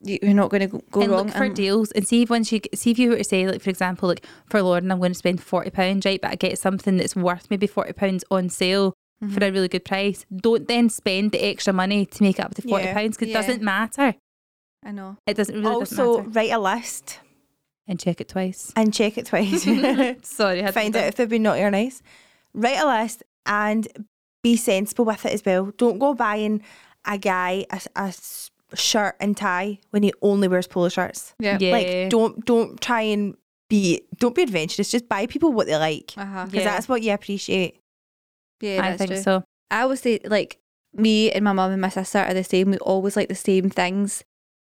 you- 0.00 0.18
you're 0.22 0.34
not 0.34 0.50
going 0.50 0.68
to 0.68 0.82
go, 0.90 1.00
and 1.00 1.10
wrong. 1.10 1.26
look 1.26 1.34
for 1.36 1.44
And- 1.44 1.54
deals 1.56 1.90
and 1.92 2.06
see 2.06 2.22
if 2.22 2.30
once 2.30 2.52
you 2.52 2.60
see 2.74 2.90
if 2.90 2.98
you 2.98 3.10
were 3.10 3.16
to 3.18 3.24
say 3.24 3.46
like 3.46 3.62
for 3.62 3.70
example 3.70 4.08
like 4.08 4.24
for 4.46 4.62
Lauren 4.62 4.90
I'm 4.90 4.98
going 4.98 5.12
to 5.12 5.18
spend 5.18 5.42
40 5.42 5.70
pounds 5.70 6.04
right 6.04 6.20
but 6.20 6.30
I 6.30 6.34
get 6.34 6.58
something 6.58 6.96
that's 6.98 7.16
worth 7.16 7.46
maybe 7.50 7.66
40 7.66 7.92
pounds 7.94 8.24
on 8.30 8.48
sale 8.50 8.92
Mm-hmm. 9.22 9.32
for 9.34 9.44
a 9.44 9.50
really 9.52 9.68
good 9.68 9.84
price 9.84 10.26
don't 10.34 10.66
then 10.66 10.88
spend 10.90 11.30
the 11.32 11.42
extra 11.42 11.72
money 11.72 12.04
to 12.04 12.22
make 12.22 12.38
it 12.38 12.44
up 12.44 12.54
to 12.56 12.62
forty 12.62 12.86
pounds 12.92 13.16
because 13.16 13.30
it 13.30 13.32
doesn't 13.32 13.62
matter 13.62 14.14
I 14.84 14.90
know. 14.90 15.16
it 15.26 15.34
doesn't 15.36 15.54
really 15.54 15.66
also, 15.74 15.96
doesn't 15.96 16.26
matter 16.26 16.30
write 16.30 16.50
a 16.50 16.58
list 16.58 17.20
and 17.86 17.98
check 18.00 18.20
it 18.20 18.28
twice 18.28 18.72
and 18.76 18.92
check 18.92 19.16
it 19.16 19.26
twice. 19.26 19.62
sorry 20.26 20.66
Find 20.72 20.94
out 20.96 21.04
if 21.04 21.14
they've 21.14 21.28
been 21.28 21.42
naughty 21.44 21.62
or 21.62 21.70
nice. 21.70 22.02
Write 22.54 22.80
a 22.80 22.86
list 23.02 23.22
and 23.46 23.86
be 24.42 24.56
sensible 24.56 25.04
with 25.04 25.24
it 25.24 25.32
as 25.32 25.44
well. 25.44 25.72
Don't 25.78 25.98
go 25.98 26.12
buying 26.14 26.62
a 27.06 27.16
guy 27.16 27.64
a 27.94 28.12
shirt 28.74 29.16
and 29.20 29.36
tie 29.36 29.78
when 29.90 30.02
he 30.02 30.12
only 30.22 30.48
wears 30.48 30.66
polo 30.66 30.88
shirts. 30.88 31.34
Yeah. 31.38 31.56
yeah 31.60 31.72
Like 31.72 32.10
don't 32.10 32.44
don't 32.44 32.80
try 32.80 33.02
and 33.02 33.36
be 33.70 34.02
don't 34.18 34.34
be 34.34 34.42
adventurous. 34.42 34.90
Just 34.90 35.08
buy 35.08 35.26
people 35.26 35.52
what 35.52 35.66
they 35.66 35.76
like 35.76 36.06
because 36.08 36.52
Yeah. 36.52 36.64
that's 36.64 36.88
what 36.88 37.02
you 37.02 37.12
appreciate. 37.12 37.80
Yeah, 38.60 38.80
I 38.82 38.90
that's 38.90 38.98
think 38.98 39.10
true. 39.12 39.22
so 39.22 39.44
I 39.70 39.82
always 39.82 40.00
say 40.00 40.20
like 40.24 40.58
me 40.94 41.30
and 41.30 41.44
my 41.44 41.52
mum 41.52 41.72
and 41.72 41.80
my 41.80 41.88
sister 41.88 42.18
are 42.18 42.34
the 42.34 42.44
same. 42.44 42.70
We 42.70 42.78
always 42.78 43.16
like 43.16 43.28
the 43.28 43.34
same 43.34 43.68
things 43.70 44.24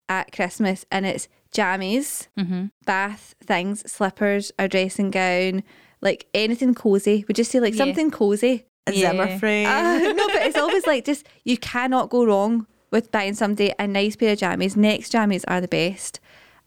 at 0.09 0.31
Christmas, 0.31 0.85
and 0.91 1.05
it's 1.05 1.27
jammies, 1.53 2.27
hmm 2.37 2.65
bath 2.85 3.35
things, 3.43 3.89
slippers, 3.91 4.51
our 4.57 4.67
dressing 4.67 5.11
gown, 5.11 5.63
like 6.01 6.25
anything 6.33 6.73
cozy. 6.73 7.23
We 7.27 7.33
just 7.33 7.51
say 7.51 7.59
like 7.59 7.73
Yeah. 7.73 7.85
something 7.85 8.09
cozy. 8.11 8.65
A 8.87 8.91
Yeah. 8.91 9.11
Zimmer 9.11 9.37
frame. 9.37 9.67
Uh, 9.67 9.99
no, 10.13 10.27
but 10.27 10.41
it's 10.47 10.57
always 10.57 10.87
like 10.87 11.05
just 11.05 11.27
you 11.43 11.57
cannot 11.57 12.09
go 12.09 12.25
wrong 12.25 12.65
with 12.89 13.11
buying 13.11 13.35
somebody 13.35 13.71
a 13.77 13.85
nice 13.85 14.15
pair 14.15 14.33
of 14.33 14.39
jammies. 14.39 14.75
Next 14.75 15.11
jammies 15.13 15.43
are 15.47 15.61
the 15.61 15.67
best. 15.67 16.19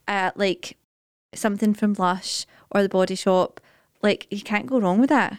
Uh, 0.06 0.30
like 0.36 0.76
something 1.34 1.74
from 1.74 1.94
Lush 1.94 2.46
or 2.70 2.82
the 2.82 2.88
Body 2.88 3.14
Shop 3.16 3.60
like 4.02 4.26
you 4.30 4.42
can't 4.42 4.66
go 4.66 4.78
wrong 4.80 5.00
with 5.00 5.08
that. 5.10 5.38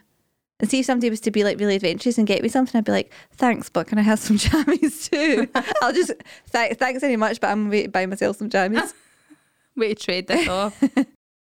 And 0.60 0.70
see 0.70 0.80
if 0.80 0.86
somebody 0.86 1.10
was 1.10 1.20
to 1.22 1.32
be 1.32 1.44
like 1.44 1.60
really 1.60 1.76
adventurous 1.76 2.18
and 2.18 2.28
get 2.28 2.42
me 2.42 2.48
something, 2.48 2.78
I'd 2.78 2.86
be 2.86 2.92
like, 2.92 3.12
thanks, 3.34 3.70
but 3.70 3.88
can 3.88 3.98
I 3.98 4.02
have 4.04 4.20
some 4.20 4.38
jammies 4.40 5.10
too? 5.10 5.48
I'll 5.82 5.92
just 5.94 6.12
th- 6.52 6.78
thanks 6.78 7.02
very 7.02 7.18
much, 7.18 7.42
but 7.42 7.50
I'm 7.50 7.70
going 7.70 7.84
to 7.84 7.90
buy 7.90 8.06
myself 8.06 8.38
some 8.38 8.50
jammies. 8.50 8.94
Way 9.76 9.94
to 9.94 9.96
trade 9.96 10.28
this 10.28 10.48
off. 10.48 10.82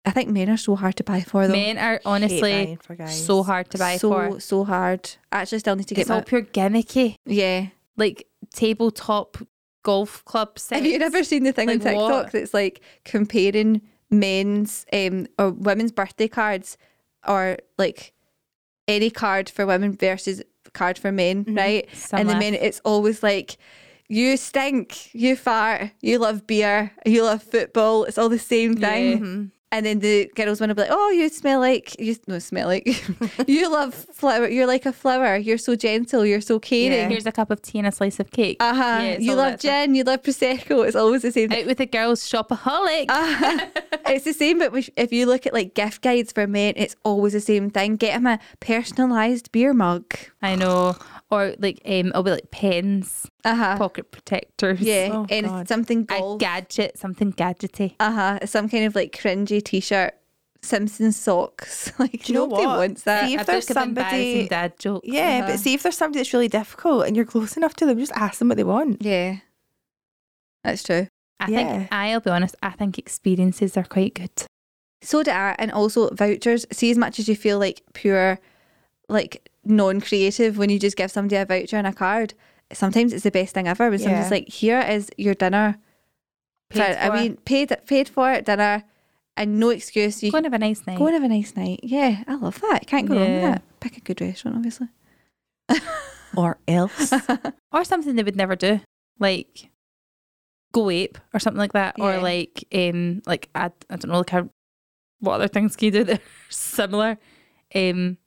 I 0.06 0.12
think 0.12 0.30
men 0.30 0.50
are 0.50 0.58
so 0.58 0.76
hard 0.76 0.96
to 0.98 1.04
buy 1.04 1.22
for 1.22 1.48
though. 1.48 1.54
Men 1.54 1.78
are 1.78 2.00
honestly 2.06 2.40
buying 2.42 2.78
for 2.78 2.96
guys. 2.96 3.26
so 3.26 3.44
hard 3.44 3.70
to 3.72 3.78
buy 3.78 3.98
so 3.98 4.12
for. 4.12 4.40
so 4.40 4.64
hard. 4.64 5.10
I 5.32 5.42
actually 5.42 5.60
still 5.60 5.76
need 5.76 5.88
to 5.88 5.94
get 5.96 6.02
It's 6.02 6.10
my 6.10 6.16
all 6.18 6.22
pure 6.22 6.44
gimmicky. 6.44 7.16
yeah. 7.26 7.68
Like 7.98 8.28
tabletop 8.54 9.38
golf 9.84 10.24
club 10.26 10.58
sets. 10.58 10.80
Have 10.80 10.86
you 10.86 11.00
ever 11.00 11.24
seen 11.24 11.44
the 11.44 11.52
thing 11.52 11.70
on 11.70 11.80
TikTok 11.80 12.10
what? 12.10 12.32
that's 12.32 12.54
like 12.54 12.82
comparing 13.04 13.82
men's 14.10 14.86
um, 14.94 15.28
or 15.38 15.52
women's 15.52 15.92
birthday 15.92 16.28
cards 16.28 16.78
or 17.28 17.58
like 17.78 18.14
any 18.88 19.10
card 19.10 19.50
for 19.50 19.65
women 19.65 19.93
versus 19.95 20.41
card 20.74 20.98
for 20.98 21.12
men, 21.12 21.45
right? 21.48 21.88
Some 21.95 22.19
and 22.21 22.30
the 22.30 22.36
men, 22.36 22.54
it's 22.54 22.82
always 22.84 23.24
like, 23.24 23.58
you 24.08 24.38
stink, 24.38 25.13
you 25.13 25.36
fart, 25.36 25.91
you 26.02 26.19
love 26.19 26.45
beer, 26.45 26.91
you 27.06 27.24
love 27.24 27.41
football. 27.41 28.04
It's 28.04 28.17
all 28.17 28.30
the 28.30 28.38
same 28.39 28.76
thing. 28.76 29.12
Yeah. 29.12 29.17
Mhm. 29.17 29.52
And 29.76 29.86
then 29.86 30.00
the 30.00 30.32
girls 30.36 30.62
want 30.62 30.70
to 30.70 30.76
be 30.76 30.84
like, 30.84 30.92
oh, 30.92 31.10
you 31.10 31.28
smell 31.28 31.60
like, 31.60 32.00
you 32.00 32.16
no, 32.28 32.40
smell 32.40 32.68
like, 32.68 32.86
you 33.48 33.70
love 33.70 33.94
flower, 33.94 34.48
you're 34.48 34.66
like 34.68 34.86
a 34.86 34.94
flower, 34.94 35.36
you're 35.36 35.58
so 35.58 35.76
gentle, 35.76 36.26
you're 36.26 36.40
so 36.40 36.60
caring. 36.60 37.10
Here's 37.10 37.26
a 37.26 37.32
cup 37.34 37.52
of 37.52 37.62
tea 37.62 37.80
and 37.80 37.88
a 37.88 37.92
slice 37.92 38.20
of 38.22 38.32
cake. 38.32 38.58
Uh 38.62 38.74
huh. 38.74 39.00
Yeah, 39.04 39.18
you 39.20 39.36
love 39.36 39.52
that 39.52 39.60
stuff. 39.60 39.72
gin, 39.72 39.96
you 39.96 40.04
love 40.06 40.22
prosecco. 40.22 40.88
It's 40.88 40.96
always 40.96 41.24
the 41.24 41.32
same. 41.34 41.52
Out 41.52 41.66
with 41.66 41.78
the 41.80 41.86
girls 41.88 42.22
shopaholic. 42.24 43.08
Uh, 43.10 43.66
it's 44.08 44.24
the 44.24 44.34
same, 44.34 44.60
but 44.60 44.74
if- 44.74 44.90
if 44.96 45.12
you 45.12 45.26
look 45.26 45.46
at 45.46 45.54
like 45.54 45.74
gift 45.74 46.02
guides 46.02 46.32
for 46.32 46.48
men, 46.48 46.74
it's 46.78 46.96
always 47.04 47.34
the 47.34 47.42
same 47.42 47.70
thing. 47.70 47.98
Get 47.98 48.14
him 48.14 48.26
a 48.28 48.40
personalised 48.62 49.52
beer 49.52 49.74
mug. 49.74 50.06
I 50.42 50.56
know. 50.56 50.96
Or 51.32 51.56
like 51.60 51.82
um 51.86 52.08
it'll 52.08 52.24
be 52.24 52.32
like 52.32 52.52
pens, 52.52 53.30
Uh 53.44 53.56
huh. 53.56 53.78
pocket 53.78 54.12
protectors. 54.12 54.82
Yeah, 54.82 55.10
Oh, 55.12 55.26
and 55.30 55.48
God. 55.48 55.68
something 55.68 56.06
A 56.10 56.38
gadget, 56.40 56.98
something 56.98 57.34
gadgety. 57.34 57.96
Uh 58.00 58.12
huh. 58.12 58.46
Some 58.46 58.70
kind 58.70 58.86
of 58.86 58.96
like 58.96 59.12
cringy 59.18 59.64
T-shirt. 59.64 60.14
Simpsons 60.62 61.16
socks. 61.18 61.92
Like 62.00 62.24
Do 62.24 62.34
you 62.34 62.40
know 62.40 62.46
nobody 62.48 62.66
what? 62.68 62.78
wants 62.78 63.04
that. 63.04 63.28
See 63.28 63.36
A 63.36 63.40
if 63.40 63.46
there's 63.48 63.66
book 63.68 63.70
of 63.78 63.82
somebody. 63.82 64.48
dad 64.48 64.78
jokes. 64.80 65.08
Yeah, 65.08 65.40
Uh-huh. 65.40 65.52
but 65.52 65.60
see 65.60 65.74
if 65.74 65.84
there's 65.84 65.98
somebody 65.98 66.20
that's 66.20 66.34
really 66.34 66.48
difficult 66.48 67.06
and 67.08 67.16
you're 67.16 67.26
close 67.26 67.56
enough 67.58 67.76
to 67.76 67.86
them, 67.86 68.00
just 68.00 68.12
ask 68.14 68.40
them 68.40 68.50
what 68.50 68.58
they 68.58 68.64
want. 68.64 69.02
Yeah, 69.04 69.38
that's 70.64 70.84
true. 70.84 71.08
I 71.40 71.52
Yeah. 71.52 71.78
think 71.80 71.88
I'll 71.92 72.20
be 72.20 72.30
honest, 72.30 72.56
I 72.64 72.72
think 72.72 72.98
experiences 72.98 73.78
are 73.78 73.84
quite 73.84 74.14
good. 74.16 74.32
So 75.02 75.22
do 75.22 75.32
I, 75.32 75.56
and 75.60 75.72
also 75.72 76.10
vouchers. 76.14 76.66
See, 76.72 76.90
as 76.90 76.98
much 76.98 77.20
as 77.20 77.28
you 77.30 77.36
feel 77.36 77.60
like 77.60 77.82
pure, 77.94 78.40
like 79.10 79.50
non-creative 79.63 80.58
when 80.58 80.70
you 80.70 80.80
just 80.80 80.98
give 80.98 81.12
somebody 81.12 81.36
a 81.36 81.46
voucher 81.46 81.78
and 81.78 81.88
a 81.88 81.94
card, 81.94 82.34
sometimes 82.74 83.13
it's 83.13 83.24
the 83.24 83.32
best 83.32 83.54
thing 83.54 83.68
ever. 83.68 83.89
When 83.89 84.00
somebody's 84.00 84.32
like, 84.32 84.50
"Here 84.50 84.80
is 84.82 85.10
your 85.18 85.34
dinner." 85.36 85.78
Paid 86.72 86.96
for, 86.96 87.02
I 87.02 87.22
mean, 87.22 87.38
paid 87.46 87.76
paid 87.86 88.10
for 88.10 88.32
it, 88.34 88.46
dinner, 88.46 88.84
and 89.38 89.60
no 89.60 89.70
excuse. 89.70 90.24
You 90.24 90.32
Go 90.32 90.38
and 90.38 90.46
have 90.48 90.54
a 90.54 90.58
nice 90.58 90.86
night. 90.88 90.98
go 90.98 91.06
and 91.06 91.13
have 91.13 91.24
a 91.24 91.28
nice 91.28 91.56
night. 91.56 91.80
Yeah, 91.84 92.24
I 92.28 92.36
love 92.36 92.60
that. 92.62 92.88
Can't 92.88 93.08
go 93.08 93.15
wrong 93.15 93.34
with 93.34 93.41
Yeah. 93.44 93.52
that. 93.52 93.80
Pick 93.80 93.98
a 93.98 94.02
good 94.02 94.20
restaurant, 94.22 94.58
obviously. 94.58 94.88
Or 96.38 96.58
else. 96.68 97.13
or 97.72 97.86
something 97.86 98.15
they 98.18 98.24
would 98.24 98.36
never 98.36 98.58
do, 98.58 98.82
like 99.20 99.70
go 100.74 100.89
ape 100.89 101.18
or 101.34 101.39
something 101.39 101.60
like 101.60 101.72
that, 101.74 101.96
or 101.98 102.18
like 102.18 102.65
um 102.74 103.22
like 103.26 103.48
I, 103.56 103.65
I 103.89 103.96
don't 103.96 104.08
know 104.12 104.18
like 104.18 104.32
how, 104.32 104.50
what 105.20 105.36
other 105.36 105.48
things 105.48 105.78
can 105.78 105.86
you 105.86 105.91
do 105.91 106.04
that 106.04 106.20
are 106.20 106.24
similar, 106.50 107.18
um 107.74 108.18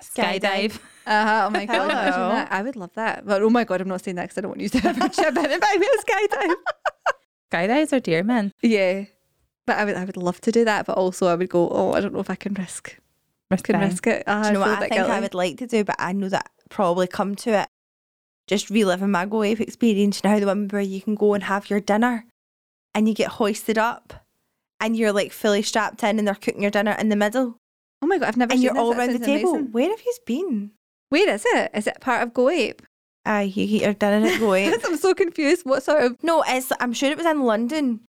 Skydive. 0.00 0.40
skydive. 0.40 0.78
Uh-huh. 1.06 1.44
Oh 1.46 1.50
my 1.50 1.66
god, 1.66 1.90
Hello. 2.14 2.46
I 2.50 2.62
would 2.62 2.76
love 2.76 2.92
that. 2.94 3.26
But 3.26 3.42
oh 3.42 3.50
my 3.50 3.64
god, 3.64 3.80
I'm 3.80 3.88
not 3.88 4.02
saying 4.04 4.16
that 4.16 4.22
because 4.24 4.38
I 4.38 4.40
don't 4.42 4.50
want 4.50 4.60
you 4.60 4.68
to 4.70 4.80
have 4.80 5.00
a 5.00 5.08
chip 5.08 5.36
in 5.36 5.50
and 5.50 5.60
buy 5.60 5.76
me 5.78 5.86
a 5.86 6.02
skydive. 6.02 6.54
Skydives 7.52 7.92
are 7.92 8.00
dear 8.00 8.22
man. 8.24 8.52
Yeah. 8.62 9.04
But 9.66 9.78
I 9.78 9.84
would, 9.84 9.96
I 9.96 10.04
would 10.04 10.16
love 10.16 10.40
to 10.42 10.52
do 10.52 10.64
that, 10.64 10.86
but 10.86 10.96
also 10.98 11.26
I 11.28 11.34
would 11.36 11.48
go, 11.48 11.68
oh, 11.70 11.92
I 11.92 12.00
don't 12.00 12.12
know 12.12 12.20
if 12.20 12.28
I 12.30 12.34
can 12.34 12.52
risk, 12.54 12.98
Risk 13.50 13.64
can 13.64 13.76
dying. 13.76 13.88
risk 13.90 14.06
it. 14.06 14.24
Uh, 14.26 14.42
Do 14.42 14.48
you 14.48 14.54
know 14.54 14.60
feel 14.64 14.68
what 14.72 14.74
a 14.74 14.76
I 14.76 14.80
bit 14.88 14.94
think 14.96 15.08
I 15.08 15.20
would 15.20 15.34
like 15.34 15.58
to 15.58 15.66
do, 15.66 15.84
but 15.84 15.96
I 15.98 16.12
know 16.12 16.28
that 16.28 16.50
probably 16.68 17.06
come 17.06 17.34
to 17.36 17.60
it. 17.60 17.68
Just 18.46 18.68
reliving 18.68 19.10
my 19.10 19.24
Go 19.24 19.42
Ape 19.42 19.60
experience 19.60 20.22
now, 20.22 20.38
the 20.38 20.46
one 20.46 20.68
where 20.68 20.82
you 20.82 21.00
can 21.00 21.14
go 21.14 21.32
and 21.32 21.44
have 21.44 21.70
your 21.70 21.80
dinner 21.80 22.26
and 22.94 23.08
you 23.08 23.14
get 23.14 23.28
hoisted 23.28 23.78
up 23.78 24.12
and 24.80 24.96
you're 24.96 25.12
like 25.12 25.32
fully 25.32 25.62
strapped 25.62 26.02
in 26.02 26.18
and 26.18 26.28
they're 26.28 26.34
cooking 26.34 26.60
your 26.60 26.70
dinner 26.70 26.92
in 26.98 27.08
the 27.08 27.16
middle 27.16 27.56
Oh 28.04 28.06
my 28.06 28.18
god, 28.18 28.28
I've 28.28 28.36
never 28.36 28.52
and 28.52 28.58
seen 28.60 28.64
you're 28.64 28.74
this. 28.74 28.80
all 28.82 28.90
That 28.92 28.98
around 28.98 29.12
the 29.18 29.24
table. 29.24 29.50
amazing. 29.54 29.72
Where 29.72 29.88
have 29.88 30.00
you 30.04 30.14
been? 30.26 30.72
Where 31.08 31.26
is 31.30 31.42
it? 31.46 31.70
Is 31.72 31.86
it 31.86 32.02
part 32.02 32.22
of 32.22 32.34
Go 32.34 32.50
Ape? 32.50 32.82
Aye, 33.24 33.42
you 33.54 33.64
eat 33.64 33.80
your 33.80 33.94
dinner 33.94 34.26
at 34.26 34.38
Go 34.38 34.52
Ape. 34.52 34.74
I'm 34.84 34.98
so 34.98 35.14
confused. 35.14 35.64
What 35.64 35.82
sort 35.82 36.02
of 36.02 36.22
no, 36.22 36.44
it's, 36.46 36.70
I'm 36.80 36.92
sure 36.92 37.10
it 37.10 37.16
was 37.16 37.24
in 37.24 37.44
London. 37.44 38.00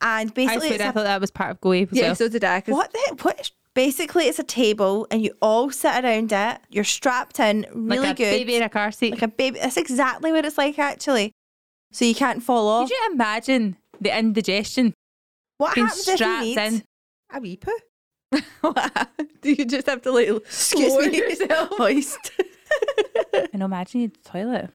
And 0.00 0.30
I 0.30 0.32
basically, 0.32 0.68
swear 0.68 0.74
it's 0.74 0.84
I 0.84 0.86
a 0.86 0.92
thought 0.92 1.02
that 1.02 1.20
was 1.20 1.32
part 1.32 1.50
of 1.50 1.60
Go 1.60 1.72
Ape 1.72 1.88
yeah? 1.90 2.02
well. 2.04 2.14
So 2.14 2.28
did 2.28 2.44
I. 2.44 2.62
What 2.66 2.92
the? 2.92 3.18
What? 3.22 3.50
Basically, 3.74 4.26
it's 4.26 4.38
a 4.38 4.44
table 4.44 5.08
and 5.10 5.20
you 5.20 5.32
all 5.42 5.72
sit 5.72 6.04
around 6.04 6.30
it. 6.32 6.60
You're 6.70 6.84
strapped 6.84 7.40
in, 7.40 7.66
really 7.72 8.06
like 8.06 8.20
a 8.20 8.22
good. 8.22 8.30
baby 8.30 8.54
in 8.54 8.62
a 8.62 8.68
car 8.68 8.92
seat. 8.92 9.10
like 9.10 9.22
a 9.22 9.28
baby. 9.28 9.58
That's 9.58 9.76
exactly 9.76 10.30
what 10.30 10.44
it's 10.44 10.58
like, 10.58 10.78
actually. 10.78 11.32
So 11.90 12.04
you 12.04 12.14
can't 12.14 12.40
fall 12.40 12.68
off. 12.68 12.88
Could 12.88 12.96
you 12.96 13.10
imagine 13.14 13.78
the 14.00 14.16
indigestion 14.16 14.94
what 15.58 15.76
happens 15.76 16.02
if 16.02 16.06
you 16.06 16.16
strapped 16.16 16.44
need 16.44 16.58
in? 16.58 16.84
a 17.32 17.40
wee 17.40 17.56
poo? 17.56 17.72
Do 19.40 19.52
you 19.52 19.64
just 19.64 19.86
have 19.86 20.02
to 20.02 20.12
like 20.12 20.28
lower 20.28 21.02
yourself? 21.02 21.70
Hoist. 21.72 22.30
And 23.52 23.62
imagine 23.62 24.02
the 24.02 24.08
toilet. 24.28 24.70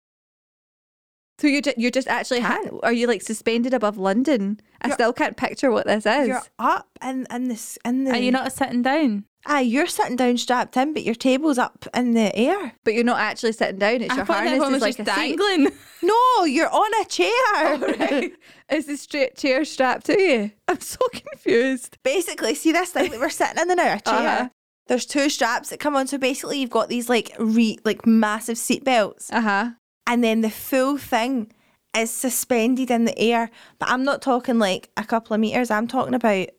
So 1.39 1.47
you're 1.47 1.61
just, 1.61 1.77
you're 1.77 1.91
just 1.91 2.07
actually 2.07 2.39
ha- 2.39 2.61
are 2.83 2.93
you 2.93 3.07
like 3.07 3.21
suspended 3.21 3.73
above 3.73 3.97
London? 3.97 4.59
I 4.81 4.87
You're- 4.87 4.93
still 4.95 5.13
can't 5.13 5.35
picture 5.35 5.69
what 5.71 5.85
this 5.85 6.05
is. 6.05 6.27
You're 6.27 6.41
up 6.59 6.87
in 7.03 7.27
in 7.29 7.49
this 7.49 7.77
in 7.83 8.05
the. 8.05 8.11
Are 8.11 8.17
you 8.17 8.31
not 8.31 8.51
sitting 8.53 8.81
down? 8.81 9.25
Ah, 9.47 9.59
you're 9.59 9.85
sitting 9.85 10.15
down 10.15 10.37
strapped 10.37 10.75
in, 10.75 10.93
but 10.93 11.03
your 11.03 11.13
table's 11.13 11.59
up 11.59 11.85
in 11.93 12.13
the 12.15 12.35
air. 12.35 12.73
but 12.83 12.95
you're 12.95 13.03
not 13.03 13.19
actually 13.19 13.51
sitting 13.51 13.77
down. 13.77 14.01
It's 14.01 14.11
I 14.11 14.15
your 14.15 14.25
harness 14.25 14.63
is 14.63 14.81
like 14.81 14.97
just 14.97 15.09
a 15.09 15.13
seat. 15.13 15.37
dangling. 15.37 15.71
No, 16.01 16.43
you're 16.45 16.69
on 16.69 16.91
a 17.01 17.05
chair. 17.05 17.77
Right. 17.99 18.33
Is 18.71 18.85
the 18.85 18.95
straight 18.97 19.35
chair 19.37 19.65
strapped 19.65 20.05
to 20.07 20.19
you? 20.21 20.51
I'm 20.67 20.79
so 20.79 20.97
confused. 21.11 21.97
Basically, 22.03 22.53
see 22.55 22.71
this 22.71 22.91
thing 22.91 23.09
that 23.11 23.19
we're 23.19 23.29
sitting 23.29 23.59
in 23.59 23.67
the 23.67 23.75
now, 23.75 23.93
a 23.95 23.99
chair. 23.99 24.13
Uh-huh. 24.29 24.49
There's 24.87 25.05
two 25.05 25.29
straps 25.29 25.69
that 25.69 25.79
come 25.79 25.95
on. 25.95 26.05
So 26.07 26.17
basically, 26.17 26.59
you've 26.59 26.69
got 26.69 26.89
these 26.89 27.09
like 27.09 27.31
re 27.39 27.77
like 27.83 28.05
massive 28.05 28.57
seat 28.57 28.83
belts, 28.83 29.31
Uh 29.31 29.41
huh. 29.41 29.69
And 30.07 30.23
then 30.23 30.41
the 30.41 30.49
full 30.49 30.97
thing 30.97 31.51
is 31.95 32.11
suspended 32.11 32.91
in 32.91 33.05
the 33.05 33.17
air. 33.17 33.49
But 33.79 33.89
I'm 33.89 34.03
not 34.03 34.21
talking 34.21 34.59
like 34.59 34.89
a 34.97 35.03
couple 35.03 35.33
of 35.33 35.39
meters. 35.39 35.71
I'm 35.71 35.87
talking 35.87 36.13
about 36.13 36.49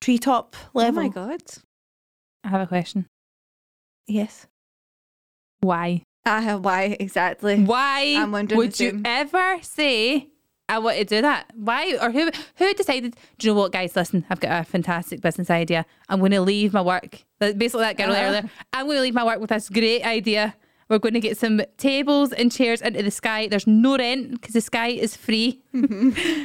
treetop 0.00 0.56
level. 0.74 1.00
Oh 1.00 1.02
my 1.04 1.08
god. 1.08 1.40
I 2.44 2.48
have 2.48 2.60
a 2.60 2.66
question. 2.66 3.06
Yes. 4.06 4.46
Why? 5.60 6.02
I 6.26 6.40
have 6.40 6.64
why 6.64 6.96
exactly. 7.00 7.62
Why 7.64 8.14
I'm 8.18 8.32
wondering 8.32 8.58
would 8.58 8.78
you 8.80 9.00
ever 9.04 9.58
say 9.62 10.28
I 10.68 10.78
want 10.78 10.96
to 10.98 11.04
do 11.04 11.20
that? 11.22 11.46
Why 11.54 11.96
or 12.00 12.10
who 12.10 12.30
who 12.56 12.74
decided? 12.74 13.16
Do 13.38 13.46
you 13.46 13.54
know 13.54 13.60
what, 13.60 13.72
guys? 13.72 13.94
Listen, 13.96 14.24
I've 14.30 14.40
got 14.40 14.60
a 14.60 14.64
fantastic 14.64 15.20
business 15.20 15.50
idea. 15.50 15.84
I'm 16.08 16.20
going 16.20 16.32
to 16.32 16.40
leave 16.40 16.72
my 16.72 16.80
work. 16.82 17.22
Basically, 17.38 17.80
that 17.80 17.96
girl 17.98 18.10
Uh-huh. 18.12 18.22
earlier. 18.22 18.50
I'm 18.72 18.86
going 18.86 18.96
to 18.96 19.02
leave 19.02 19.14
my 19.14 19.24
work 19.24 19.40
with 19.40 19.50
this 19.50 19.68
great 19.68 20.02
idea. 20.04 20.54
We're 20.88 20.98
going 20.98 21.14
to 21.14 21.20
get 21.20 21.38
some 21.38 21.62
tables 21.78 22.32
and 22.32 22.52
chairs 22.52 22.82
into 22.82 23.02
the 23.02 23.10
sky. 23.10 23.48
There's 23.48 23.66
no 23.66 23.96
rent 23.96 24.32
because 24.32 24.52
the 24.52 24.60
sky 24.60 24.88
is 24.88 25.16
free. 25.16 25.62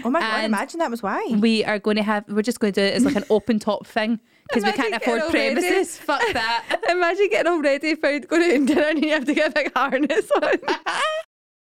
Oh 0.02 0.10
my 0.10 0.22
god! 0.22 0.36
And 0.36 0.46
Imagine 0.46 0.80
that 0.80 0.90
was 0.90 1.04
why. 1.04 1.24
We 1.40 1.64
are 1.66 1.78
going 1.78 1.98
to 1.98 2.04
have. 2.04 2.24
We're 2.30 2.42
just 2.42 2.60
going 2.60 2.74
to 2.74 2.82
do 2.82 2.86
it 2.86 2.94
as 2.94 3.06
like 3.06 3.16
an 3.16 3.26
open 3.30 3.60
top 3.60 3.86
thing 3.86 4.20
because 4.48 4.64
we 4.64 4.72
can't 4.72 4.96
afford 4.96 5.30
premises. 5.30 5.98
Fuck 5.98 6.22
that. 6.34 6.82
Imagine 6.90 7.30
getting 7.30 7.52
all 7.52 7.62
ready 7.62 7.96
for 7.96 8.20
going 8.20 8.44
out 8.44 8.56
and 8.56 8.68
dinner 8.68 8.84
and 8.84 9.04
you 9.04 9.12
have 9.12 9.26
to 9.26 9.34
get 9.34 9.52
a 9.52 9.54
big 9.54 9.74
harness 9.76 10.32
on. 10.42 10.44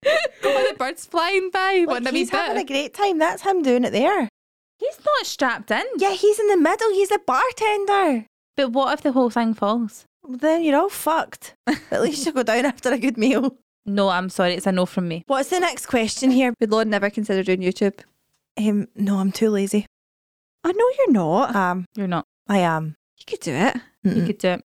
All 0.05 0.63
the 0.69 0.75
birds 0.77 1.05
flying 1.05 1.49
by. 1.51 1.85
Like, 1.87 2.05
be 2.05 2.11
he's 2.19 2.29
having 2.29 2.57
a 2.61 2.65
great 2.65 2.93
time. 2.93 3.19
That's 3.19 3.41
him 3.43 3.61
doing 3.61 3.83
it 3.83 3.91
there. 3.91 4.29
He's 4.77 4.97
not 5.05 5.25
strapped 5.25 5.71
in. 5.71 5.83
Yeah, 5.97 6.13
he's 6.13 6.39
in 6.39 6.47
the 6.47 6.57
middle. 6.57 6.89
He's 6.91 7.11
a 7.11 7.19
bartender. 7.19 8.25
But 8.55 8.71
what 8.71 8.93
if 8.93 9.01
the 9.01 9.11
whole 9.11 9.29
thing 9.29 9.53
falls? 9.53 10.05
Then 10.29 10.63
you're 10.63 10.79
all 10.79 10.89
fucked. 10.89 11.55
At 11.91 12.01
least 12.01 12.25
you 12.25 12.31
go 12.31 12.43
down 12.43 12.65
after 12.65 12.91
a 12.91 12.97
good 12.97 13.17
meal. 13.17 13.57
No, 13.85 14.09
I'm 14.09 14.29
sorry. 14.29 14.53
It's 14.53 14.67
a 14.67 14.71
no 14.71 14.85
from 14.85 15.07
me. 15.07 15.23
What's 15.25 15.49
the 15.49 15.59
next 15.59 15.87
question 15.87 16.29
here? 16.29 16.53
Would 16.59 16.69
Lauren 16.69 16.91
never 16.91 17.09
consider 17.09 17.41
doing 17.41 17.61
YouTube? 17.61 17.97
Um, 18.55 18.87
no, 18.93 19.17
I'm 19.17 19.31
too 19.31 19.49
lazy. 19.49 19.87
Oh 20.63 20.69
no, 20.75 20.85
you're 20.99 21.11
not. 21.11 21.55
Um, 21.55 21.85
You're 21.95 22.05
not. 22.07 22.25
I 22.47 22.59
am. 22.59 22.97
You 23.17 23.23
could 23.25 23.39
do 23.39 23.53
it. 23.53 23.75
You 24.03 24.11
Mm-mm. 24.11 24.25
could 24.27 24.37
do 24.37 24.47
it. 24.49 24.63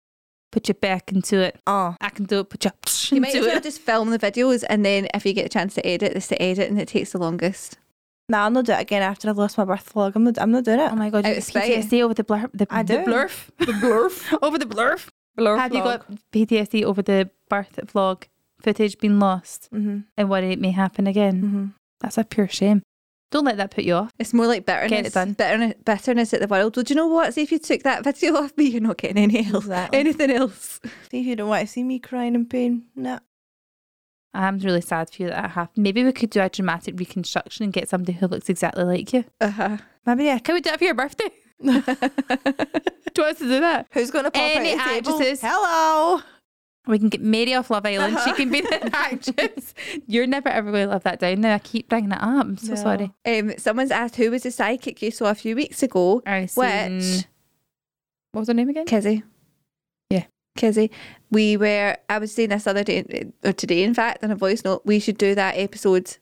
Put 0.51 0.67
your 0.67 0.75
back 0.75 1.11
into 1.13 1.37
it. 1.39 1.57
Oh, 1.67 1.95
I 2.01 2.09
can 2.09 2.25
do 2.25 2.39
it. 2.41 2.49
Put 2.49 2.65
your 2.65 2.73
You 3.11 3.21
might 3.21 3.33
as 3.35 3.45
well 3.45 3.61
just 3.61 3.79
film 3.79 4.09
the 4.09 4.19
videos 4.19 4.65
and 4.67 4.83
then 4.83 5.07
if 5.13 5.25
you 5.25 5.31
get 5.31 5.45
a 5.45 5.49
chance 5.49 5.73
to 5.75 5.85
edit, 5.87 6.13
it's 6.17 6.27
to 6.27 6.41
edit 6.41 6.69
and 6.69 6.81
it 6.81 6.89
takes 6.89 7.11
the 7.13 7.19
longest. 7.19 7.77
Nah, 8.27 8.43
I'll 8.45 8.51
not 8.51 8.65
do 8.65 8.73
it 8.73 8.81
again 8.81 9.03
after 9.03 9.29
I've 9.29 9.37
lost 9.37 9.57
my 9.57 9.63
birth 9.63 9.93
vlog. 9.93 10.13
I'm 10.15 10.23
not. 10.25 10.41
I'm 10.41 10.51
not 10.51 10.65
doing 10.65 10.79
it. 10.81 10.91
Oh 10.91 10.95
my 10.95 11.09
god, 11.09 11.25
Out 11.25 11.35
you. 11.35 11.41
PTSD 11.41 12.01
over 12.01 12.13
the 12.15 12.23
blurf. 12.25 12.49
The, 12.53 12.67
I 12.69 12.83
the 12.83 12.97
do. 12.97 13.03
blurf. 13.05 13.49
The 13.59 13.65
blurf. 13.73 14.37
over 14.41 14.57
the 14.57 14.65
blurf. 14.65 15.07
Blurf 15.37 15.57
Have 15.57 15.73
you 15.73 15.81
got 15.83 16.05
PTSD 16.31 16.83
over 16.83 17.01
the 17.01 17.29
birth 17.49 17.79
vlog 17.85 18.23
footage 18.61 18.97
being 18.99 19.19
lost 19.19 19.69
Mm-hmm. 19.73 19.99
and 20.17 20.29
worry 20.29 20.51
it 20.53 20.59
may 20.59 20.71
happen 20.71 21.07
again? 21.07 21.41
Mm-hmm. 21.41 21.65
That's 22.01 22.17
a 22.17 22.23
pure 22.23 22.47
shame. 22.47 22.81
Don't 23.31 23.45
let 23.45 23.57
that 23.57 23.71
put 23.71 23.83
you 23.83 23.95
off. 23.95 24.11
It's 24.19 24.31
more 24.33 24.45
like 24.45 24.65
bitterness. 24.65 25.13
done. 25.13 25.33
Bitterness, 25.33 25.73
bitterness 25.83 26.33
at 26.35 26.41
the 26.41 26.47
world. 26.47 26.75
Well, 26.77 26.83
do 26.83 26.93
you 26.93 26.95
know 26.95 27.07
what? 27.07 27.33
See 27.33 27.41
if 27.41 27.51
you 27.51 27.57
took 27.57 27.81
that 27.81 28.03
video 28.09 28.35
off 28.35 28.55
me, 28.57 28.65
you're 28.65 28.79
not 28.81 28.97
getting 28.97 29.17
any 29.17 29.39
else. 29.47 29.63
Exactly. 29.63 29.99
Anything 29.99 30.29
else. 30.31 30.79
See 31.09 31.21
if 31.21 31.25
you 31.25 31.35
don't 31.35 31.49
want 31.49 31.61
to 31.65 31.67
see 31.73 31.83
me 31.83 31.97
crying 31.97 32.35
in 32.35 32.45
pain. 32.45 32.83
Nah. 32.95 33.19
I'm 34.35 34.57
really 34.59 34.81
sad 34.81 35.09
for 35.11 35.23
you 35.23 35.29
that 35.29 35.41
that 35.41 35.51
happened. 35.51 35.83
Maybe 35.83 36.03
we 36.03 36.11
could 36.11 36.29
do 36.31 36.41
a 36.41 36.49
dramatic 36.49 36.99
reconstruction 36.99 37.63
and 37.65 37.73
get 37.73 37.89
somebody 37.89 38.13
who 38.13 38.27
looks 38.27 38.49
exactly 38.49 38.83
like 38.83 39.13
you. 39.13 39.25
Uh-huh. 39.41 39.77
Maybe 40.05 40.25
yeah. 40.25 40.39
Can 40.39 40.55
we 40.55 40.61
do 40.61 40.71
it 40.71 40.77
for 40.79 40.85
your 40.85 40.93
birthday? 40.95 41.29
Do 41.63 43.21
you 43.21 43.33
to 43.33 43.39
do 43.39 43.59
that? 43.59 43.87
Who's 43.91 44.11
going 44.11 44.25
to 44.25 44.31
pop 44.31 44.41
Any 44.41 44.73
out 44.73 44.79
actresses? 44.87 45.41
Hello. 45.41 46.21
We 46.85 46.99
can 46.99 47.07
get 47.09 47.21
Mary 47.21 47.53
off 47.53 47.69
Love 47.69 47.85
Island. 47.85 48.17
She 48.25 48.33
can 48.33 48.49
be 48.51 48.59
the 48.61 48.89
actress. 48.93 49.73
You're 50.05 50.27
never 50.27 50.49
ever 50.49 50.69
going 50.71 50.87
to 50.87 50.93
live 50.93 51.03
that 51.03 51.19
down 51.19 51.39
now. 51.41 51.55
I 51.55 51.59
keep 51.59 51.87
bringing 51.87 52.11
it 52.11 52.17
up. 52.21 52.23
I'm 52.45 52.57
so 52.57 52.73
No. 52.73 52.81
sorry. 52.81 53.11
Um, 53.25 53.53
someone's 53.57 53.91
asked 53.91 54.17
who 54.17 54.31
was 54.31 54.43
the 54.43 54.51
psychic 54.51 55.01
you 55.01 55.09
saw 55.11 55.27
a 55.29 55.35
few 55.35 55.55
weeks 55.55 55.81
ago. 55.81 56.21
I 56.25 56.45
seen- 56.47 56.97
Which 56.97 57.25
What 58.33 58.41
was 58.41 58.47
her 58.49 58.53
name 58.53 58.67
again? 58.69 58.85
Kizzy. 58.85 59.23
Yeah. 60.09 60.25
Kizzy. 60.57 60.91
We 61.31 61.55
were 61.55 61.95
I 62.09 62.17
was 62.17 62.33
saying 62.33 62.49
this 62.49 62.67
other 62.67 62.83
day 62.83 63.31
or 63.45 63.53
today 63.53 63.83
in 63.83 63.93
fact 63.93 64.21
in 64.21 64.31
a 64.31 64.35
voice 64.35 64.65
note, 64.65 64.81
we 64.85 64.99
should 64.99 65.17
do 65.17 65.35
that 65.35 65.55
episode. 65.57 66.17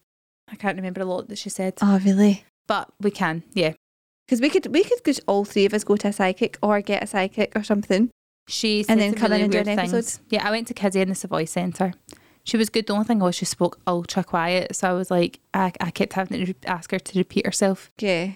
I 0.47 0.55
can't 0.55 0.75
remember 0.75 1.01
a 1.01 1.05
lot 1.05 1.27
that 1.29 1.37
she 1.39 1.49
said, 1.49 1.73
Oh 1.81 1.99
really? 2.05 2.45
but 2.67 2.89
we 3.01 3.09
can. 3.09 3.41
Yeah. 3.55 3.73
Because 4.31 4.39
we 4.39 4.49
could 4.49 4.67
we 4.67 4.85
could 4.85 5.03
just 5.03 5.19
all 5.27 5.43
three 5.43 5.65
of 5.65 5.73
us 5.73 5.83
go 5.83 5.97
to 5.97 6.07
a 6.07 6.13
psychic 6.13 6.57
or 6.63 6.79
get 6.79 7.03
a 7.03 7.05
psychic 7.07 7.51
or 7.53 7.63
something. 7.63 8.09
She 8.47 8.81
said 8.81 8.93
And 8.93 9.01
then 9.01 9.13
come 9.13 9.33
in 9.33 9.41
and 9.41 9.51
do 9.51 9.57
weird 9.57 9.67
an 9.67 9.75
things. 9.75 9.93
episode? 9.93 10.21
Yeah, 10.29 10.47
I 10.47 10.51
went 10.51 10.67
to 10.69 10.73
Kizzy 10.73 11.01
in 11.01 11.09
the 11.09 11.15
Savoy 11.15 11.43
Centre. 11.43 11.93
She 12.45 12.55
was 12.55 12.69
good. 12.69 12.87
The 12.87 12.93
only 12.93 13.03
thing 13.03 13.19
was 13.19 13.35
she 13.35 13.43
spoke 13.43 13.81
ultra 13.85 14.23
quiet, 14.23 14.73
so 14.73 14.89
I 14.89 14.93
was 14.93 15.11
like, 15.11 15.41
I, 15.53 15.73
I 15.81 15.91
kept 15.91 16.13
having 16.13 16.45
to 16.45 16.53
re- 16.53 16.55
ask 16.65 16.91
her 16.91 16.99
to 16.99 17.19
repeat 17.19 17.45
herself. 17.45 17.91
Yeah. 17.99 18.31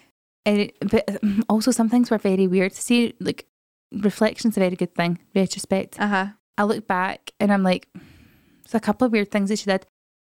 And 0.45 0.57
it, 0.63 0.75
but 0.81 1.17
also 1.49 1.71
some 1.71 1.87
things 1.87 2.11
were 2.11 2.17
very 2.17 2.45
weird. 2.45 2.73
To 2.73 2.81
see 2.81 3.13
like 3.21 3.45
reflection's 3.93 4.57
a 4.57 4.59
very 4.59 4.75
good 4.75 4.93
thing. 4.95 5.19
Retrospect. 5.33 5.97
Uh-huh. 5.97 6.27
I 6.57 6.63
look 6.65 6.87
back 6.87 7.31
and 7.39 7.53
I'm 7.53 7.63
like, 7.63 7.87
there's 8.63 8.75
a 8.75 8.81
couple 8.81 9.05
of 9.05 9.13
weird 9.13 9.31
things 9.31 9.47
that 9.47 9.59
she 9.59 9.65
did. 9.71 9.85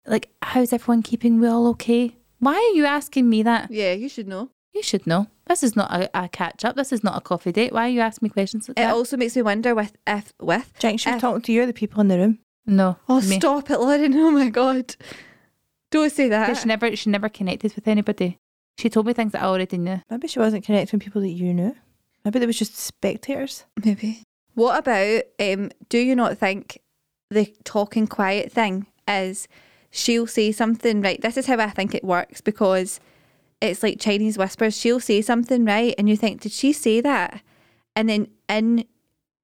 Like, 0.07 0.31
how's 0.43 0.73
everyone 0.73 1.03
keeping? 1.03 1.41
We 1.41 1.49
all 1.49 1.67
okay? 1.71 2.15
Why 2.39 2.55
are 2.55 2.77
you 2.77 2.87
asking 2.87 3.29
me 3.29 3.43
that? 3.43 3.73
Yeah, 3.73 3.95
you 3.95 4.09
should 4.09 4.29
know. 4.29 4.51
You 4.77 4.83
should 4.83 5.07
know. 5.07 5.29
This 5.47 5.63
is 5.63 5.75
not 5.75 5.91
a, 5.91 6.11
a 6.25 6.29
catch 6.29 6.65
up. 6.65 6.77
This 6.77 6.93
is 6.93 7.03
not 7.03 7.17
a 7.17 7.21
coffee 7.23 7.51
date. 7.53 7.73
Why 7.73 7.87
are 7.87 7.89
you 7.89 8.01
asking 8.01 8.27
me 8.27 8.31
questions 8.31 8.69
like 8.69 8.79
It 8.79 8.83
that? 8.83 8.95
also 8.95 9.17
makes 9.17 9.35
me 9.35 9.43
wonder 9.43 9.75
with 9.75 9.97
if 10.07 10.33
with 10.41 10.71
Jenks, 10.79 11.03
she's 11.05 11.15
If- 11.15 11.21
talking 11.21 11.41
to 11.43 11.53
you, 11.53 11.63
or 11.63 11.67
the 11.67 11.73
people 11.73 12.01
in 12.03 12.09
the 12.09 12.19
room. 12.19 12.39
no. 12.67 12.99
Oh 13.09 13.21
me. 13.23 13.39
stop 13.41 13.71
it, 13.71 13.79
Lauren. 13.81 14.13
Oh 14.27 14.31
my 14.31 14.51
god. 14.51 14.95
Don't 15.91 16.13
say 16.13 16.29
that. 16.29 16.57
She 16.59 16.67
never 16.67 16.95
she 16.97 17.11
never 17.11 17.29
connected 17.29 17.75
with 17.75 17.89
anybody. 17.89 18.39
She 18.79 18.91
told 18.91 19.07
me 19.07 19.13
things 19.15 19.33
that 19.33 19.43
I 19.43 19.47
already 19.47 19.79
knew. 19.79 20.03
Maybe 20.11 20.29
she 20.29 20.39
wasn't 20.39 20.65
connecting 20.65 20.99
with 20.99 21.05
people 21.05 21.23
that 21.23 21.31
you 21.31 21.55
knew. 21.55 21.75
Maybe 22.25 22.39
they 22.39 22.47
was 22.47 22.59
just 22.59 22.77
spectators. 22.77 23.65
Maybe. 23.83 24.23
What 24.55 24.79
about 24.79 25.23
um 25.41 25.71
do 25.89 25.99
you 25.99 26.15
not 26.17 26.37
think 26.39 26.81
the 27.31 27.47
talking 27.65 28.07
quiet 28.07 28.53
thing 28.53 28.87
is 29.09 29.49
she'll 29.91 30.27
say 30.27 30.53
something 30.53 31.01
right 31.01 31.21
this 31.23 31.37
is 31.37 31.47
how 31.47 31.59
I 31.59 31.71
think 31.71 31.95
it 31.95 32.05
works 32.05 32.41
because 32.41 33.01
it's 33.61 33.83
like 33.83 34.01
Chinese 34.01 34.39
whispers 34.39 34.77
she'll 34.77 35.01
say 35.01 35.23
something 35.23 35.65
right 35.65 35.95
and 35.99 36.09
you 36.09 36.17
think 36.17 36.41
did 36.41 36.53
she 36.53 36.73
say 36.73 37.01
that 37.01 37.43
and 37.95 38.09
then 38.09 38.29
in 38.49 38.85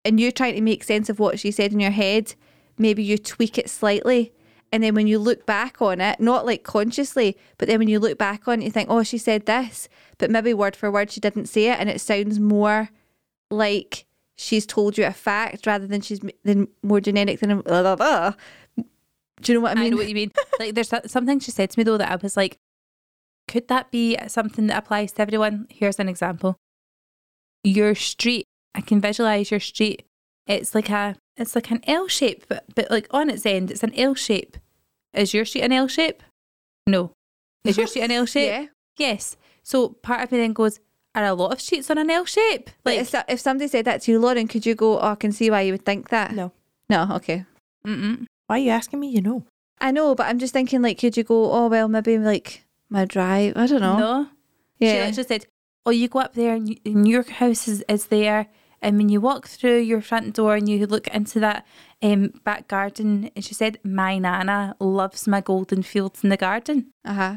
and 0.04 0.18
you're 0.18 0.32
trying 0.32 0.54
to 0.54 0.60
make 0.60 0.82
sense 0.82 1.08
of 1.08 1.18
what 1.18 1.38
she 1.38 1.50
said 1.50 1.72
in 1.72 1.80
your 1.80 1.90
head 1.90 2.34
maybe 2.78 3.02
you 3.02 3.16
tweak 3.16 3.58
it 3.58 3.70
slightly 3.70 4.32
and 4.72 4.82
then 4.82 4.94
when 4.94 5.06
you 5.06 5.18
look 5.18 5.46
back 5.46 5.80
on 5.80 6.00
it 6.00 6.20
not 6.20 6.44
like 6.44 6.62
consciously 6.62 7.36
but 7.58 7.68
then 7.68 7.78
when 7.78 7.88
you 7.88 7.98
look 7.98 8.18
back 8.18 8.46
on 8.48 8.60
it 8.60 8.64
you 8.64 8.70
think 8.70 8.90
oh 8.90 9.02
she 9.02 9.18
said 9.18 9.46
this 9.46 9.88
but 10.18 10.30
maybe 10.30 10.52
word 10.52 10.76
for 10.76 10.90
word 10.90 11.10
she 11.10 11.20
didn't 11.20 11.46
say 11.46 11.70
it 11.70 11.78
and 11.78 11.88
it 11.88 12.00
sounds 12.00 12.38
more 12.38 12.90
like 13.50 14.06
she's 14.36 14.66
told 14.66 14.98
you 14.98 15.04
a 15.04 15.12
fact 15.12 15.66
rather 15.66 15.86
than 15.86 16.00
she's 16.00 16.20
than 16.44 16.68
more 16.82 17.00
generic 17.00 17.40
than 17.40 17.50
a 17.50 17.62
blah, 17.62 17.82
blah, 17.82 17.96
blah. 17.96 18.32
Do 19.40 19.52
you 19.52 19.58
know 19.58 19.62
what 19.62 19.72
I 19.72 19.80
mean? 19.80 19.86
I, 19.86 19.88
know 19.90 19.96
what 19.96 20.08
you 20.08 20.14
mean. 20.14 20.32
like 20.58 20.74
there's 20.74 20.92
something 21.06 21.40
she 21.40 21.50
said 21.50 21.70
to 21.70 21.78
me 21.78 21.84
though 21.84 21.98
that 21.98 22.10
I 22.10 22.16
was 22.16 22.36
like, 22.36 22.58
could 23.52 23.68
that 23.68 23.90
be 23.90 24.16
something 24.28 24.66
that 24.68 24.78
applies 24.78 25.12
to 25.12 25.22
everyone? 25.22 25.66
Here's 25.68 25.98
an 25.98 26.08
example. 26.08 26.56
Your 27.62 27.94
street, 27.94 28.46
I 28.74 28.80
can 28.80 28.98
visualize 28.98 29.50
your 29.50 29.60
street. 29.60 30.04
It's 30.46 30.74
like 30.74 30.88
a 30.88 31.16
it's 31.36 31.54
like 31.54 31.70
an 31.70 31.80
L 31.86 32.08
shape, 32.08 32.46
but 32.48 32.64
but 32.74 32.90
like 32.90 33.06
on 33.10 33.28
its 33.28 33.44
end, 33.44 33.70
it's 33.70 33.82
an 33.82 33.94
L 33.94 34.14
shape. 34.14 34.56
Is 35.12 35.34
your 35.34 35.44
street 35.44 35.62
an 35.62 35.72
L 35.72 35.86
shape? 35.86 36.22
No. 36.86 37.12
Is 37.64 37.76
your 37.76 37.86
street 37.86 38.02
an 38.04 38.10
L 38.10 38.26
shape? 38.34 38.48
yeah. 38.48 38.66
Yes. 38.96 39.36
So 39.62 39.90
part 39.90 40.22
of 40.22 40.32
me 40.32 40.38
then 40.38 40.54
goes, 40.54 40.80
are 41.14 41.24
a 41.26 41.34
lot 41.34 41.52
of 41.52 41.60
streets 41.60 41.90
on 41.90 41.98
an 41.98 42.10
L 42.10 42.24
shape? 42.24 42.70
Like 42.84 42.96
Like, 42.96 43.00
if, 43.00 43.14
if 43.28 43.40
somebody 43.40 43.68
said 43.68 43.84
that 43.84 44.02
to 44.02 44.12
you, 44.12 44.18
Lauren, 44.18 44.48
could 44.48 44.64
you 44.64 44.74
go? 44.74 44.98
Oh, 44.98 45.12
I 45.12 45.14
can 45.14 45.30
see 45.30 45.50
why 45.50 45.60
you 45.60 45.72
would 45.74 45.84
think 45.84 46.08
that. 46.08 46.34
No. 46.34 46.52
No. 46.88 47.06
Okay. 47.16 47.44
mm-mm. 47.86 48.24
Why 48.46 48.56
are 48.56 48.58
you 48.58 48.70
asking 48.70 49.00
me? 49.00 49.08
You 49.08 49.20
know. 49.20 49.44
I 49.78 49.90
know, 49.90 50.14
but 50.14 50.26
I'm 50.26 50.38
just 50.38 50.52
thinking, 50.54 50.80
like, 50.80 50.98
could 50.98 51.16
you 51.18 51.24
go? 51.24 51.52
Oh 51.52 51.68
well, 51.68 51.88
maybe 51.88 52.16
like 52.18 52.64
my 52.92 53.04
drive. 53.04 53.54
I 53.56 53.66
don't 53.66 53.80
know. 53.80 53.98
no. 53.98 54.28
Yeah. 54.78 54.92
She 54.92 54.98
literally 55.06 55.28
said, 55.28 55.46
"Oh, 55.86 55.90
you 55.90 56.08
go 56.08 56.18
up 56.20 56.34
there, 56.34 56.54
and, 56.54 56.68
you, 56.68 56.76
and 56.84 57.06
your 57.08 57.22
house 57.28 57.66
is, 57.68 57.84
is 57.88 58.06
there, 58.06 58.46
and 58.80 58.96
when 58.96 59.08
you 59.08 59.20
walk 59.20 59.46
through 59.48 59.78
your 59.78 60.00
front 60.00 60.34
door 60.34 60.56
and 60.56 60.68
you 60.68 60.86
look 60.86 61.06
into 61.08 61.38
that 61.40 61.66
um, 62.02 62.32
back 62.44 62.68
garden," 62.68 63.30
and 63.34 63.44
she 63.44 63.54
said, 63.54 63.78
"My 63.84 64.18
nana 64.18 64.76
loves 64.80 65.26
my 65.28 65.40
golden 65.40 65.82
fields 65.82 66.22
in 66.24 66.30
the 66.30 66.36
garden, 66.36 66.92
Uh 67.04 67.14
huh. 67.14 67.36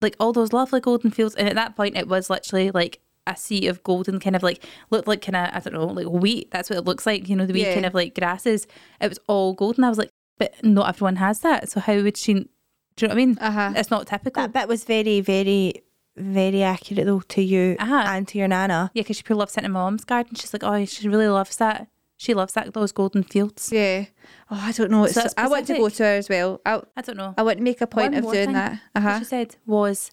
like 0.00 0.16
all 0.18 0.32
those 0.32 0.52
lovely 0.52 0.80
golden 0.80 1.10
fields." 1.10 1.34
And 1.34 1.48
at 1.48 1.54
that 1.54 1.76
point, 1.76 1.96
it 1.96 2.08
was 2.08 2.30
literally 2.30 2.70
like 2.70 3.00
a 3.26 3.36
sea 3.36 3.66
of 3.66 3.82
golden, 3.82 4.20
kind 4.20 4.36
of 4.36 4.42
like 4.42 4.64
looked 4.90 5.08
like 5.08 5.20
kind 5.20 5.36
of 5.36 5.50
I 5.54 5.58
don't 5.60 5.74
know, 5.74 5.86
like 5.86 6.06
wheat. 6.22 6.50
That's 6.50 6.70
what 6.70 6.78
it 6.78 6.84
looks 6.86 7.04
like, 7.06 7.28
you 7.28 7.36
know, 7.36 7.44
the 7.44 7.52
wee 7.52 7.62
Yeah. 7.66 7.74
kind 7.74 7.84
of 7.86 7.92
like 7.94 8.14
grasses. 8.14 8.66
It 9.00 9.08
was 9.08 9.18
all 9.26 9.52
golden. 9.52 9.84
I 9.84 9.88
was 9.88 9.98
like, 9.98 10.10
but 10.38 10.54
not 10.64 10.88
everyone 10.88 11.16
has 11.16 11.40
that. 11.40 11.68
So 11.70 11.80
how 11.80 12.00
would 12.02 12.16
she? 12.16 12.48
Do 12.96 13.04
you 13.04 13.08
know 13.08 13.14
what 13.14 13.22
I 13.22 13.26
mean? 13.26 13.38
Uh 13.40 13.50
huh. 13.50 13.72
It's 13.76 13.90
not 13.90 14.06
typical. 14.06 14.42
That 14.42 14.52
bit 14.52 14.68
was 14.68 14.84
very, 14.84 15.20
very, 15.20 15.82
very 16.16 16.62
accurate 16.62 17.06
though 17.06 17.20
to 17.20 17.42
you 17.42 17.76
Uh-huh. 17.78 18.04
and 18.06 18.26
to 18.28 18.38
your 18.38 18.48
nana. 18.48 18.90
Yeah, 18.94 19.02
because 19.02 19.16
she 19.18 19.22
pure 19.22 19.36
loves 19.36 19.52
sitting 19.52 19.66
in 19.66 19.72
my 19.72 19.80
mom's 19.80 20.04
garden. 20.04 20.34
She's 20.34 20.52
like, 20.52 20.64
oh, 20.64 20.84
she 20.86 21.08
really 21.08 21.28
loves 21.28 21.56
that. 21.56 21.88
She 22.18 22.32
loves 22.32 22.54
that 22.54 22.72
those 22.72 22.92
golden 22.92 23.22
fields. 23.22 23.70
Yeah. 23.70 24.06
Oh, 24.50 24.58
I 24.64 24.72
don't 24.72 24.90
know. 24.90 25.04
It's 25.04 25.12
So 25.14 25.26
I 25.36 25.48
want 25.48 25.66
to 25.66 25.74
go 25.74 25.90
to 25.90 26.02
her 26.02 26.14
as 26.16 26.30
well. 26.30 26.62
I, 26.64 26.80
I 26.96 27.02
don't 27.02 27.18
know. 27.18 27.34
I 27.36 27.42
want 27.42 27.58
to 27.58 27.62
make 27.62 27.82
a 27.82 27.86
point 27.86 28.14
One 28.14 28.24
of 28.24 28.32
doing 28.32 28.52
that. 28.54 28.72
Uh 28.94 29.00
What 29.00 29.02
huh. 29.02 29.18
she 29.18 29.24
said 29.26 29.56
was, 29.66 30.10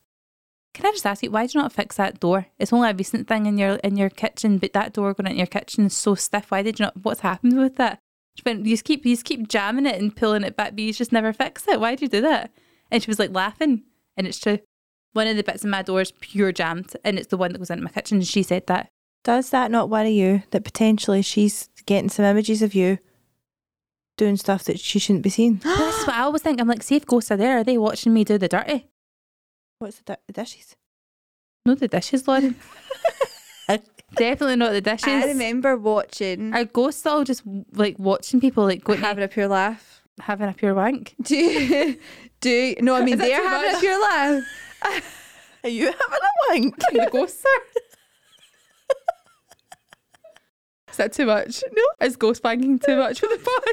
"Can 0.73 0.85
I 0.85 0.91
just 0.91 1.05
ask 1.05 1.23
you 1.23 1.31
why 1.31 1.45
do 1.47 1.57
you 1.57 1.61
not 1.61 1.71
fix 1.71 1.95
that 1.95 2.19
door? 2.19 2.47
It's 2.59 2.73
only 2.73 2.89
a 2.89 2.93
recent 2.93 3.29
thing 3.29 3.45
in 3.45 3.57
your 3.57 3.75
in 3.75 3.95
your 3.95 4.09
kitchen, 4.09 4.57
but 4.57 4.73
that 4.73 4.91
door 4.91 5.13
going 5.13 5.31
in 5.31 5.37
your 5.37 5.47
kitchen 5.47 5.85
is 5.85 5.95
so 5.95 6.15
stiff. 6.15 6.51
Why 6.51 6.61
did 6.61 6.77
you 6.79 6.83
not? 6.87 6.97
What's 7.03 7.21
happened 7.21 7.57
with 7.57 7.77
that? 7.77 7.99
She 8.35 8.41
went, 8.45 8.65
you 8.65 8.73
just 8.73 8.83
keep 8.83 9.05
you 9.05 9.13
just 9.13 9.23
keep 9.23 9.47
jamming 9.47 9.85
it 9.85 10.01
and 10.01 10.13
pulling 10.13 10.43
it 10.43 10.57
back, 10.57 10.71
but 10.71 10.79
you 10.79 10.91
just 10.91 11.13
never 11.13 11.31
fix 11.31 11.65
it. 11.69 11.79
Why 11.79 11.95
do 11.95 12.03
you 12.03 12.09
do 12.09 12.19
that?" 12.19 12.51
And 12.93 13.03
she 13.03 13.09
was 13.09 13.19
like 13.19 13.31
laughing, 13.33 13.83
and 14.15 14.25
it's 14.27 14.39
true. 14.39 14.59
One 15.13 15.27
of 15.27 15.35
the 15.35 15.43
bits 15.43 15.63
in 15.63 15.69
my 15.69 15.81
door 15.81 16.01
is 16.01 16.11
pure 16.11 16.51
jammed, 16.51 16.95
and 17.03 17.17
it's 17.19 17.27
the 17.27 17.37
one 17.37 17.51
that 17.51 17.57
goes 17.59 17.69
into 17.69 17.83
my 17.83 17.89
kitchen. 17.89 18.17
And 18.17 18.27
she 18.27 18.43
said 18.43 18.67
that. 18.67 18.87
Does 19.23 19.49
that 19.49 19.71
not 19.71 19.89
worry 19.89 20.11
you 20.11 20.43
that 20.51 20.63
potentially 20.63 21.21
she's 21.21 21.69
getting 21.85 22.09
some 22.09 22.25
images 22.25 22.61
of 22.61 22.73
you 22.75 22.99
doing 24.17 24.37
stuff 24.37 24.63
that 24.65 24.79
she 24.79 24.99
shouldn't 24.99 25.23
be 25.23 25.29
seeing? 25.29 25.55
But 25.55 25.77
this 25.77 25.99
is 26.01 26.07
what 26.07 26.15
I 26.17 26.21
always 26.21 26.41
think. 26.41 26.59
I'm 26.61 26.67
like, 26.67 26.83
see 26.83 26.95
if 26.95 27.05
ghosts 27.05 27.31
are 27.31 27.37
there, 27.37 27.57
are 27.59 27.63
they 27.63 27.77
watching 27.77 28.13
me 28.13 28.23
do 28.23 28.37
the 28.37 28.47
dirty? 28.47 28.87
What's 29.79 29.97
the, 29.97 30.03
di- 30.03 30.17
the 30.27 30.33
dishes? 30.33 30.75
No, 31.65 31.75
the 31.75 31.87
dishes, 31.87 32.27
Lauren. 32.27 32.55
Definitely 34.15 34.57
not 34.57 34.73
the 34.73 34.81
dishes. 34.81 35.07
I 35.07 35.25
remember 35.27 35.75
watching 35.75 36.53
Are 36.53 36.65
ghosts 36.65 37.03
all 37.05 37.23
just 37.23 37.41
like 37.73 37.97
watching 37.97 38.39
people 38.39 38.63
like 38.65 38.83
going 38.83 38.99
having 38.99 39.23
a 39.23 39.27
pure 39.27 39.47
laugh. 39.47 40.03
having 40.19 40.47
a 40.49 40.53
pure 40.53 40.75
wank? 40.75 41.15
Do 41.23 41.35
you, 41.35 41.97
do 42.43 42.49
you, 42.49 42.75
no? 42.81 42.95
I 42.95 43.01
mean 43.05 43.17
they're 43.17 43.39
too 43.39 43.47
having 43.47 43.69
a 43.69 43.71
much? 43.71 43.81
pure 43.81 44.01
laugh. 44.01 44.43
Are 45.63 45.69
you 45.69 45.85
having 45.85 45.99
a 45.99 46.49
wank? 46.49 46.75
the 46.77 47.09
ghosts 47.11 47.41
sir. 47.41 47.59
Is 50.91 50.97
that 50.97 51.13
too 51.13 51.25
much? 51.25 51.63
No. 51.71 51.83
Is 52.05 52.17
ghost 52.17 52.43
wanking 52.43 52.83
too 52.85 52.97
much 52.97 53.19
for 53.19 53.25
the 53.27 53.37
pod? 53.37 53.63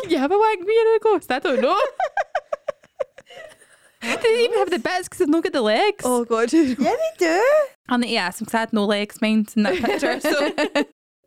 Can 0.00 0.10
you 0.10 0.18
have 0.18 0.32
a 0.32 0.38
wank 0.38 0.66
me 0.66 0.76
and 0.80 0.96
a 0.96 0.98
ghost? 1.00 1.30
I 1.30 1.38
don't 1.38 1.60
know. 1.60 1.80
they 4.02 4.16
didn't 4.16 4.40
even 4.40 4.58
have 4.58 4.70
the 4.70 4.78
bits 4.80 5.04
because 5.04 5.18
they've 5.18 5.28
not 5.28 5.44
got 5.44 5.52
the 5.52 5.62
legs. 5.62 6.02
Oh 6.04 6.24
god. 6.24 6.52
yeah, 6.52 6.74
they 6.74 6.96
do. 7.18 7.44
I 7.88 7.96
need 7.98 8.08
to 8.08 8.16
ask 8.16 8.38
them 8.38 8.46
because 8.46 8.54
I 8.54 8.60
had 8.60 8.72
no 8.72 8.86
legs, 8.86 9.20
mind, 9.22 9.52
in 9.54 9.62
that 9.64 9.76
picture. 9.76 10.18
So 10.20 10.50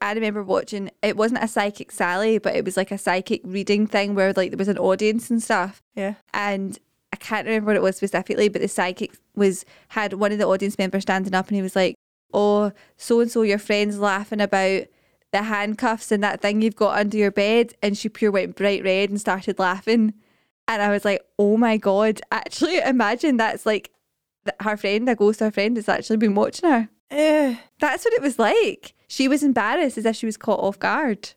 I 0.01 0.13
remember 0.13 0.43
watching. 0.43 0.91
It 1.01 1.17
wasn't 1.17 1.43
a 1.43 1.47
psychic 1.47 1.91
Sally, 1.91 2.37
but 2.37 2.55
it 2.55 2.65
was 2.65 2.77
like 2.77 2.91
a 2.91 2.97
psychic 2.97 3.41
reading 3.43 3.87
thing 3.87 4.15
where 4.15 4.33
like 4.33 4.51
there 4.51 4.57
was 4.57 4.67
an 4.67 4.77
audience 4.77 5.29
and 5.29 5.41
stuff. 5.41 5.81
Yeah. 5.95 6.15
And 6.33 6.77
I 7.13 7.17
can't 7.17 7.45
remember 7.47 7.67
what 7.67 7.75
it 7.75 7.81
was 7.81 7.97
specifically, 7.97 8.49
but 8.49 8.61
the 8.61 8.67
psychic 8.67 9.17
was 9.35 9.65
had 9.89 10.13
one 10.13 10.31
of 10.31 10.37
the 10.37 10.47
audience 10.47 10.77
members 10.77 11.03
standing 11.03 11.33
up 11.33 11.47
and 11.47 11.55
he 11.55 11.61
was 11.61 11.75
like, 11.75 11.95
"Oh, 12.33 12.71
so 12.97 13.21
and 13.21 13.31
so, 13.31 13.41
your 13.41 13.57
friend's 13.57 13.99
laughing 13.99 14.41
about 14.41 14.83
the 15.31 15.43
handcuffs 15.43 16.11
and 16.11 16.23
that 16.23 16.41
thing 16.41 16.61
you've 16.61 16.75
got 16.75 16.97
under 16.99 17.17
your 17.17 17.31
bed," 17.31 17.73
and 17.81 17.97
she 17.97 18.09
pure 18.09 18.31
went 18.31 18.55
bright 18.55 18.83
red 18.83 19.09
and 19.09 19.19
started 19.19 19.59
laughing, 19.59 20.13
and 20.67 20.81
I 20.81 20.89
was 20.89 21.05
like, 21.05 21.21
"Oh 21.39 21.57
my 21.57 21.77
god!" 21.77 22.21
Actually, 22.31 22.79
imagine 22.79 23.37
that's 23.37 23.65
like 23.65 23.91
her 24.61 24.77
friend, 24.77 25.09
a 25.09 25.15
ghost, 25.15 25.39
her 25.39 25.51
friend, 25.51 25.75
has 25.77 25.89
actually 25.89 26.17
been 26.17 26.35
watching 26.35 26.69
her. 26.69 26.89
Ugh. 27.11 27.55
That's 27.79 28.03
what 28.05 28.13
it 28.13 28.21
was 28.21 28.37
like. 28.39 28.93
She 29.07 29.27
was 29.27 29.43
embarrassed 29.43 29.97
as 29.97 30.05
if 30.05 30.15
she 30.15 30.25
was 30.25 30.37
caught 30.37 30.59
off 30.59 30.77
guard. 30.79 31.33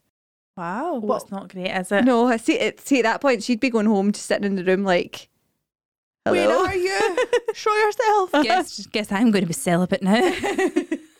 wow. 0.57 0.91
Oh, 0.95 0.99
What? 0.99 1.23
it's 1.23 1.31
not 1.31 1.49
great, 1.49 1.71
is 1.71 1.91
it? 1.91 2.03
No, 2.05 2.27
I 2.27 2.37
see 2.37 2.53
it. 2.59 2.81
See, 2.81 2.99
at 2.99 3.03
that 3.03 3.21
point, 3.21 3.43
she'd 3.43 3.59
be 3.59 3.69
going 3.69 3.85
home, 3.85 4.11
just 4.11 4.25
sitting 4.25 4.43
in 4.45 4.55
the 4.55 4.63
room, 4.63 4.83
like, 4.83 5.29
Where 6.23 6.49
are 6.51 6.75
you? 6.75 7.17
Show 7.53 7.73
yourself. 7.75 8.31
guess, 8.43 8.85
guess 8.87 9.11
I'm 9.11 9.31
going 9.31 9.43
to 9.43 9.47
be 9.47 9.53
celibate 9.53 10.03
now. 10.03 10.19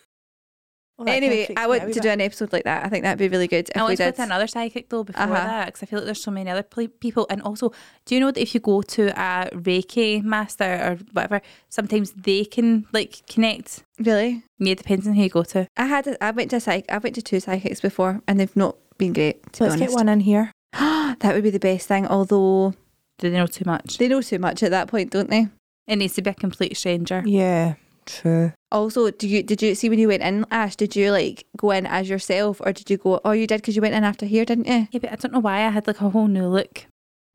Well, 1.01 1.13
that 1.13 1.19
kinda 1.21 1.27
anyway, 1.35 1.53
I 1.57 1.63
me 1.63 1.67
want 1.69 1.81
out 1.81 1.87
a 1.87 1.89
to 1.89 1.93
bit. 1.95 2.03
do 2.03 2.09
an 2.09 2.21
episode 2.21 2.53
like 2.53 2.63
that. 2.65 2.85
I 2.85 2.89
think 2.89 3.03
that'd 3.03 3.17
be 3.19 3.27
really 3.27 3.47
good 3.47 3.69
if 3.69 3.77
I 3.77 3.81
want 3.83 3.97
to 3.97 4.03
did. 4.03 4.11
go 4.13 4.15
to 4.17 4.23
another 4.23 4.47
psychic 4.47 4.89
though 4.89 5.03
before 5.03 5.23
Uh-huh. 5.23 5.33
that 5.33 5.65
because 5.67 5.83
I 5.83 5.85
feel 5.87 5.99
like 5.99 6.05
there's 6.05 6.21
so 6.23 6.31
many 6.31 6.49
other 6.49 6.63
ple- 6.63 6.87
people. 6.99 7.25
And 7.29 7.41
also, 7.41 7.71
do 8.05 8.15
you 8.15 8.21
know 8.21 8.31
that 8.31 8.41
if 8.41 8.53
you 8.53 8.59
go 8.61 8.81
to 8.81 9.07
a 9.19 9.49
Reiki 9.51 10.23
master 10.23 10.63
or 10.65 10.97
whatever, 11.13 11.41
sometimes 11.69 12.11
they 12.11 12.45
can 12.45 12.85
like 12.93 13.21
connect. 13.27 13.83
Really, 13.99 14.43
Yeah, 14.59 14.71
it 14.73 14.77
depends 14.77 15.07
on 15.07 15.13
who 15.15 15.23
you 15.23 15.29
go 15.29 15.43
to. 15.43 15.67
I 15.77 15.85
had. 15.85 16.07
A, 16.07 16.23
I 16.23 16.31
went 16.31 16.49
to 16.51 16.57
a 16.57 16.59
psych. 16.59 16.85
I 16.89 16.97
went 16.99 17.15
to 17.15 17.21
two 17.21 17.39
psychics 17.39 17.81
before, 17.81 18.21
and 18.27 18.39
they've 18.39 18.55
not 18.55 18.77
been 18.97 19.13
great. 19.13 19.51
To 19.53 19.63
Let's 19.63 19.75
be 19.75 19.81
get 19.81 19.91
one 19.91 20.07
in 20.09 20.19
here. 20.21 20.51
that 20.73 21.31
would 21.33 21.43
be 21.43 21.49
the 21.49 21.59
best 21.59 21.87
thing. 21.87 22.07
Although 22.07 22.73
Do 23.19 23.29
they 23.29 23.37
know 23.37 23.47
too 23.47 23.65
much? 23.65 23.97
they 23.97 24.07
know 24.07 24.21
too 24.21 24.39
much 24.39 24.63
at 24.63 24.71
that 24.71 24.87
point, 24.87 25.11
don't 25.11 25.29
they? 25.29 25.47
It 25.87 25.95
needs 25.97 26.13
to 26.15 26.21
be 26.21 26.29
a 26.29 26.33
complete 26.33 26.77
stranger. 26.77 27.21
Yeah, 27.25 27.73
true. 28.05 28.53
Also, 28.71 29.11
do 29.11 29.27
you 29.27 29.43
did 29.43 29.61
you 29.61 29.75
see 29.75 29.89
when 29.89 29.99
you 29.99 30.07
went 30.07 30.23
in, 30.23 30.45
Ash? 30.51 30.75
Did 30.75 30.95
you 30.95 31.11
like 31.11 31.45
go 31.57 31.71
in 31.71 31.85
as 31.85 32.09
yourself, 32.09 32.61
or 32.63 32.71
did 32.71 32.89
you 32.89 32.97
go? 32.97 33.19
Oh, 33.25 33.31
you 33.31 33.47
did 33.47 33.61
because 33.61 33.75
you 33.75 33.81
went 33.81 33.95
in 33.95 34.03
after 34.03 34.25
here, 34.25 34.45
didn't 34.45 34.67
you? 34.67 34.87
Yeah, 34.91 34.99
but 34.99 35.11
I 35.11 35.15
don't 35.15 35.33
know 35.33 35.39
why 35.39 35.65
I 35.65 35.69
had 35.69 35.87
like 35.87 36.01
a 36.01 36.09
whole 36.09 36.27
new 36.27 36.47
look. 36.47 36.85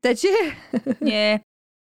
Did 0.03 0.23
you? 0.23 0.53
yeah, 1.01 1.39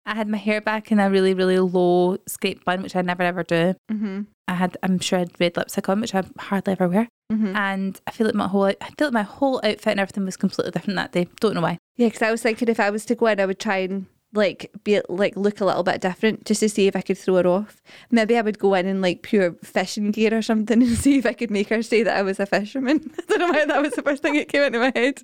I 0.07 0.15
had 0.15 0.29
my 0.29 0.39
hair 0.39 0.61
back 0.61 0.93
in 0.93 1.01
a 1.01 1.11
really 1.11 1.35
really 1.35 1.59
low 1.59 2.19
scrape 2.27 2.65
bun, 2.65 2.83
which 2.83 2.97
I 2.97 3.03
never 3.03 3.23
ever 3.23 3.43
do. 3.43 3.75
mm-hmm. 3.91 4.23
I 4.49 4.55
had, 4.55 4.79
I'm 4.83 4.99
sure, 4.99 5.19
I 5.19 5.21
had 5.21 5.39
red 5.39 5.57
lipstick 5.59 5.89
on, 5.91 6.01
which 6.01 6.15
I 6.15 6.25
hardly 6.39 6.73
ever 6.73 6.89
wear. 6.89 7.09
Mm-hmm. 7.31 7.55
And 7.55 8.01
I 8.07 8.11
feel 8.11 8.27
like 8.27 8.35
my 8.35 8.49
whole, 8.49 8.65
I 8.65 8.75
feel 8.97 9.09
like 9.09 9.13
my 9.13 9.23
whole 9.23 9.61
outfit 9.63 9.89
and 9.89 10.01
everything 10.01 10.25
was 10.25 10.39
completely 10.39 10.71
different 10.71 10.97
that 10.97 11.13
day. 11.13 11.29
Don't 11.41 11.55
know 11.55 11.61
why. 11.61 11.77
Yeah, 11.97 12.07
because 12.07 12.23
I 12.23 12.31
was 12.31 12.43
thinking 12.43 12.69
if 12.69 12.81
I 12.81 12.89
was 12.89 13.05
to 13.07 13.15
go 13.15 13.27
in, 13.27 13.41
I 13.41 13.47
would 13.47 13.61
try 13.61 13.79
and 13.79 14.07
like 14.35 14.71
be 14.85 15.01
like 15.09 15.37
look 15.37 15.61
a 15.61 15.65
little 15.65 15.83
bit 15.83 16.01
different 16.01 16.45
just 16.45 16.61
to 16.61 16.69
see 16.69 16.87
if 16.87 16.95
I 16.95 17.01
could 17.01 17.19
throw 17.19 17.37
her 17.37 17.47
off. 17.47 17.81
Maybe 18.11 18.37
I 18.37 18.43
would 18.43 18.59
go 18.59 18.75
in 18.75 18.87
in 18.87 19.01
like 19.01 19.23
pure 19.23 19.53
fishing 19.63 20.11
gear 20.11 20.37
or 20.37 20.43
something 20.43 20.83
and 20.83 20.97
see 20.97 21.19
if 21.19 21.27
I 21.27 21.33
could 21.33 21.51
make 21.51 21.69
her 21.69 21.83
say 21.83 22.03
that 22.03 22.17
I 22.17 22.23
was 22.23 22.39
a 22.41 22.47
fisherman. 22.47 23.11
I 23.19 23.23
don't 23.29 23.39
know 23.41 23.49
why 23.49 23.65
that 23.65 23.83
was 23.83 23.95
the 23.95 24.03
first 24.03 24.23
thing 24.23 24.35
that 24.35 24.49
came 24.49 24.63
into 24.63 24.79
my 24.79 24.93
head. 24.95 25.23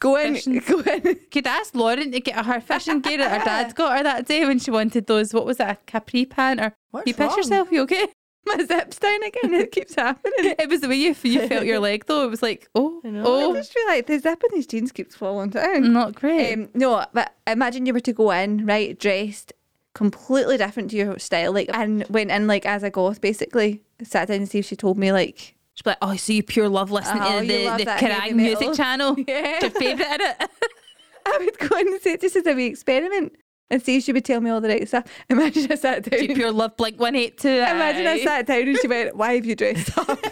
Go 0.00 0.16
in, 0.16 0.34
Fishing- 0.34 0.62
go 0.66 0.80
in. 0.80 1.18
Could 1.30 1.46
ask 1.46 1.74
Lauren 1.74 2.10
to 2.10 2.20
get 2.20 2.46
her 2.46 2.58
fishing 2.58 3.00
gear 3.00 3.18
that 3.18 3.38
her 3.38 3.44
dad 3.44 3.74
got 3.74 3.98
her 3.98 4.02
that 4.02 4.26
day 4.26 4.46
when 4.46 4.58
she 4.58 4.70
wanted 4.70 5.06
those. 5.06 5.34
What 5.34 5.44
was 5.44 5.60
it, 5.60 5.64
a 5.68 5.76
capri 5.84 6.24
pant? 6.24 6.58
Or 6.58 6.72
What's 6.90 7.06
you 7.06 7.12
piss 7.12 7.36
yourself? 7.36 7.70
You 7.70 7.82
okay? 7.82 8.06
My 8.46 8.64
zip's 8.64 8.98
down 8.98 9.22
again. 9.22 9.54
It 9.54 9.70
keeps 9.72 9.94
happening. 9.94 10.54
It 10.58 10.68
was 10.68 10.80
the 10.80 10.88
way 10.88 10.96
you, 10.96 11.14
you 11.22 11.48
felt 11.48 11.64
your 11.64 11.78
leg 11.78 12.06
though. 12.06 12.24
It 12.24 12.30
was 12.30 12.42
like, 12.42 12.68
oh, 12.74 13.00
I 13.04 13.10
know. 13.10 13.20
I 13.20 13.24
oh, 13.26 13.54
just 13.54 13.72
feel 13.72 13.86
like 13.86 14.06
the 14.06 14.18
zip 14.18 14.42
in 14.42 14.54
these 14.54 14.66
jeans 14.66 14.92
keeps 14.92 15.14
falling 15.14 15.50
down. 15.50 15.92
not 15.92 16.14
great. 16.14 16.54
Um, 16.54 16.68
no, 16.74 17.04
but 17.12 17.34
imagine 17.46 17.86
you 17.86 17.92
were 17.92 18.00
to 18.00 18.12
go 18.12 18.30
in, 18.30 18.66
right, 18.66 18.98
dressed 18.98 19.52
completely 19.94 20.56
different 20.56 20.90
to 20.90 20.96
your 20.96 21.18
style, 21.18 21.52
like, 21.52 21.68
and 21.74 22.06
went 22.08 22.30
in 22.30 22.46
like 22.46 22.64
as 22.64 22.82
a 22.82 22.90
goth, 22.90 23.20
basically. 23.20 23.82
Sat 24.02 24.28
down 24.28 24.38
and 24.38 24.48
see 24.48 24.60
if 24.60 24.66
she 24.66 24.76
told 24.76 24.98
me 24.98 25.12
like, 25.12 25.56
She'd 25.74 25.84
be 25.84 25.90
like, 25.90 25.98
oh, 26.02 26.16
so 26.16 26.32
you 26.32 26.42
pure 26.42 26.68
love 26.68 26.90
listening 26.90 27.22
Oh, 27.22 27.40
to 27.40 27.46
the, 27.46 27.84
the 27.84 27.90
Kerrang 27.90 28.34
music 28.34 28.74
channel. 28.74 29.14
yeah, 29.28 29.60
It's 29.60 29.62
your 29.62 29.70
favourite 29.70 30.20
in 30.20 30.20
it. 30.20 30.50
I 31.26 31.38
would 31.38 31.58
go 31.58 31.76
in 31.78 31.88
and 31.88 32.02
say 32.02 32.12
it 32.14 32.20
just 32.20 32.36
as 32.36 32.46
a 32.46 32.54
wee 32.54 32.66
experiment 32.66 33.34
and 33.70 33.82
see 33.82 34.00
she 34.00 34.12
would 34.12 34.24
tell 34.24 34.40
me 34.40 34.50
all 34.50 34.60
the 34.60 34.68
right 34.68 34.86
stuff. 34.86 35.04
Imagine 35.28 35.70
I 35.70 35.74
sat 35.76 36.02
down. 36.04 36.20
Do 36.20 36.26
you 36.26 36.34
pure 36.34 36.52
love 36.52 36.76
Blink 36.76 36.98
182? 36.98 37.48
Imagine 37.48 38.06
I 38.06 38.22
sat 38.22 38.46
down 38.46 38.68
and 38.68 38.78
she 38.78 38.88
went, 38.88 39.16
"Why 39.20 39.34
have 39.34 39.46
you 39.46 39.54
dressed 39.56 39.96
up?" 39.96 40.18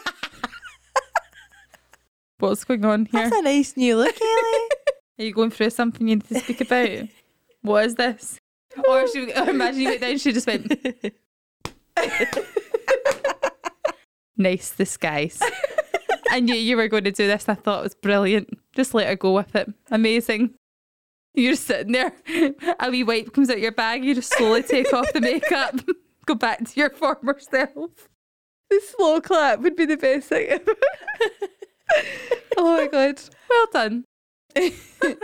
What's 2.39 2.64
going 2.64 2.84
on 2.84 3.07
here? 3.07 3.24
That's 3.28 3.36
a 3.36 3.43
nice 3.43 3.76
new 3.76 3.97
look, 3.97 4.14
Ellie. 4.20 4.68
Are 5.18 5.24
you 5.24 5.32
going 5.32 5.51
through 5.51 5.70
something 5.70 6.07
you 6.07 6.16
need 6.16 6.28
to 6.28 6.39
speak 6.39 6.61
about? 6.61 7.09
what 7.62 7.84
is 7.84 7.97
this? 7.97 8.39
Or, 8.89 9.09
she, 9.09 9.32
or 9.32 9.49
imagine 9.51 9.80
you 9.80 9.89
went 9.89 10.01
down, 10.03 10.18
she 10.18 10.32
just 10.32 10.47
went. 10.47 10.72
nice 14.36 14.70
disguise. 14.70 15.43
I 16.30 16.39
knew 16.39 16.55
you 16.55 16.76
were 16.76 16.86
going 16.86 17.03
to 17.05 17.11
do 17.11 17.26
this. 17.26 17.49
I 17.49 17.55
thought 17.55 17.80
it 17.80 17.84
was 17.84 17.95
brilliant. 17.97 18.57
Just 18.72 18.95
let 18.95 19.09
her 19.09 19.16
go 19.16 19.32
with 19.32 19.57
it. 19.57 19.72
Amazing. 19.91 20.55
You're 21.35 21.53
just 21.53 21.66
sitting 21.66 21.93
there. 21.93 22.12
A 22.81 22.91
wee 22.91 23.05
wipe 23.05 23.33
comes 23.33 23.51
out 23.51 23.61
your 23.61 23.72
bag. 23.72 24.05
You 24.05 24.14
just 24.14 24.33
slowly 24.35 24.62
take 24.62 24.93
off 24.93 25.12
the 25.12 25.20
makeup. 25.20 25.74
Go 26.26 26.35
back 26.35 26.64
to 26.64 26.81
your 26.81 26.91
former 26.91 27.39
self. 27.39 28.09
the 28.70 28.81
slow 28.97 29.20
clap 29.20 29.61
would 29.61 29.76
be 29.76 29.87
the 29.87 29.97
best 29.97 30.29
thing 30.29 30.47
ever. 30.49 30.74
oh 32.57 32.76
my 32.76 32.87
god! 32.87 33.20
Well 33.49 33.66
done. 33.72 34.05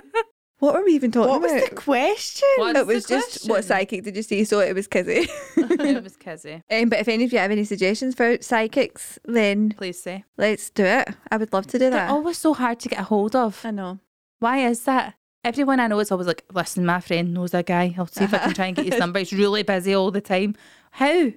What 0.60 0.72
were 0.76 0.84
we 0.84 0.92
even 0.94 1.10
talking 1.12 1.28
about? 1.28 1.42
what 1.42 1.52
was 1.52 1.68
the 1.68 1.74
question? 1.74 2.48
What's 2.56 2.78
it 2.78 2.86
was 2.86 3.04
the 3.04 3.18
just 3.18 3.50
what 3.50 3.64
psychic 3.64 4.02
did 4.02 4.16
you 4.16 4.22
see? 4.22 4.44
So 4.44 4.60
it 4.60 4.72
was 4.74 4.86
Kizzy. 4.86 5.26
it 5.58 6.02
was 6.02 6.16
Kizzy. 6.16 6.62
um, 6.70 6.88
but 6.88 7.00
if 7.00 7.08
any 7.08 7.24
of 7.24 7.32
you 7.34 7.38
have 7.38 7.50
any 7.50 7.64
suggestions 7.64 8.14
for 8.14 8.38
psychics, 8.40 9.18
then 9.26 9.72
Please 9.76 10.00
say. 10.02 10.24
let's 10.38 10.70
do 10.70 10.84
it. 10.84 11.08
I 11.30 11.36
would 11.36 11.52
love 11.52 11.66
to 11.66 11.72
do 11.72 11.80
They're 11.80 11.90
that. 11.90 12.10
always 12.10 12.38
so 12.38 12.54
hard 12.54 12.80
to 12.80 12.88
get 12.88 13.00
a 13.00 13.02
hold 13.02 13.36
of. 13.36 13.60
I 13.62 13.72
know. 13.72 13.98
Why 14.38 14.66
is 14.66 14.84
that? 14.84 15.16
Everyone 15.44 15.78
I 15.78 15.86
know 15.86 16.00
is 16.00 16.10
always 16.10 16.26
like, 16.26 16.42
listen, 16.52 16.86
my 16.86 17.00
friend 17.00 17.34
knows 17.34 17.52
a 17.52 17.62
guy. 17.62 17.94
I'll 17.98 18.06
see 18.06 18.24
if 18.24 18.32
I 18.32 18.38
can 18.38 18.54
try 18.54 18.66
and 18.66 18.76
get 18.76 18.86
his 18.86 18.98
number. 18.98 19.18
He's 19.18 19.32
really 19.32 19.62
busy 19.62 19.94
all 19.94 20.10
the 20.10 20.22
time. 20.22 20.56
How? 20.92 21.32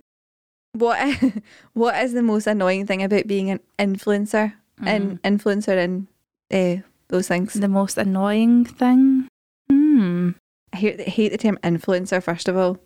What 0.73 0.99
What 1.73 1.95
is 2.03 2.13
the 2.13 2.21
most 2.21 2.47
annoying 2.47 2.85
thing 2.85 3.03
about 3.03 3.27
being 3.27 3.49
an 3.49 3.59
influencer 3.77 4.53
and 4.81 5.21
influencer 5.23 5.77
and 5.77 6.07
uh, 6.53 6.83
those 7.09 7.27
things? 7.27 7.53
The 7.53 7.67
most 7.67 7.97
annoying 7.97 8.65
thing? 8.65 9.27
Hmm. 9.69 10.31
I 10.73 10.77
hate, 10.77 10.99
I 11.01 11.03
hate 11.03 11.31
the 11.31 11.37
term 11.37 11.57
influencer, 11.63 12.21
first 12.23 12.47
of 12.47 12.55
all. 12.55 12.77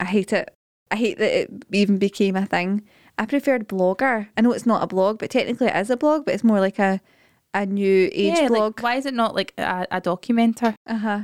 I 0.00 0.06
hate 0.06 0.32
it. 0.32 0.52
I 0.90 0.96
hate 0.96 1.18
that 1.18 1.42
it 1.42 1.50
even 1.70 1.98
became 1.98 2.34
a 2.34 2.46
thing. 2.46 2.82
I 3.18 3.26
preferred 3.26 3.68
blogger. 3.68 4.28
I 4.36 4.40
know 4.40 4.52
it's 4.52 4.66
not 4.66 4.82
a 4.82 4.86
blog, 4.86 5.18
but 5.18 5.30
technically 5.30 5.68
it 5.68 5.76
is 5.76 5.90
a 5.90 5.96
blog, 5.96 6.24
but 6.24 6.34
it's 6.34 6.42
more 6.42 6.58
like 6.58 6.78
a, 6.78 7.00
a 7.54 7.66
new 7.66 8.08
age 8.12 8.38
yeah, 8.38 8.48
blog. 8.48 8.78
like, 8.78 8.82
why 8.82 8.94
is 8.96 9.06
it 9.06 9.14
not 9.14 9.34
like 9.34 9.52
a, 9.58 9.86
a 9.90 10.00
documenter? 10.00 10.74
uh 10.86 10.98
huh. 10.98 11.20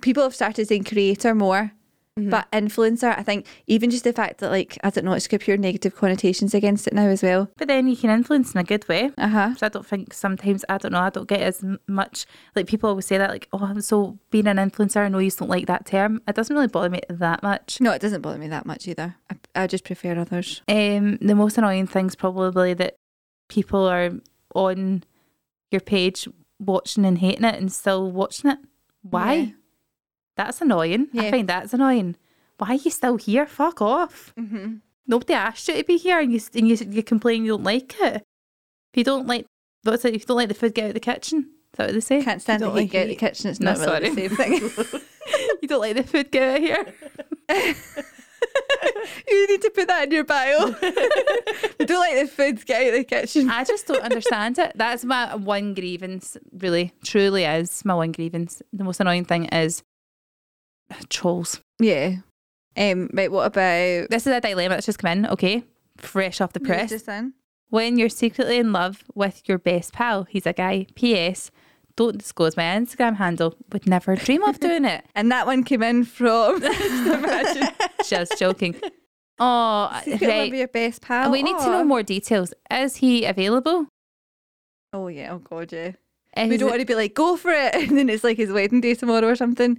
People 0.00 0.24
have 0.24 0.34
started 0.34 0.66
saying 0.66 0.84
creator 0.84 1.34
more, 1.34 1.72
Mm-hmm. 2.18 2.30
but 2.30 2.50
influencer, 2.50 3.16
I 3.16 3.22
think 3.22 3.46
even 3.68 3.90
just 3.90 4.02
the 4.02 4.12
fact 4.12 4.38
that, 4.40 4.50
like, 4.50 4.76
I 4.82 4.90
don't 4.90 5.04
know, 5.04 5.12
it's 5.12 5.28
got 5.28 5.38
pure 5.38 5.56
negative 5.56 5.94
connotations 5.94 6.52
against 6.52 6.88
it 6.88 6.92
now 6.92 7.06
as 7.06 7.22
well. 7.22 7.48
But 7.56 7.68
then 7.68 7.86
you 7.86 7.96
can 7.96 8.10
influence 8.10 8.52
in 8.52 8.58
a 8.60 8.64
good 8.64 8.88
way. 8.88 9.12
Uh 9.16 9.28
huh. 9.28 9.54
So 9.54 9.66
I 9.66 9.68
don't 9.68 9.86
think 9.86 10.12
sometimes, 10.12 10.64
I 10.68 10.78
don't 10.78 10.90
know, 10.90 10.98
I 10.98 11.10
don't 11.10 11.28
get 11.28 11.42
as 11.42 11.64
much. 11.86 12.26
Like 12.56 12.66
people 12.66 12.88
always 12.90 13.06
say 13.06 13.18
that, 13.18 13.30
like, 13.30 13.46
oh, 13.52 13.60
I'm 13.62 13.80
so 13.82 14.18
being 14.32 14.48
an 14.48 14.56
influencer, 14.56 14.96
I 14.96 15.08
know 15.08 15.20
you 15.20 15.30
don't 15.30 15.48
like 15.48 15.68
that 15.68 15.86
term. 15.86 16.20
It 16.26 16.34
doesn't 16.34 16.52
really 16.56 16.66
bother 16.66 16.90
me 16.90 17.02
that 17.08 17.44
much. 17.44 17.80
No, 17.80 17.92
it 17.92 18.00
doesn't 18.02 18.22
bother 18.22 18.38
me 18.38 18.48
that 18.48 18.66
much 18.66 18.88
either. 18.88 19.14
I, 19.30 19.62
I 19.62 19.66
just 19.68 19.84
prefer 19.84 20.18
others. 20.18 20.60
Um, 20.66 21.18
the 21.18 21.36
most 21.36 21.56
annoying 21.56 21.86
thing's 21.86 22.16
probably 22.16 22.74
that 22.74 22.96
people 23.48 23.86
are 23.86 24.10
on 24.54 25.04
your 25.70 25.80
page 25.80 26.26
watching 26.58 27.04
and 27.04 27.18
hating 27.18 27.44
it 27.44 27.54
and 27.56 27.72
still 27.72 28.10
watching 28.10 28.50
it. 28.50 28.58
Why? 29.02 29.34
Yeah. 29.34 29.50
That's 30.36 30.60
annoying. 30.60 31.08
I 31.16 31.30
find 31.30 31.48
that's 31.48 31.74
annoying. 31.74 32.16
Why 32.58 32.68
are 32.70 32.74
you 32.74 32.90
still 32.90 33.16
here? 33.16 33.46
Fuck 33.46 33.80
off. 33.82 34.32
Mm-hmm. 34.38 34.76
Nobody 35.06 35.32
asked 35.34 35.66
you 35.68 35.74
to 35.74 35.84
be 35.84 35.96
here 35.96 36.20
and 36.20 36.32
you, 36.32 36.40
and 36.54 36.68
you, 36.68 36.76
you 36.90 37.02
complain 37.02 37.44
you 37.44 37.52
don't 37.52 37.64
like 37.64 37.94
it. 38.00 38.16
If 38.16 38.96
you 38.96 39.04
don't 39.04 39.26
like, 39.26 39.46
what's 39.82 40.04
it, 40.04 40.14
if 40.14 40.22
you 40.22 40.26
don't 40.26 40.36
like 40.36 40.48
the 40.48 40.54
food, 40.54 40.74
get 40.74 40.84
out 40.84 40.88
of 40.88 40.94
the 40.94 41.00
kitchen. 41.00 41.50
Is 41.72 41.76
that 41.76 41.86
what 41.86 41.92
they 41.94 42.00
say? 42.00 42.22
Can't 42.22 42.42
stand 42.42 42.62
it. 42.62 42.66
You 42.66 42.70
to 42.70 42.76
don't 42.76 42.82
heat, 42.82 42.84
like 42.84 42.90
get 42.92 42.98
out 42.98 43.02
of 43.04 43.08
the 43.08 43.14
kitchen. 43.16 43.50
It's 43.50 43.60
No, 43.60 43.74
not 43.74 44.02
really 44.02 44.28
the 44.28 44.36
same 44.36 44.60
thing. 44.90 45.00
you 45.62 45.68
don't 45.68 45.80
like 45.80 45.96
the 45.96 46.02
food, 46.02 46.30
get 46.30 46.42
out 46.42 46.56
of 46.56 46.62
here. 46.62 48.04
you 49.28 49.46
need 49.48 49.62
to 49.62 49.70
put 49.70 49.88
that 49.88 50.04
in 50.04 50.12
your 50.12 50.24
bio. 50.24 50.66
you 50.66 50.72
don't 51.86 52.00
like 52.00 52.14
the 52.20 52.30
food, 52.30 52.64
get 52.66 52.82
out 52.82 52.88
of 52.88 52.94
the 52.94 53.04
kitchen. 53.04 53.50
I 53.50 53.64
just 53.64 53.86
don't 53.86 54.02
understand 54.02 54.58
it. 54.58 54.72
That's 54.74 55.04
my 55.04 55.34
one 55.34 55.74
grievance, 55.74 56.36
really, 56.52 56.92
truly 57.04 57.44
is 57.44 57.84
my 57.84 57.94
one 57.94 58.12
grievance. 58.12 58.62
The 58.72 58.84
most 58.84 59.00
annoying 59.00 59.24
thing 59.24 59.46
is 59.46 59.82
trolls. 61.08 61.60
Yeah. 61.80 62.16
Um, 62.76 63.10
right, 63.12 63.30
what 63.30 63.46
about 63.46 64.08
This 64.10 64.26
is 64.26 64.32
a 64.32 64.40
dilemma 64.40 64.76
that's 64.76 64.86
just 64.86 64.98
come 64.98 65.18
in, 65.18 65.26
okay? 65.26 65.64
Fresh 65.96 66.40
off 66.40 66.52
the 66.52 66.60
press. 66.60 66.90
When 67.70 67.98
you're 67.98 68.08
secretly 68.08 68.58
in 68.58 68.72
love 68.72 69.04
with 69.14 69.42
your 69.46 69.58
best 69.58 69.92
pal, 69.92 70.24
he's 70.24 70.46
a 70.46 70.52
guy. 70.52 70.86
P.S. 70.94 71.50
don't 71.98 72.16
disclose 72.18 72.56
my 72.56 72.62
Instagram 72.62 73.16
handle. 73.16 73.54
Would 73.72 73.86
never 73.86 74.14
dream 74.16 74.42
of 74.44 74.60
doing 74.60 74.84
it. 74.84 75.04
And 75.16 75.30
that 75.32 75.46
one 75.46 75.64
came 75.64 75.82
in 75.82 76.04
from 76.04 76.60
Just 78.08 78.38
joking. 78.38 78.74
Oh, 79.40 79.90
Secret 80.04 80.28
right. 80.28 80.52
your 80.52 80.68
best 80.68 81.02
pal. 81.02 81.30
We 81.30 81.42
need 81.42 81.58
to 81.58 81.66
know 81.70 81.84
more 81.84 82.02
details. 82.02 82.54
Is 82.70 82.96
he 82.96 83.24
available? 83.24 83.86
Oh 84.92 85.08
yeah, 85.08 85.32
oh 85.34 85.38
god, 85.38 85.72
yeah. 85.72 85.92
Is 86.36 86.48
we 86.48 86.56
don't 86.56 86.68
it- 86.68 86.72
want 86.72 86.80
to 86.80 86.86
be 86.86 86.94
like, 86.94 87.14
go 87.14 87.36
for 87.36 87.50
it, 87.50 87.74
and 87.80 87.98
then 87.98 88.08
it's 88.08 88.24
like 88.24 88.36
his 88.36 88.50
wedding 88.52 88.80
day 88.80 88.94
tomorrow 88.94 89.26
or 89.28 89.36
something. 89.36 89.78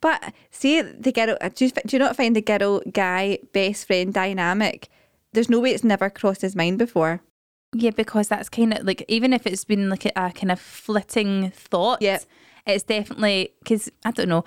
But 0.00 0.32
see, 0.50 0.80
the 0.82 1.12
girl, 1.12 1.36
uh, 1.40 1.50
do 1.54 1.66
you, 1.66 1.70
do 1.70 1.96
you 1.96 1.98
not 1.98 2.16
find 2.16 2.34
the 2.34 2.40
girl 2.42 2.80
guy 2.92 3.38
best 3.52 3.86
friend 3.86 4.12
dynamic? 4.14 4.88
There's 5.32 5.50
no 5.50 5.60
way 5.60 5.70
it's 5.72 5.84
never 5.84 6.08
crossed 6.10 6.42
his 6.42 6.56
mind 6.56 6.78
before. 6.78 7.20
Yeah, 7.72 7.90
because 7.90 8.28
that's 8.28 8.48
kind 8.48 8.74
of 8.74 8.84
like 8.84 9.04
even 9.08 9.32
if 9.32 9.46
it's 9.46 9.64
been 9.64 9.88
like 9.88 10.06
a, 10.06 10.12
a 10.16 10.32
kind 10.32 10.50
of 10.50 10.60
flitting 10.60 11.50
thought, 11.50 12.02
Yeah. 12.02 12.18
it's 12.66 12.84
definitely 12.84 13.54
because 13.60 13.90
I 14.04 14.10
don't 14.10 14.28
know. 14.28 14.44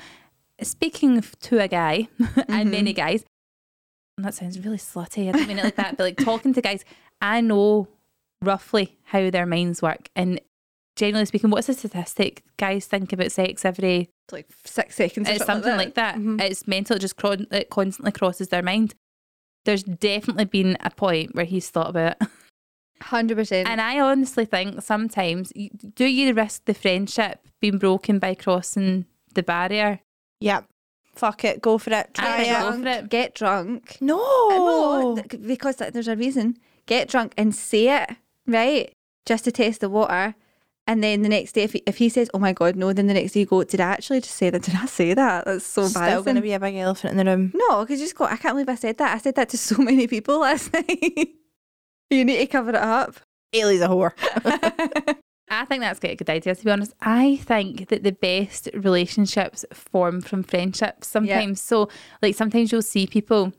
Speaking 0.61 1.21
to 1.41 1.59
a 1.59 1.67
guy 1.67 2.09
and 2.47 2.69
many 2.69 2.93
mm-hmm. 2.93 3.01
guys, 3.01 3.25
and 4.17 4.25
that 4.25 4.33
sounds 4.33 4.59
really 4.59 4.77
slutty. 4.77 5.29
I 5.29 5.31
don't 5.31 5.47
mean 5.47 5.59
it 5.59 5.63
like 5.63 5.75
that, 5.75 5.97
but 5.97 6.03
like 6.03 6.17
talking 6.17 6.53
to 6.53 6.61
guys, 6.61 6.83
I 7.21 7.41
know 7.41 7.87
roughly 8.41 8.97
how 9.05 9.29
their 9.29 9.45
minds 9.45 9.81
work. 9.81 10.09
And 10.15 10.39
generally 10.95 11.25
speaking, 11.25 11.49
what's 11.49 11.67
the 11.67 11.73
statistic? 11.73 12.43
Guys 12.57 12.85
think 12.85 13.13
about 13.13 13.31
sex 13.31 13.65
every 13.65 14.09
It's 14.27 14.33
like 14.33 14.47
six 14.65 14.95
seconds. 14.95 15.29
Or 15.29 15.31
it's 15.31 15.45
something, 15.45 15.63
something 15.63 15.77
like 15.77 15.95
that. 15.95 16.15
Mm-hmm. 16.15 16.41
It's 16.41 16.67
mental. 16.67 16.97
It 16.97 16.99
just 16.99 17.15
cron- 17.15 17.47
it 17.51 17.69
constantly 17.69 18.11
crosses 18.11 18.49
their 18.49 18.61
mind. 18.61 18.93
There's 19.65 19.83
definitely 19.83 20.45
been 20.45 20.77
a 20.81 20.89
point 20.89 21.33
where 21.35 21.45
he's 21.45 21.69
thought 21.69 21.89
about 21.89 22.17
it. 22.21 22.27
Hundred 23.03 23.37
percent. 23.37 23.67
And 23.67 23.81
I 23.81 23.99
honestly 23.99 24.45
think 24.45 24.81
sometimes, 24.81 25.51
do 25.95 26.05
you 26.05 26.33
risk 26.33 26.65
the 26.65 26.73
friendship 26.73 27.39
being 27.59 27.77
broken 27.77 28.17
by 28.17 28.33
crossing 28.33 29.05
the 29.33 29.43
barrier? 29.43 29.99
Yep. 30.39 30.65
Fuck 31.15 31.43
it. 31.43 31.61
Go 31.61 31.77
for 31.77 31.91
it. 31.91 32.13
Try 32.13 32.37
think 32.37 32.49
it. 32.49 32.61
go 32.61 32.81
for 32.81 32.87
it. 32.87 33.09
Get 33.09 33.35
drunk. 33.35 33.97
No. 34.01 34.17
Uh, 34.17 35.21
no, 35.21 35.23
because 35.45 35.75
there's 35.75 36.07
a 36.07 36.15
reason. 36.15 36.57
Get 36.85 37.07
drunk 37.07 37.33
and 37.37 37.53
say 37.53 38.01
it, 38.01 38.09
right? 38.47 38.91
Just 39.25 39.43
to 39.45 39.51
test 39.51 39.81
the 39.81 39.89
water. 39.89 40.35
And 40.85 41.01
then 41.01 41.21
the 41.21 41.29
next 41.29 41.53
day, 41.53 41.63
if 41.63 41.73
he, 41.73 41.83
if 41.85 41.97
he 41.97 42.09
says, 42.09 42.29
"Oh 42.33 42.39
my 42.39 42.51
god, 42.51 42.75
no," 42.75 42.91
then 42.91 43.07
the 43.07 43.13
next 43.13 43.33
day 43.33 43.41
you 43.41 43.45
go, 43.45 43.63
"Did 43.63 43.79
I 43.79 43.91
actually 43.91 44.19
just 44.19 44.35
say 44.35 44.49
that? 44.49 44.63
Did 44.63 44.75
I 44.75 44.85
say 44.85 45.13
that? 45.13 45.45
That's 45.45 45.65
so 45.65 45.83
bad." 45.83 45.89
Still 45.89 46.01
embarrassing." 46.01 46.23
going 46.25 46.35
to 46.35 46.41
be 46.41 46.51
a 46.53 46.59
big 46.59 46.75
elephant 46.75 47.11
in 47.11 47.17
the 47.17 47.25
room. 47.25 47.51
No, 47.55 47.81
because 47.81 47.99
you 48.01 48.05
just 48.05 48.15
go, 48.17 48.25
I 48.25 48.35
can't 48.35 48.53
believe 48.55 48.67
I 48.67 48.75
said 48.75 48.97
that. 48.97 49.15
I 49.15 49.17
said 49.19 49.35
that 49.35 49.47
to 49.49 49.57
so 49.57 49.77
many 49.81 50.07
people 50.07 50.39
last 50.39 50.73
night. 50.73 51.29
You 52.09 52.25
need 52.25 52.37
to 52.37 52.47
cover 52.47 52.69
it 52.69 52.75
up. 52.75 53.15
Eilidh's 53.53 53.81
a 53.81 53.87
whore. 53.87 54.13
I 55.49 55.65
think 55.65 55.81
that's 55.81 55.99
quite 55.99 56.13
a 56.13 56.15
good 56.15 56.29
idea, 56.29 56.55
to 56.55 56.65
be 56.65 56.71
honest. 56.71 56.93
I 57.01 57.35
think 57.37 57.89
that 57.89 58.03
the 58.03 58.11
best 58.11 58.69
relationships 58.73 59.65
form 59.71 60.21
from 60.21 60.41
friendships 60.43 61.07
sometimes. 61.07 61.61
So, 61.61 61.89
like, 62.21 62.35
sometimes 62.35 62.71
you'll 62.71 62.81
see 62.81 63.05
people. 63.05 63.53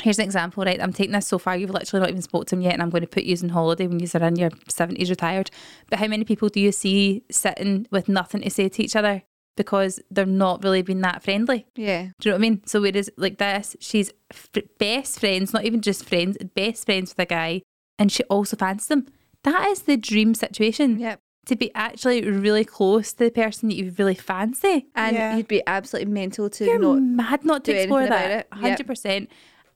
Here's 0.00 0.18
an 0.18 0.24
example, 0.24 0.64
right? 0.64 0.82
I'm 0.82 0.92
taking 0.92 1.12
this 1.12 1.26
so 1.26 1.38
far, 1.38 1.56
you've 1.56 1.70
literally 1.70 2.00
not 2.00 2.08
even 2.08 2.22
spoke 2.22 2.46
to 2.46 2.56
them 2.56 2.62
yet, 2.62 2.72
and 2.72 2.82
I'm 2.82 2.90
going 2.90 3.02
to 3.02 3.06
put 3.06 3.24
you 3.24 3.36
on 3.42 3.50
holiday 3.50 3.86
when 3.86 4.00
you're 4.00 4.22
in 4.22 4.36
your 4.36 4.50
70s 4.50 5.10
retired. 5.10 5.50
But 5.90 5.98
how 5.98 6.06
many 6.06 6.24
people 6.24 6.48
do 6.48 6.60
you 6.60 6.72
see 6.72 7.24
sitting 7.30 7.86
with 7.90 8.08
nothing 8.08 8.40
to 8.42 8.50
say 8.50 8.68
to 8.68 8.82
each 8.82 8.96
other 8.96 9.22
because 9.56 10.00
they're 10.10 10.24
not 10.26 10.64
really 10.64 10.82
being 10.82 11.02
that 11.02 11.22
friendly? 11.22 11.66
Yeah. 11.76 12.08
Do 12.20 12.28
you 12.28 12.30
know 12.30 12.36
what 12.36 12.38
I 12.38 12.48
mean? 12.50 12.62
So 12.66 12.80
whereas 12.80 13.10
like 13.16 13.38
this, 13.38 13.76
she's 13.80 14.10
f- 14.30 14.48
best 14.78 15.20
friends, 15.20 15.52
not 15.52 15.64
even 15.64 15.82
just 15.82 16.08
friends, 16.08 16.38
best 16.54 16.86
friends 16.86 17.10
with 17.10 17.24
a 17.24 17.26
guy, 17.26 17.62
and 18.02 18.10
she 18.12 18.22
also 18.24 18.56
fancies 18.56 18.88
them. 18.88 19.06
That 19.44 19.68
is 19.68 19.82
the 19.82 19.96
dream 19.96 20.34
situation. 20.34 20.98
Yep. 20.98 21.20
To 21.46 21.56
be 21.56 21.70
actually 21.74 22.22
really 22.22 22.64
close 22.64 23.12
to 23.14 23.24
the 23.24 23.30
person 23.30 23.68
that 23.68 23.74
you 23.76 23.92
really 23.98 24.14
fancy. 24.14 24.86
And 24.94 25.16
Yeah. 25.16 25.36
you'd 25.36 25.48
be 25.48 25.62
absolutely 25.66 26.12
mental 26.12 26.48
to 26.50 26.64
You're 26.64 26.78
not. 26.78 27.00
mad 27.02 27.44
not 27.44 27.64
to 27.64 27.72
do 27.72 27.78
explore 27.78 28.02
about 28.02 28.10
that. 28.28 28.30
it. 28.30 28.46
Yep. 28.52 28.60
Hundred 28.60 28.86
percent. 28.86 29.28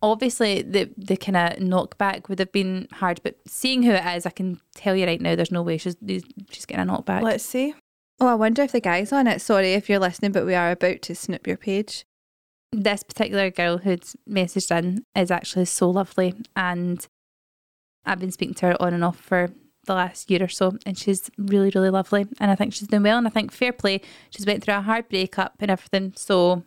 Obviously, 0.03 0.63
the 0.63 0.91
the 1.11 1.17
kind 1.17 1.37
of 1.37 1.59
knockback 1.59 2.29
would 2.29 2.39
have 2.39 2.53
been 2.53 2.87
hard, 2.93 3.21
but 3.25 3.35
seeing 3.49 3.83
who 3.83 3.93
it 3.93 4.05
is, 4.17 4.27
I 4.27 4.31
can 4.31 4.61
tell 4.75 4.95
you 4.95 5.07
right 5.07 5.21
now, 5.21 5.35
there's 5.35 5.51
no 5.51 5.63
way 5.63 5.79
she's 5.79 5.97
she's 6.51 6.67
getting 6.67 6.89
a 6.89 6.93
knockback. 6.93 7.23
Let's 7.23 7.45
see. 7.45 7.75
Oh, 8.21 8.29
I 8.29 8.35
wonder 8.35 8.63
if 8.63 8.73
the 8.73 8.81
guy's 8.81 9.13
on 9.13 9.27
it. 9.27 9.41
Sorry 9.41 9.73
if 9.75 9.89
you're 9.89 9.99
listening, 9.99 10.33
but 10.33 10.47
we 10.47 10.55
are 10.55 10.71
about 10.71 11.03
to 11.03 11.15
snip 11.15 11.47
your 11.47 11.57
page. 11.57 12.05
this 12.73 13.03
particular 13.03 13.51
girl 13.51 13.79
who'd 13.79 14.03
messaged 14.29 14.71
in 14.77 15.05
is 15.15 15.31
actually 15.31 15.65
so 15.65 15.89
lovely 15.89 16.35
and 16.55 17.07
I've 18.07 18.19
been 18.21 18.31
speaking 18.33 18.55
to 18.55 18.67
her 18.67 18.83
on 18.83 18.95
and 18.95 19.05
off 19.05 19.19
for 19.19 19.51
the 19.85 19.95
last 19.95 20.31
year 20.31 20.43
or 20.43 20.49
so 20.49 20.77
and 20.85 20.99
she's 20.99 21.31
really 21.39 21.71
really 21.75 21.91
lovely 21.91 22.27
and 22.41 22.51
I 22.51 22.55
think 22.57 22.73
she's 22.73 22.89
doing 22.89 23.05
well 23.05 23.19
and 23.19 23.27
I 23.27 23.31
think 23.31 23.53
fair 23.53 23.73
play 23.73 24.01
she's 24.31 24.45
went 24.47 24.65
through 24.65 24.75
a 24.75 24.81
hard 24.81 25.09
breakup 25.09 25.55
and 25.61 25.71
everything 25.71 26.13
so 26.17 26.65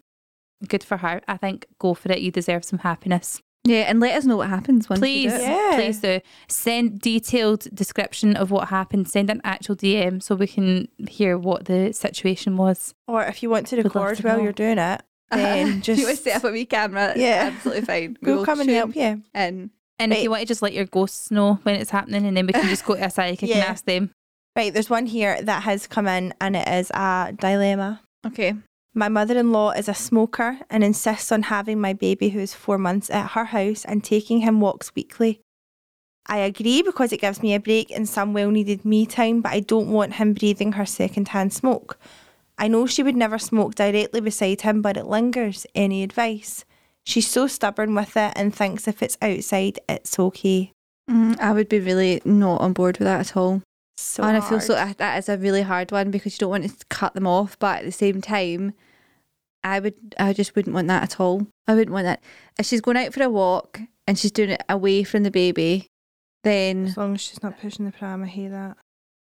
good 0.68 0.84
for 0.84 0.98
her 0.98 1.22
I 1.28 1.36
think 1.38 1.66
go 1.80 1.94
for 1.94 2.12
it 2.12 2.20
you 2.22 2.32
deserve 2.32 2.64
some 2.64 2.80
happiness 2.80 3.42
Yeah, 3.66 3.82
and 3.90 4.00
let 4.00 4.16
us 4.16 4.24
know 4.24 4.38
what 4.38 4.48
happens 4.48 4.88
once 4.90 5.02
please 5.02 5.26
you 5.26 5.30
do 5.32 5.36
it. 5.36 5.42
Yeah. 5.42 5.72
please 5.76 6.00
do 6.00 6.22
send 6.48 7.02
detailed 7.02 7.68
description 7.76 8.38
of 8.38 8.52
what 8.52 8.70
happened 8.70 9.10
send 9.10 9.30
an 9.30 9.42
actual 9.44 9.76
DM 9.76 10.24
so 10.24 10.36
we 10.36 10.48
can 10.48 10.88
hear 11.10 11.38
what 11.38 11.66
the 11.66 11.92
situation 11.92 12.56
was 12.56 12.94
Or 13.06 13.24
if 13.26 13.44
you 13.44 13.50
want 13.50 13.68
to 13.68 13.82
record 13.84 14.16
to 14.18 14.24
while 14.24 14.38
know. 14.38 14.44
you're 14.44 14.54
doing 14.54 14.78
it, 14.78 15.02
then 15.30 15.82
if 15.86 15.88
you 16.00 16.06
want 16.06 16.10
just 16.18 16.24
to 16.24 16.30
set 16.32 16.36
up 16.38 16.44
a 16.46 16.52
wee 16.54 16.66
camera, 16.66 17.14
Yeah. 17.18 17.44
yeah, 17.48 17.52
absolutely 17.54 17.84
fine. 17.86 18.18
We 18.22 18.28
we'll 18.32 18.38
will 18.38 18.46
come 18.46 18.62
and 18.62 18.70
help 18.70 18.96
you. 18.96 19.24
in. 19.36 19.72
And 20.00 20.14
if 20.14 20.24
you 20.24 20.30
want 20.30 20.42
to 20.42 20.48
just 20.48 20.62
let 20.62 20.74
your 20.74 20.86
ghosts 20.86 21.30
know 21.30 21.60
when 21.64 21.76
it's 21.76 21.92
happening 21.92 22.26
and 22.26 22.36
then 22.36 22.48
we 22.48 22.54
can 22.54 22.68
just 22.70 22.86
go 22.86 22.96
to 22.96 23.06
a 23.06 23.10
psychic 23.10 23.50
and 23.50 23.60
ask 23.60 23.86
them 23.86 24.12
Right, 24.56 24.74
there's 24.74 24.90
one 24.90 25.06
here 25.06 25.42
that 25.42 25.64
has 25.64 25.88
come 25.88 26.08
in 26.08 26.34
and 26.42 26.56
it 26.56 26.68
is 26.68 26.92
a 26.92 27.34
dilemma. 27.40 28.02
Okay. 28.26 28.56
My 28.94 29.08
mother 29.08 29.38
in 29.38 29.52
law 29.52 29.72
is 29.72 29.88
a 29.88 29.94
smoker 29.94 30.60
and 30.70 30.84
insists 30.84 31.32
on 31.32 31.44
having 31.44 31.80
my 31.80 31.94
baby, 31.94 32.30
who 32.30 32.40
is 32.40 32.54
four 32.54 32.78
months, 32.78 33.10
at 33.10 33.32
her 33.32 33.46
house 33.46 33.86
and 33.86 34.04
taking 34.04 34.40
him 34.40 34.60
walks 34.60 34.94
weekly. 34.96 35.40
I 36.26 36.40
agree 36.40 36.82
because 36.82 37.14
it 37.14 37.22
gives 37.22 37.42
me 37.42 37.54
a 37.54 37.60
break 37.60 37.90
and 37.92 38.10
some 38.10 38.34
well 38.34 38.52
needed 38.52 38.84
me 38.84 39.06
time, 39.06 39.42
but 39.42 39.54
I 39.54 39.62
don't 39.62 39.92
want 39.92 40.16
him 40.16 40.34
breathing 40.34 40.74
her 40.74 40.86
second 40.86 41.30
hand 41.30 41.54
smoke. 41.54 41.98
I 42.58 42.68
know 42.68 42.86
she 42.86 43.04
would 43.04 43.16
never 43.16 43.40
smoke 43.40 43.76
directly 43.76 44.20
beside 44.20 44.62
him, 44.62 44.82
but 44.82 44.98
it 44.98 45.06
lingers. 45.06 45.66
Any 45.74 46.04
advice? 46.04 46.66
She's 47.10 47.28
so 47.28 47.48
stubborn 47.48 47.96
with 47.96 48.16
it 48.16 48.34
and 48.36 48.54
thinks 48.54 48.88
if 48.88 49.02
it's 49.02 49.18
outside, 49.20 49.80
it's 49.90 50.20
okay. 50.20 50.72
Mm, 51.10 51.40
I 51.40 51.54
would 51.54 51.68
be 51.68 51.80
really 51.80 52.22
not 52.24 52.62
on 52.62 52.72
board 52.72 53.00
with 53.00 53.08
that 53.08 53.20
at 53.22 53.36
all. 53.36 53.64
So 53.98 54.22
and 54.22 54.38
I 54.38 54.42
feel 54.42 54.62
so 54.62 54.76
hard. 54.76 55.00
that 55.00 55.18
is 55.18 55.28
a 55.28 55.36
really 55.36 55.64
hard 55.64 55.92
one 55.92 56.12
because 56.12 56.36
you 56.36 56.38
don't 56.38 56.52
want 56.52 56.70
to 56.70 56.86
cut 56.92 57.16
them 57.16 57.26
off, 57.26 57.58
but 57.58 57.80
at 57.80 57.86
the 57.86 57.92
same 57.92 58.22
time, 58.22 58.74
I 59.64 59.80
would 59.80 59.96
I 60.20 60.34
just 60.34 60.56
wouldn't 60.56 60.76
want 60.76 60.88
that 60.90 61.02
at 61.02 61.20
all. 61.20 61.48
I 61.68 61.74
wouldn't 61.74 61.94
want 61.94 62.06
that. 62.06 62.22
If 62.60 62.68
she's 62.68 62.80
going 62.80 62.96
out 62.96 63.12
for 63.12 63.24
a 63.24 63.30
walk 63.30 63.82
and 64.06 64.18
she's 64.18 64.32
doing 64.32 64.52
it 64.52 64.64
away 64.70 65.04
from 65.04 65.24
the 65.24 65.32
baby, 65.32 65.88
then 66.44 66.86
As 66.86 66.98
long 66.98 67.16
as 67.16 67.22
she's 67.22 67.42
not 67.42 67.60
pushing 67.60 67.86
the 67.86 67.92
pram, 67.92 68.22
I 68.22 68.28
hear 68.28 68.52
that. 68.52 68.78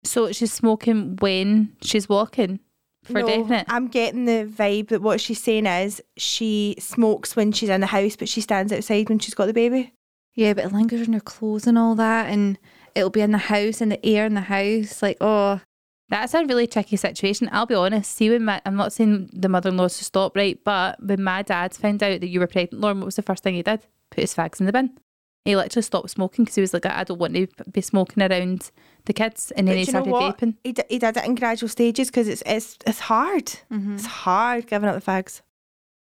So 0.04 0.30
she's 0.30 0.52
smoking 0.52 1.16
when 1.16 1.76
she's 1.82 2.08
walking 2.08 2.60
for 3.04 3.20
No, 3.20 3.26
definite. 3.26 3.66
I'm 3.68 3.88
getting 3.88 4.24
the 4.24 4.44
vibe 4.46 4.88
that 4.88 5.02
what 5.02 5.20
she's 5.20 5.42
saying 5.42 5.66
is 5.66 6.02
she 6.16 6.76
smokes 6.78 7.36
when 7.36 7.52
she's 7.52 7.68
in 7.68 7.80
the 7.80 7.86
house, 7.86 8.16
but 8.16 8.28
she 8.28 8.40
stands 8.40 8.72
outside 8.72 9.08
when 9.08 9.18
she's 9.18 9.34
got 9.34 9.46
the 9.46 9.52
baby. 9.52 9.92
yeah, 10.34 10.52
but 10.54 10.64
it 10.64 10.72
lingers 10.72 11.06
on 11.06 11.14
her 11.14 11.20
clothes 11.20 11.66
and 11.66 11.78
all 11.78 11.94
that, 11.94 12.28
and 12.30 12.58
it'll 12.94 13.10
be 13.10 13.20
in 13.20 13.32
the 13.32 13.38
house 13.38 13.80
and 13.80 13.92
the 13.92 14.04
air 14.06 14.26
in 14.26 14.34
the 14.34 14.40
house. 14.40 15.02
Like, 15.02 15.18
oh, 15.20 15.60
That's 16.08 16.34
a 16.34 16.44
really 16.44 16.66
tricky 16.66 16.96
situation. 16.96 17.48
I'll 17.52 17.66
be 17.66 17.74
honest. 17.74 18.12
See, 18.12 18.30
when 18.30 18.44
my, 18.44 18.60
I'm 18.66 18.76
not 18.76 18.92
saying 18.92 19.30
the 19.32 19.48
mother-in-law's 19.48 19.98
to 19.98 20.04
stop, 20.04 20.36
right? 20.36 20.58
But 20.62 21.02
when 21.02 21.22
my 21.22 21.42
dad 21.42 21.74
found 21.74 22.02
out 22.02 22.20
that 22.20 22.28
you 22.28 22.40
were 22.40 22.46
pregnant, 22.46 22.80
Lauren, 22.82 22.98
what 23.00 23.06
was 23.06 23.16
the 23.16 23.22
first 23.22 23.42
thing 23.42 23.54
he 23.54 23.62
did? 23.62 23.86
Put 24.10 24.20
his 24.20 24.34
fags 24.34 24.60
in 24.60 24.66
the 24.66 24.72
bin. 24.72 24.98
He 25.44 25.56
literally 25.56 25.82
stopped 25.82 26.10
smoking 26.10 26.44
because 26.44 26.54
he 26.54 26.60
was 26.60 26.72
like, 26.72 26.86
I 26.86 27.04
don't 27.04 27.18
want 27.18 27.34
to 27.34 27.46
be 27.70 27.80
smoking 27.80 28.22
around 28.22 28.70
the 29.06 29.12
kids, 29.12 29.50
and 29.56 29.68
then 29.68 29.76
he 29.76 29.84
do 29.84 29.90
you 29.90 29.98
know 29.98 30.02
started 30.04 30.38
vaping. 30.38 30.56
He, 30.64 30.72
d- 30.72 30.82
he 30.88 30.98
did 30.98 31.16
it 31.16 31.24
in 31.24 31.34
gradual 31.34 31.68
stages 31.68 32.08
because 32.08 32.28
it's 32.28 32.42
it's 32.46 32.78
it's 32.86 33.00
hard. 33.00 33.46
Mm-hmm. 33.70 33.94
It's 33.96 34.06
hard 34.06 34.66
giving 34.66 34.88
up 34.88 34.94
the 35.02 35.10
fags. 35.10 35.42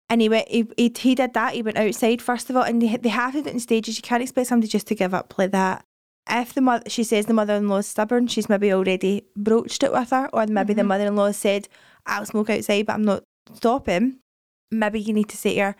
And 0.09 0.21
he 0.21 0.29
went. 0.29 0.49
He, 0.49 0.67
he 0.77 0.93
he 0.97 1.15
did 1.17 1.35
that. 1.35 1.55
He 1.55 1.63
went 1.63 1.77
outside 1.79 2.23
first 2.23 2.49
of 2.49 2.57
all, 2.57 2.63
and 2.63 2.81
they 2.81 2.97
they 2.97 3.09
have 3.09 3.33
to 3.33 3.43
do 3.43 3.49
it 3.49 3.53
in 3.53 3.61
stages. 3.61 3.97
You 3.97 4.03
can't 4.03 4.23
expect 4.23 4.47
somebody 4.49 4.69
just 4.69 4.87
to 4.89 4.95
give 4.95 5.13
up 5.15 5.35
like 5.37 5.51
that. 5.51 5.85
If 6.29 6.55
the 6.55 6.61
mother, 6.61 6.89
she 6.89 7.05
says 7.05 7.27
the 7.27 7.35
mother-in-law 7.35 7.79
is 7.79 7.87
stubborn, 7.87 8.27
she's 8.27 8.49
maybe 8.49 8.73
already 8.73 9.23
broached 9.37 9.83
it 9.85 9.93
with 9.93 10.11
her, 10.11 10.29
or 10.33 10.47
maybe 10.47 10.75
the 10.75 10.83
Mm-hmm. 10.83 10.89
mother-in-law 10.89 11.33
said, 11.33 11.69
"I'll 12.07 12.27
smoke 12.27 12.51
outside, 12.51 12.87
but 12.87 12.95
I'm 12.95 13.05
not 13.05 13.23
stopping." 13.55 14.19
Maybe 14.71 15.01
you 15.01 15.13
need 15.13 15.29
to 15.29 15.37
say 15.37 15.55
to 15.55 15.61
her, 15.63 15.77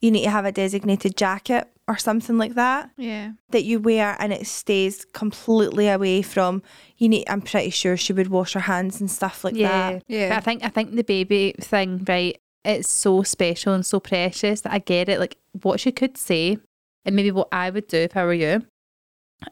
you 0.00 0.10
need 0.10 0.24
to 0.24 0.30
have 0.30 0.46
a 0.46 0.52
designated 0.52 1.16
jacket 1.16 1.68
or 1.90 1.98
something 1.98 2.38
like 2.38 2.54
that 2.54 2.88
yeah, 2.96 3.32
that 3.50 3.64
you 3.64 3.80
wear 3.80 4.16
and 4.20 4.32
it 4.32 4.46
stays 4.46 5.04
completely 5.12 5.88
away 5.88 6.22
from 6.22 6.62
you 6.98 7.08
need 7.08 7.24
I'm 7.28 7.42
pretty 7.42 7.70
sure 7.70 7.96
she 7.96 8.12
would 8.12 8.28
wash 8.28 8.52
her 8.52 8.60
hands 8.60 9.00
and 9.00 9.10
stuff 9.10 9.42
like 9.44 9.56
Yeah, 9.56 9.68
that. 9.92 10.04
Yeah. 10.06 10.28
But 10.28 10.36
I 10.38 10.40
think 10.40 10.64
I 10.64 10.68
think 10.68 10.94
the 10.94 11.02
baby 11.02 11.54
thing, 11.60 12.04
right? 12.08 12.38
It's 12.64 12.88
so 12.88 13.22
special 13.24 13.72
and 13.72 13.84
so 13.84 13.98
precious 14.00 14.60
that 14.60 14.72
I 14.72 14.78
get 14.78 15.08
it. 15.08 15.18
Like 15.18 15.36
what 15.62 15.80
she 15.80 15.90
could 15.90 16.16
say, 16.16 16.58
and 17.04 17.16
maybe 17.16 17.30
what 17.32 17.48
I 17.50 17.70
would 17.70 17.88
do 17.88 17.96
if 17.98 18.16
I 18.16 18.24
were 18.24 18.34
you, 18.34 18.62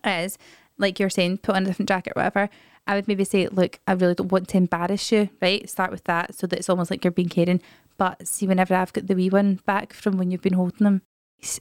is 0.05 0.39
like 0.79 1.01
you're 1.01 1.11
saying, 1.11 1.39
put 1.39 1.57
on 1.57 1.63
a 1.65 1.67
different 1.67 1.89
jacket 1.89 2.13
or 2.15 2.21
whatever. 2.21 2.49
I 2.87 2.95
would 2.95 3.09
maybe 3.09 3.25
say, 3.25 3.49
look, 3.49 3.81
I 3.87 3.93
really 3.93 4.15
don't 4.15 4.31
want 4.33 4.49
to 4.49 4.57
embarrass 4.59 5.11
you, 5.13 5.29
right? 5.43 5.69
Start 5.69 5.91
with 5.91 6.05
that 6.05 6.35
so 6.35 6.47
that 6.47 6.59
it's 6.59 6.69
almost 6.71 6.91
like 6.91 7.05
you're 7.05 7.11
being 7.11 7.29
caring. 7.29 7.61
But 7.99 8.27
see, 8.29 8.47
whenever 8.47 8.75
I've 8.75 8.93
got 8.93 9.07
the 9.09 9.15
wee 9.17 9.29
one 9.29 9.61
back 9.67 9.93
from 9.93 10.17
when 10.19 10.31
you've 10.31 10.41
been 10.43 10.53
holding 10.55 10.87
him, 10.87 11.03
he's- 11.03 11.08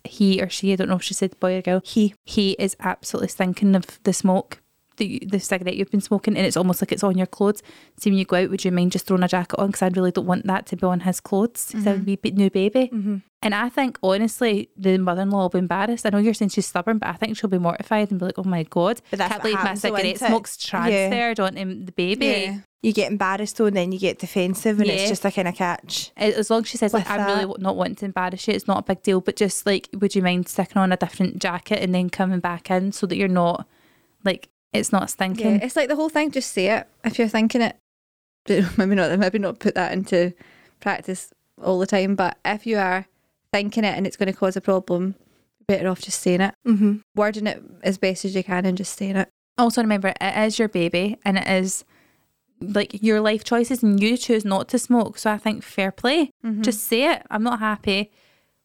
he 0.04 0.42
or 0.42 0.50
she, 0.50 0.74
I 0.74 0.76
don't 0.76 0.90
know 0.90 0.96
if 0.96 1.04
she 1.04 1.14
said 1.14 1.40
boy 1.40 1.56
or 1.58 1.62
girl, 1.62 1.82
He. 1.84 2.14
he 2.26 2.52
is 2.54 2.76
absolutely 2.80 3.28
stinking 3.30 3.76
of 3.76 4.00
the 4.04 4.14
smoke, 4.14 4.62
the, 4.98 5.22
the 5.28 5.40
cigarette 5.40 5.76
you've 5.76 5.92
been 5.92 6.02
smoking, 6.02 6.36
and 6.36 6.46
it's 6.46 6.58
almost 6.58 6.82
like 6.82 6.92
it's 6.92 7.04
on 7.04 7.18
your 7.18 7.28
clothes. 7.28 7.62
So 8.00 8.10
when 8.10 8.18
you 8.18 8.26
go 8.26 8.38
out, 8.38 8.50
would 8.50 8.66
you 8.66 8.72
mind 8.72 8.92
just 8.92 9.06
throwing 9.06 9.22
a 9.24 9.28
jacket 9.28 9.60
on? 9.60 9.68
Because 9.68 9.84
I 9.84 9.88
really 9.90 10.12
don't 10.12 10.26
want 10.26 10.48
that 10.48 10.66
to 10.68 10.76
be 10.76 10.86
on 10.88 11.02
his 11.02 11.20
clothes. 11.20 11.72
He's 11.72 11.86
a 11.86 11.94
wee 11.94 12.18
new 12.32 12.50
baby. 12.50 12.90
Mhm. 12.92 13.22
And 13.44 13.54
I 13.54 13.70
think, 13.70 14.00
honestly, 14.02 14.70
the 14.76 14.98
mother 14.98 15.22
in 15.22 15.30
law 15.30 15.44
will 15.44 15.50
be 15.50 15.60
embarrassed. 15.60 16.08
I 16.08 16.10
know 16.10 16.18
you're 16.18 16.34
saying 16.34 16.50
she's 16.50 16.66
stubborn, 16.66 16.98
but 16.98 17.10
I 17.10 17.14
think 17.14 17.38
she'll 17.38 17.52
be 17.52 17.60
mortified 17.60 18.10
and 18.10 18.20
be 18.20 18.26
like, 18.26 18.40
oh 18.40 18.44
my 18.44 18.64
God, 18.64 19.00
But 19.12 19.20
that's 19.20 19.32
can't 19.32 19.44
believe 19.44 19.64
my 19.64 19.76
cigarette 19.76 20.18
smoke's 20.18 20.58
transferred 20.58 21.40
onto 21.40 21.86
the 21.86 21.92
baby. 21.92 22.26
Yeah. 22.26 22.58
You 22.84 22.94
get 22.94 23.12
embarrassed 23.12 23.58
though, 23.58 23.66
and 23.66 23.76
then 23.76 23.92
you 23.92 24.00
get 24.00 24.20
defensive, 24.20 24.80
and 24.80 24.88
Yeah. 24.88 24.94
it's 24.94 25.10
just 25.10 25.26
a 25.26 25.32
kind 25.32 25.48
of 25.48 25.56
catch. 25.56 26.12
As 26.16 26.50
long 26.50 26.62
as 26.62 26.68
she 26.68 26.78
says, 26.78 26.94
like, 26.94 27.10
I'm 27.10 27.26
really 27.26 27.54
not 27.60 27.76
wanting 27.76 27.96
to 27.96 28.06
embarrass 28.06 28.48
you, 28.48 28.54
it's 28.54 28.68
not 28.68 28.80
a 28.80 28.84
big 28.84 29.02
deal, 29.04 29.20
but 29.20 29.36
just 29.36 29.66
like, 29.66 29.90
would 29.94 30.14
you 30.16 30.22
mind 30.22 30.48
sticking 30.48 30.78
on 30.78 30.92
a 30.92 30.98
different 30.98 31.40
jacket 31.40 31.80
and 31.82 31.94
then 31.96 32.10
coming 32.10 32.40
back 32.40 32.70
in 32.70 32.92
so 32.92 33.08
that 33.08 33.18
you're 33.18 33.28
not, 33.28 33.68
like, 34.24 34.50
it's 34.74 34.92
not 34.92 35.10
stinking? 35.10 35.56
Yeah, 35.60 35.66
it's 35.66 35.76
like 35.76 35.90
the 35.90 35.96
whole 35.96 36.10
thing. 36.10 36.30
Just 36.32 36.52
say 36.52 36.68
it 36.68 36.88
if 37.04 37.18
you're 37.18 37.28
thinking 37.28 37.62
it. 37.62 37.78
Maybe 38.78 38.96
not. 38.96 39.18
Maybe 39.20 39.40
not 39.40 39.60
put 39.60 39.76
that 39.76 39.92
into 39.92 40.34
practice 40.80 41.32
all 41.62 41.80
the 41.80 41.88
time. 41.88 42.16
But 42.16 42.38
if 42.46 42.66
you 42.68 42.78
are 42.78 43.08
thinking 43.52 43.84
it 43.86 43.98
and 43.98 44.06
it's 44.06 44.18
going 44.18 44.32
to 44.32 44.38
cause 44.38 44.56
a 44.56 44.62
problem, 44.62 45.16
better 45.68 45.88
off 45.90 46.02
just 46.02 46.22
saying 46.22 46.42
it, 46.42 46.54
Mm-hmm. 46.66 46.98
wording 47.16 47.48
it 47.48 47.62
as 47.84 47.98
best 47.98 48.24
as 48.24 48.36
you 48.36 48.44
can, 48.44 48.66
and 48.66 48.78
just 48.78 48.96
saying 48.98 49.16
it. 49.16 49.30
Also, 49.58 49.82
remember, 49.82 50.14
it 50.22 50.38
is 50.46 50.60
your 50.60 50.68
baby 50.70 51.18
and 51.26 51.38
it 51.40 51.48
is 51.48 51.84
like 52.60 53.02
your 53.04 53.22
life 53.22 53.44
choices, 53.44 53.84
and 53.84 54.02
you 54.02 54.18
choose 54.18 54.46
not 54.46 54.68
to 54.70 54.80
smoke. 54.80 55.18
So 55.18 55.32
I 55.32 55.38
think 55.38 55.64
fair 55.64 55.92
play. 55.92 56.32
Just 56.62 56.84
say 56.84 57.12
it. 57.12 57.24
I'm 57.30 57.44
not 57.44 57.60
happy 57.60 58.12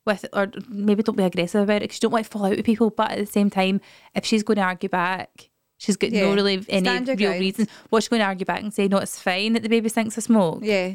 with, 0.06 0.24
it, 0.24 0.30
or 0.32 0.50
maybe 0.68 1.02
don't 1.02 1.16
be 1.16 1.22
aggressive 1.22 1.62
about 1.62 1.76
it 1.76 1.80
because 1.82 1.96
you 1.96 2.00
don't 2.00 2.12
want 2.12 2.24
to 2.24 2.30
fall 2.30 2.44
out 2.46 2.56
with 2.56 2.64
people. 2.64 2.90
But 2.90 3.12
at 3.12 3.18
the 3.18 3.26
same 3.26 3.50
time, 3.50 3.80
if 4.14 4.24
she's 4.24 4.42
going 4.42 4.56
to 4.56 4.62
argue 4.62 4.88
back, 4.88 5.50
she's 5.78 5.96
got 5.96 6.12
no 6.12 6.34
really 6.34 6.64
any 6.68 7.14
real 7.14 7.32
reason. 7.32 7.68
What's 7.90 8.06
she 8.06 8.10
going 8.10 8.20
to 8.20 8.26
argue 8.26 8.46
back 8.46 8.62
and 8.62 8.72
say, 8.72 8.88
no, 8.88 8.98
it's 8.98 9.18
fine 9.18 9.52
that 9.52 9.62
the 9.62 9.68
baby 9.68 9.88
thinks 9.88 10.16
of 10.16 10.24
smoke? 10.24 10.60
Yeah, 10.62 10.92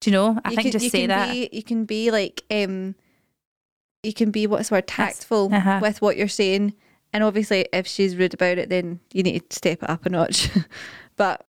Do 0.00 0.10
you 0.10 0.12
know? 0.12 0.38
I 0.44 0.50
You 0.50 0.56
think 0.56 0.66
can- 0.66 0.72
just 0.72 0.84
you 0.84 0.90
say 0.90 1.00
can 1.00 1.08
that. 1.08 1.32
Be, 1.32 1.48
you 1.52 1.62
can 1.62 1.84
be 1.84 2.10
like, 2.10 2.44
um, 2.50 2.94
you 4.02 4.12
can 4.12 4.30
be 4.30 4.46
what's 4.46 4.68
the 4.68 4.76
word 4.76 4.86
tactful 4.86 5.52
uh-huh. 5.52 5.80
with 5.82 6.00
what 6.00 6.16
you're 6.16 6.28
saying, 6.28 6.74
and 7.12 7.24
obviously, 7.24 7.66
if 7.72 7.86
she's 7.86 8.16
rude 8.16 8.34
about 8.34 8.58
it, 8.58 8.68
then 8.68 9.00
you 9.12 9.22
need 9.22 9.48
to 9.50 9.56
step 9.56 9.82
it 9.82 9.90
up 9.90 10.06
a 10.06 10.10
notch. 10.10 10.50
but 11.16 11.44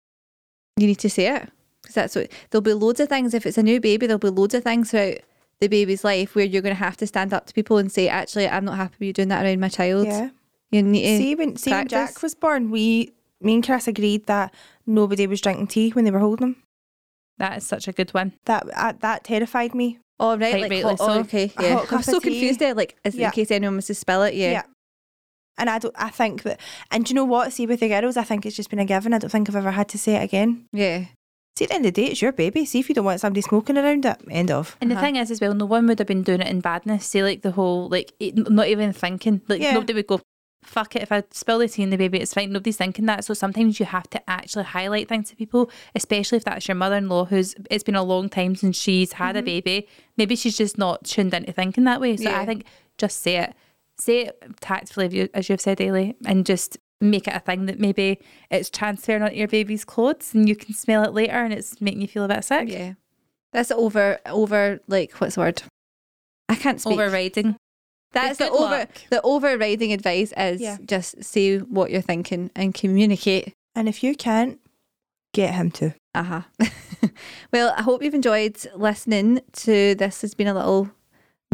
you 0.78 0.88
need 0.88 1.00
to 1.00 1.10
say 1.10 1.28
it 1.36 1.50
because 1.82 1.96
that's 1.96 2.16
what 2.16 2.32
there'll 2.50 2.62
be 2.62 2.74
loads 2.74 3.00
of 3.00 3.10
things. 3.10 3.34
If 3.34 3.46
it's 3.46 3.58
a 3.58 3.64
new 3.64 3.80
baby, 3.80 4.08
there'll 4.08 4.20
be 4.20 4.30
loads 4.30 4.54
of 4.54 4.64
things 4.64 4.92
throughout 4.92 5.18
the 5.60 5.68
baby's 5.68 6.04
life 6.04 6.36
where 6.36 6.46
you're 6.46 6.62
going 6.62 6.76
to 6.76 6.84
have 6.84 6.98
to 6.98 7.08
stand 7.08 7.34
up 7.34 7.46
to 7.48 7.54
people 7.54 7.78
and 7.78 7.92
say, 7.92 8.08
"Actually, 8.10 8.48
I'm 8.50 8.66
not 8.66 8.78
happy 8.78 8.96
with 9.00 9.08
you 9.08 9.14
doing 9.14 9.30
that 9.30 9.46
around 9.46 9.60
my 9.60 9.70
child." 9.70 10.08
Yeah. 10.08 10.30
You 10.72 10.82
need 10.84 11.02
to 11.04 11.18
See 11.18 11.36
when 11.36 11.56
see 11.56 11.72
when. 11.72 11.88
Jack 11.88 12.22
was 12.22 12.36
born, 12.36 12.72
we 12.72 13.14
me 13.42 13.56
and 13.56 13.66
Chris 13.66 13.88
agreed 13.88 14.26
that 14.26 14.54
nobody 14.86 15.28
was 15.28 15.42
drinking 15.42 15.68
tea 15.68 15.92
when 15.92 16.04
they 16.06 16.12
were 16.12 16.20
holding 16.20 16.48
him. 16.48 16.56
That 17.38 17.58
is 17.58 17.66
such 17.68 17.88
a 17.88 17.92
good 17.92 18.14
one. 18.14 18.34
That 18.46 18.68
uh, 18.76 18.94
that 19.00 19.24
terrified 19.24 19.74
me. 19.76 20.00
Oh 20.20 20.38
right, 20.38 20.52
Quite 20.52 20.62
like 20.62 20.72
rightly 20.72 20.82
hot, 20.82 20.98
oh, 21.02 21.08
so. 21.16 21.20
okay, 21.22 21.52
yeah. 21.60 21.86
I'm 21.92 22.02
so 22.02 22.20
tea. 22.20 22.30
confused 22.30 22.60
there. 22.60 22.74
Like, 22.74 22.96
is 23.04 23.16
Yeah. 23.16 23.28
in 23.28 23.32
case 23.34 23.52
anyone 23.52 23.76
wants 23.76 23.88
to 23.88 23.96
spill 23.96 24.24
it, 24.24 24.34
yeah. 24.34 24.64
And 25.58 25.70
I 25.70 25.80
don't. 25.80 25.96
I 25.98 26.10
think 26.10 26.44
that. 26.44 26.60
And 26.92 27.06
do 27.06 27.10
you 27.12 27.16
know 27.16 27.24
what? 27.26 27.54
See 27.54 27.66
with 27.66 27.80
the 27.80 27.88
girls, 27.90 28.18
I 28.18 28.24
think 28.24 28.46
it's 28.46 28.56
just 28.56 28.70
been 28.70 28.80
a 28.80 28.86
given. 28.86 29.14
I 29.14 29.20
don't 29.20 29.30
think 29.30 29.50
I've 29.50 29.56
ever 29.56 29.72
had 29.72 29.88
to 29.90 29.98
say 29.98 30.16
it 30.16 30.24
again. 30.24 30.68
yeah. 30.72 31.06
See, 31.58 31.64
at 31.64 31.70
the 31.70 31.76
end 31.76 31.86
of 31.86 31.94
the 31.94 32.02
day, 32.02 32.12
it's 32.12 32.22
your 32.22 32.34
baby. 32.34 32.66
See 32.66 32.80
if 32.80 32.90
you 32.90 32.96
don't 32.96 33.06
want 33.06 33.22
somebody 33.22 33.40
smoking 33.40 33.78
around 33.78 34.04
it. 34.06 34.18
End 34.30 34.52
of. 34.52 34.76
And 34.82 34.92
the 34.92 34.96
Uh-huh. 34.96 35.06
thing 35.06 35.16
is, 35.16 35.32
as 35.32 35.40
well, 35.40 35.54
no 35.54 35.66
one 35.66 35.88
would 35.88 36.00
have 36.00 36.08
been 36.10 36.22
doing 36.22 36.42
it 36.42 36.48
in 36.50 36.60
badness. 36.60 37.06
Say, 37.06 37.24
like 37.24 37.44
the 37.44 37.52
whole, 37.52 37.88
like, 37.88 38.12
it, 38.20 38.36
not 38.52 38.68
even 38.68 38.92
thinking. 38.92 39.40
Like, 39.48 39.62
Yeah. 39.62 39.72
nobody 39.74 39.94
would 39.94 40.08
go, 40.08 40.20
fuck 40.66 40.98
it, 40.98 41.02
if 41.02 41.14
I 41.14 41.24
spill 41.32 41.60
the 41.60 41.70
tea 41.70 41.84
in 41.84 41.92
the 41.92 41.96
baby, 41.98 42.20
it's 42.20 42.34
fine. 42.34 42.52
Nobody's 42.52 42.76
thinking 42.76 43.06
that. 43.06 43.24
So 43.24 43.34
sometimes 43.34 43.80
you 43.80 43.86
have 43.86 44.10
to 44.10 44.30
actually 44.30 44.66
highlight 44.66 45.08
things 45.08 45.30
to 45.30 45.38
people, 45.38 45.72
especially 45.96 46.40
if 46.40 46.44
that's 46.44 46.68
your 46.68 46.76
mother 46.76 46.98
in 46.98 47.08
law 47.08 47.24
who's, 47.24 47.56
it's 47.72 47.86
been 47.86 47.96
a 47.96 48.04
long 48.04 48.28
time 48.28 48.56
since 48.58 48.76
she's 48.76 49.14
had 49.14 49.38
a 49.38 49.42
baby. 49.42 49.88
Maybe 50.18 50.36
she's 50.36 50.58
just 50.58 50.78
not 50.78 51.06
tuned 51.06 51.34
into 51.34 51.54
thinking 51.54 51.86
that 51.86 52.02
way. 52.02 52.18
So 52.18 52.24
Yeah. 52.24 52.42
I 52.42 52.46
think 52.46 52.66
just 52.98 53.22
say 53.22 53.38
it. 53.38 53.54
Say 54.00 54.26
it 54.28 54.42
tactfully, 54.62 55.30
as 55.34 55.50
you've 55.50 55.62
said, 55.62 55.78
Eilidh, 55.78 56.16
and 56.26 56.46
just 56.46 56.78
make 57.02 57.28
it 57.28 57.34
a 57.36 57.40
thing 57.40 57.66
that 57.66 57.80
maybe 57.80 58.20
it's 58.50 58.70
transferring 58.70 59.22
onto 59.22 59.36
your 59.36 59.48
baby's 59.48 59.86
clothes 59.86 60.34
and 60.34 60.48
you 60.50 60.56
can 60.56 60.74
smell 60.74 61.04
it 61.04 61.14
later 61.14 61.34
and 61.34 61.54
it's 61.54 61.80
making 61.82 62.02
you 62.02 62.08
feel 62.08 62.24
a 62.24 62.28
bit 62.28 62.44
sick. 62.44 62.70
Yeah. 62.70 62.94
That's 63.54 63.72
over 63.72 64.20
over 64.26 64.80
like 64.88 65.14
what's 65.20 65.36
the 65.36 65.42
word? 65.42 65.64
I 66.50 66.56
can't 66.56 66.80
speak. 66.82 66.94
Overriding. 66.94 67.56
That's 68.12 68.38
the 68.38 68.46
Good 68.46 68.54
over 68.54 68.62
luck. 68.78 68.90
the 69.10 69.22
overriding 69.24 69.92
advice 69.94 70.34
is 70.38 70.62
Yeah. 70.62 70.78
just 70.86 71.24
say 71.24 71.58
what 71.60 71.92
you're 71.92 72.02
thinking 72.02 72.50
and 72.56 72.74
communicate. 72.74 73.54
And 73.76 73.90
if 73.90 74.04
you 74.04 74.16
can't, 74.16 74.60
get 75.34 75.54
him 75.54 75.70
to. 75.72 75.94
Uh-huh. 76.14 76.42
well, 77.54 77.74
I 77.78 77.82
hope 77.82 78.02
you've 78.04 78.14
enjoyed 78.14 78.58
listening 78.76 79.42
to 79.54 79.96
this 79.96 80.22
has 80.22 80.34
been 80.34 80.48
a 80.48 80.54
little 80.54 80.92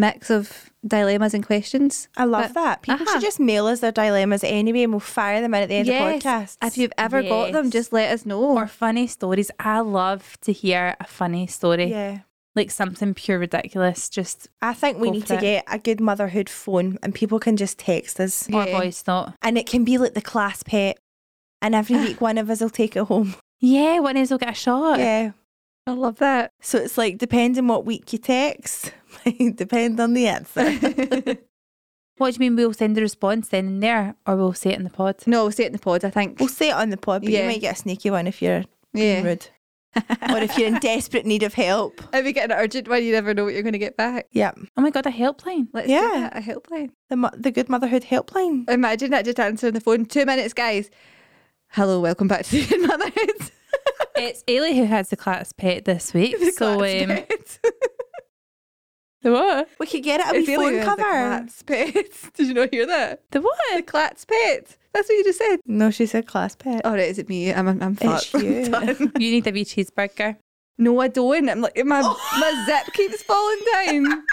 mix 0.02 0.30
of 0.30 0.70
dilemmas 0.86 1.34
and 1.34 1.46
questions. 1.46 2.08
I 2.18 2.26
love 2.26 2.54
But- 2.54 2.62
that. 2.62 2.82
People 2.82 3.04
uh-huh. 3.04 3.14
should 3.14 3.22
just 3.30 3.40
mail 3.40 3.68
us 3.68 3.80
their 3.80 3.92
dilemmas 3.92 4.44
anyway, 4.44 4.84
and 4.84 4.92
we'll 4.94 5.00
fire 5.00 5.40
them 5.42 5.54
in 5.54 5.62
at 5.64 5.70
the 5.70 5.76
end 5.76 5.88
Yes. 5.88 6.02
of 6.02 6.08
podcasts. 6.24 6.58
If 6.68 6.78
you've 6.78 6.94
ever 6.98 7.22
got 7.24 7.52
them, 7.54 7.70
just 7.72 7.94
let 7.94 8.12
us 8.12 8.26
know. 8.26 8.42
or 8.42 8.68
funny 8.68 9.08
stories. 9.08 9.50
I 9.60 9.80
love 9.80 10.38
to 10.42 10.52
hear 10.52 10.96
a 11.00 11.06
funny 11.06 11.48
story, 11.48 11.92
yeah. 11.92 12.20
like 12.56 12.72
something 12.72 13.14
pure 13.14 13.40
ridiculous, 13.40 14.10
just 14.10 14.50
I 14.62 14.74
think 14.74 14.98
we 14.98 15.10
need 15.12 15.28
to 15.28 15.36
it. 15.36 15.42
get 15.42 15.64
a 15.68 15.78
good 15.80 16.02
motherhood 16.02 16.50
phone, 16.50 16.98
and 17.04 17.14
people 17.16 17.40
can 17.40 17.56
just 17.56 17.78
text 17.80 18.20
us, 18.20 18.50
or 18.50 18.66
Yeah. 18.66 18.78
voice 18.80 19.04
note. 19.08 19.34
and 19.42 19.58
it 19.58 19.68
can 19.68 19.84
be 19.84 19.98
like 19.98 20.16
the 20.16 20.22
class 20.22 20.62
pet. 20.64 20.98
And 21.62 21.76
every 21.76 21.96
week, 21.96 22.20
one 22.22 22.40
of 22.40 22.50
us 22.50 22.60
will 22.60 22.72
take 22.72 22.96
it 22.96 23.04
home. 23.04 23.36
Yeah, 23.60 24.00
one 24.00 24.18
of 24.18 24.24
us 24.24 24.32
will 24.32 24.40
get 24.40 24.50
a 24.50 24.54
shot. 24.56 24.98
Yeah. 24.98 25.32
I 25.88 25.92
love 25.92 26.18
that. 26.18 26.52
So 26.62 26.78
it's 26.80 26.98
like 26.98 27.18
depending 27.20 27.68
what 27.68 27.86
week 27.86 28.12
you 28.14 28.20
text, 28.20 28.86
might 28.86 28.94
depend 29.56 30.00
on 30.00 30.14
the 30.14 30.28
answer. 30.28 31.38
What 32.18 32.36
do 32.36 32.44
you 32.44 32.52
mean? 32.52 32.56
We'll 32.56 32.74
send 32.74 32.96
the 32.96 33.02
response 33.02 33.48
then 33.48 33.66
and 33.66 33.82
there, 33.84 34.16
or 34.28 34.36
we'll 34.36 34.54
say 34.54 34.72
it 34.74 34.78
in 34.78 34.84
the 34.84 34.92
pod. 34.92 35.16
No, 35.26 35.44
we'll 35.44 35.52
say 35.52 35.64
it 35.64 35.68
in 35.68 35.74
the 35.74 35.80
pod, 35.80 36.06
I 36.06 36.12
think. 36.12 36.40
we'll 36.40 36.50
say 36.50 36.70
it 36.70 36.74
on 36.76 36.90
the 36.92 36.98
pod, 36.98 37.24
but 37.24 37.32
Yeah. 37.32 37.40
you 37.42 37.48
might 37.48 37.62
get 37.62 37.74
a 37.76 37.80
sneaky 37.80 38.12
one 38.12 38.28
if 38.28 38.44
you're 38.44 38.64
being 38.94 39.24
yeah. 39.26 39.30
rude, 39.32 39.48
or 40.30 40.38
if 40.38 40.56
you're 40.56 40.68
in 40.68 40.76
desperate 40.80 41.26
need 41.26 41.42
of 41.42 41.56
help. 41.56 42.00
If 42.14 42.24
you 42.24 42.32
get 42.32 42.52
an 42.52 42.58
urgent 42.60 42.88
one, 42.88 43.04
you 43.04 43.12
never 43.14 43.34
know 43.34 43.44
what 43.46 43.54
you're 43.54 43.64
going 43.64 43.74
to 43.74 43.80
get 43.80 43.98
back. 43.98 44.28
Yep. 44.34 44.60
Oh 44.78 44.82
my 44.82 44.92
god, 44.92 45.08
a 45.08 45.10
helpline. 45.12 45.70
Let's 45.74 45.88
Yeah. 45.90 46.30
a 46.38 46.42
helpline. 46.42 46.92
The 47.10 47.16
mo- 47.16 47.32
the 47.36 47.50
Good 47.50 47.70
Motherhood 47.70 48.04
helpline. 48.04 48.70
Imagine 48.70 49.10
that 49.12 49.26
just 49.26 49.40
answering 49.40 49.74
the 49.74 49.82
phone. 49.82 50.06
Two 50.06 50.26
minutes, 50.28 50.54
guys. 50.54 50.92
Hello, 51.70 52.00
welcome 52.02 52.28
back 52.28 52.46
to 52.46 52.52
the 52.52 52.68
Good 52.68 52.88
Motherhood. 52.88 53.52
It's 54.18 54.44
Eilidh 54.44 54.76
who 54.76 54.86
has 54.86 55.10
the 55.10 55.18
class 55.18 55.54
pet 55.54 55.86
this 55.86 56.14
week. 56.14 56.38
The 56.40 56.52
so 56.52 56.78
class 56.78 57.02
um, 57.02 57.08
pet. 57.08 57.60
The 59.24 59.32
what? 59.32 59.70
We 59.80 59.86
could 59.86 60.04
get 60.04 60.20
it 60.20 60.28
a 60.30 60.32
wee 60.32 60.40
It's 60.40 60.50
Eilidh 60.50 60.56
who 60.56 60.62
phone 60.64 60.74
has 60.74 60.84
the 60.84 60.90
cover. 60.90 61.02
Clat's 61.04 61.64
pet. 61.64 62.34
Did 62.34 62.48
you 62.48 62.54
not 62.56 62.74
hear 62.74 62.86
that? 62.88 63.22
The 63.32 63.42
what? 63.42 63.58
The 63.70 63.76
what? 63.76 63.88
Clat's 63.88 64.26
pet. 64.26 64.78
That's 64.94 65.08
what 65.08 65.16
you 65.16 65.24
just 65.24 65.38
said. 65.40 65.60
No, 65.66 65.92
she 65.92 66.06
said 66.08 66.26
class 66.28 66.56
pet. 66.56 66.82
Oh, 66.84 66.92
right, 66.92 67.00
is 67.02 67.20
it 67.20 67.30
me? 67.30 67.54
I'm, 67.54 67.68
I'm, 67.68 67.82
I'm 67.82 67.98
It's 68.02 68.26
fucked. 68.26 68.44
you. 68.44 68.66
Done. 68.68 69.12
You 69.20 69.32
need 69.32 69.48
a 69.48 69.52
wee 69.52 69.64
cheeseburger. 69.64 70.38
No, 70.78 71.00
I 71.00 71.08
don't. 71.08 71.50
I'm 71.50 71.62
like, 71.62 71.78
my, 71.86 72.02
my 72.02 72.64
zip 72.66 72.94
keeps 72.94 73.22
falling 73.24 73.60
down. 73.74 74.24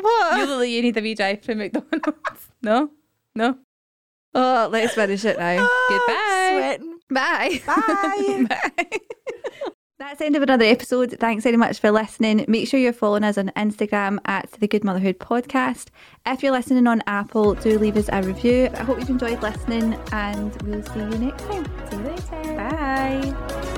what? 0.00 0.38
You 0.38 0.46
look 0.46 0.58
like 0.58 0.70
you 0.70 0.82
need 0.82 0.96
a 0.96 1.00
wee 1.00 1.14
drive 1.14 1.42
from 1.42 1.58
McDonald's. 1.58 2.48
No, 2.62 2.90
no. 3.36 3.58
Oh, 4.34 4.68
let's 4.72 4.94
finish 4.94 5.24
it 5.24 5.38
now. 5.38 5.56
Oh, 5.60 5.86
Goodbye. 5.88 6.78
Sweating. 6.78 6.98
Bye. 7.10 8.46
Bye. 8.48 8.90
Bye. 8.90 9.70
That's 9.96 10.18
the 10.18 10.26
end 10.26 10.34
of 10.34 10.42
another 10.42 10.64
episode. 10.64 11.16
Thanks 11.20 11.44
very 11.44 11.56
much 11.56 11.78
for 11.78 11.92
listening. 11.92 12.44
Make 12.48 12.66
sure 12.66 12.80
you're 12.80 12.92
following 12.92 13.22
us 13.22 13.38
on 13.38 13.52
Instagram 13.56 14.18
at 14.24 14.50
the 14.58 14.66
Good 14.66 14.82
Motherhood 14.82 15.20
Podcast. 15.20 15.86
If 16.26 16.42
you're 16.42 16.50
listening 16.50 16.88
on 16.88 17.00
Apple, 17.06 17.54
do 17.54 17.78
leave 17.78 17.96
us 17.96 18.08
a 18.12 18.20
review. 18.20 18.70
I 18.74 18.82
hope 18.82 18.98
you've 18.98 19.10
enjoyed 19.10 19.40
listening 19.40 19.94
and 20.10 20.60
we'll 20.62 20.82
see 20.82 20.98
you 20.98 21.18
next 21.18 21.44
time. 21.44 21.64
See 21.90 21.96
you 21.96 22.02
later. 22.02 22.56
Bye. 22.56 23.70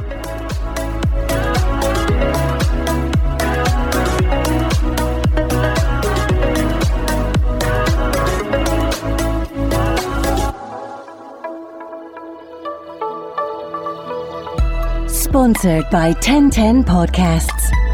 Sponsored 15.37 15.91
by 15.91 16.15
TEN10 16.15 16.83
Podcasts. 16.85 17.86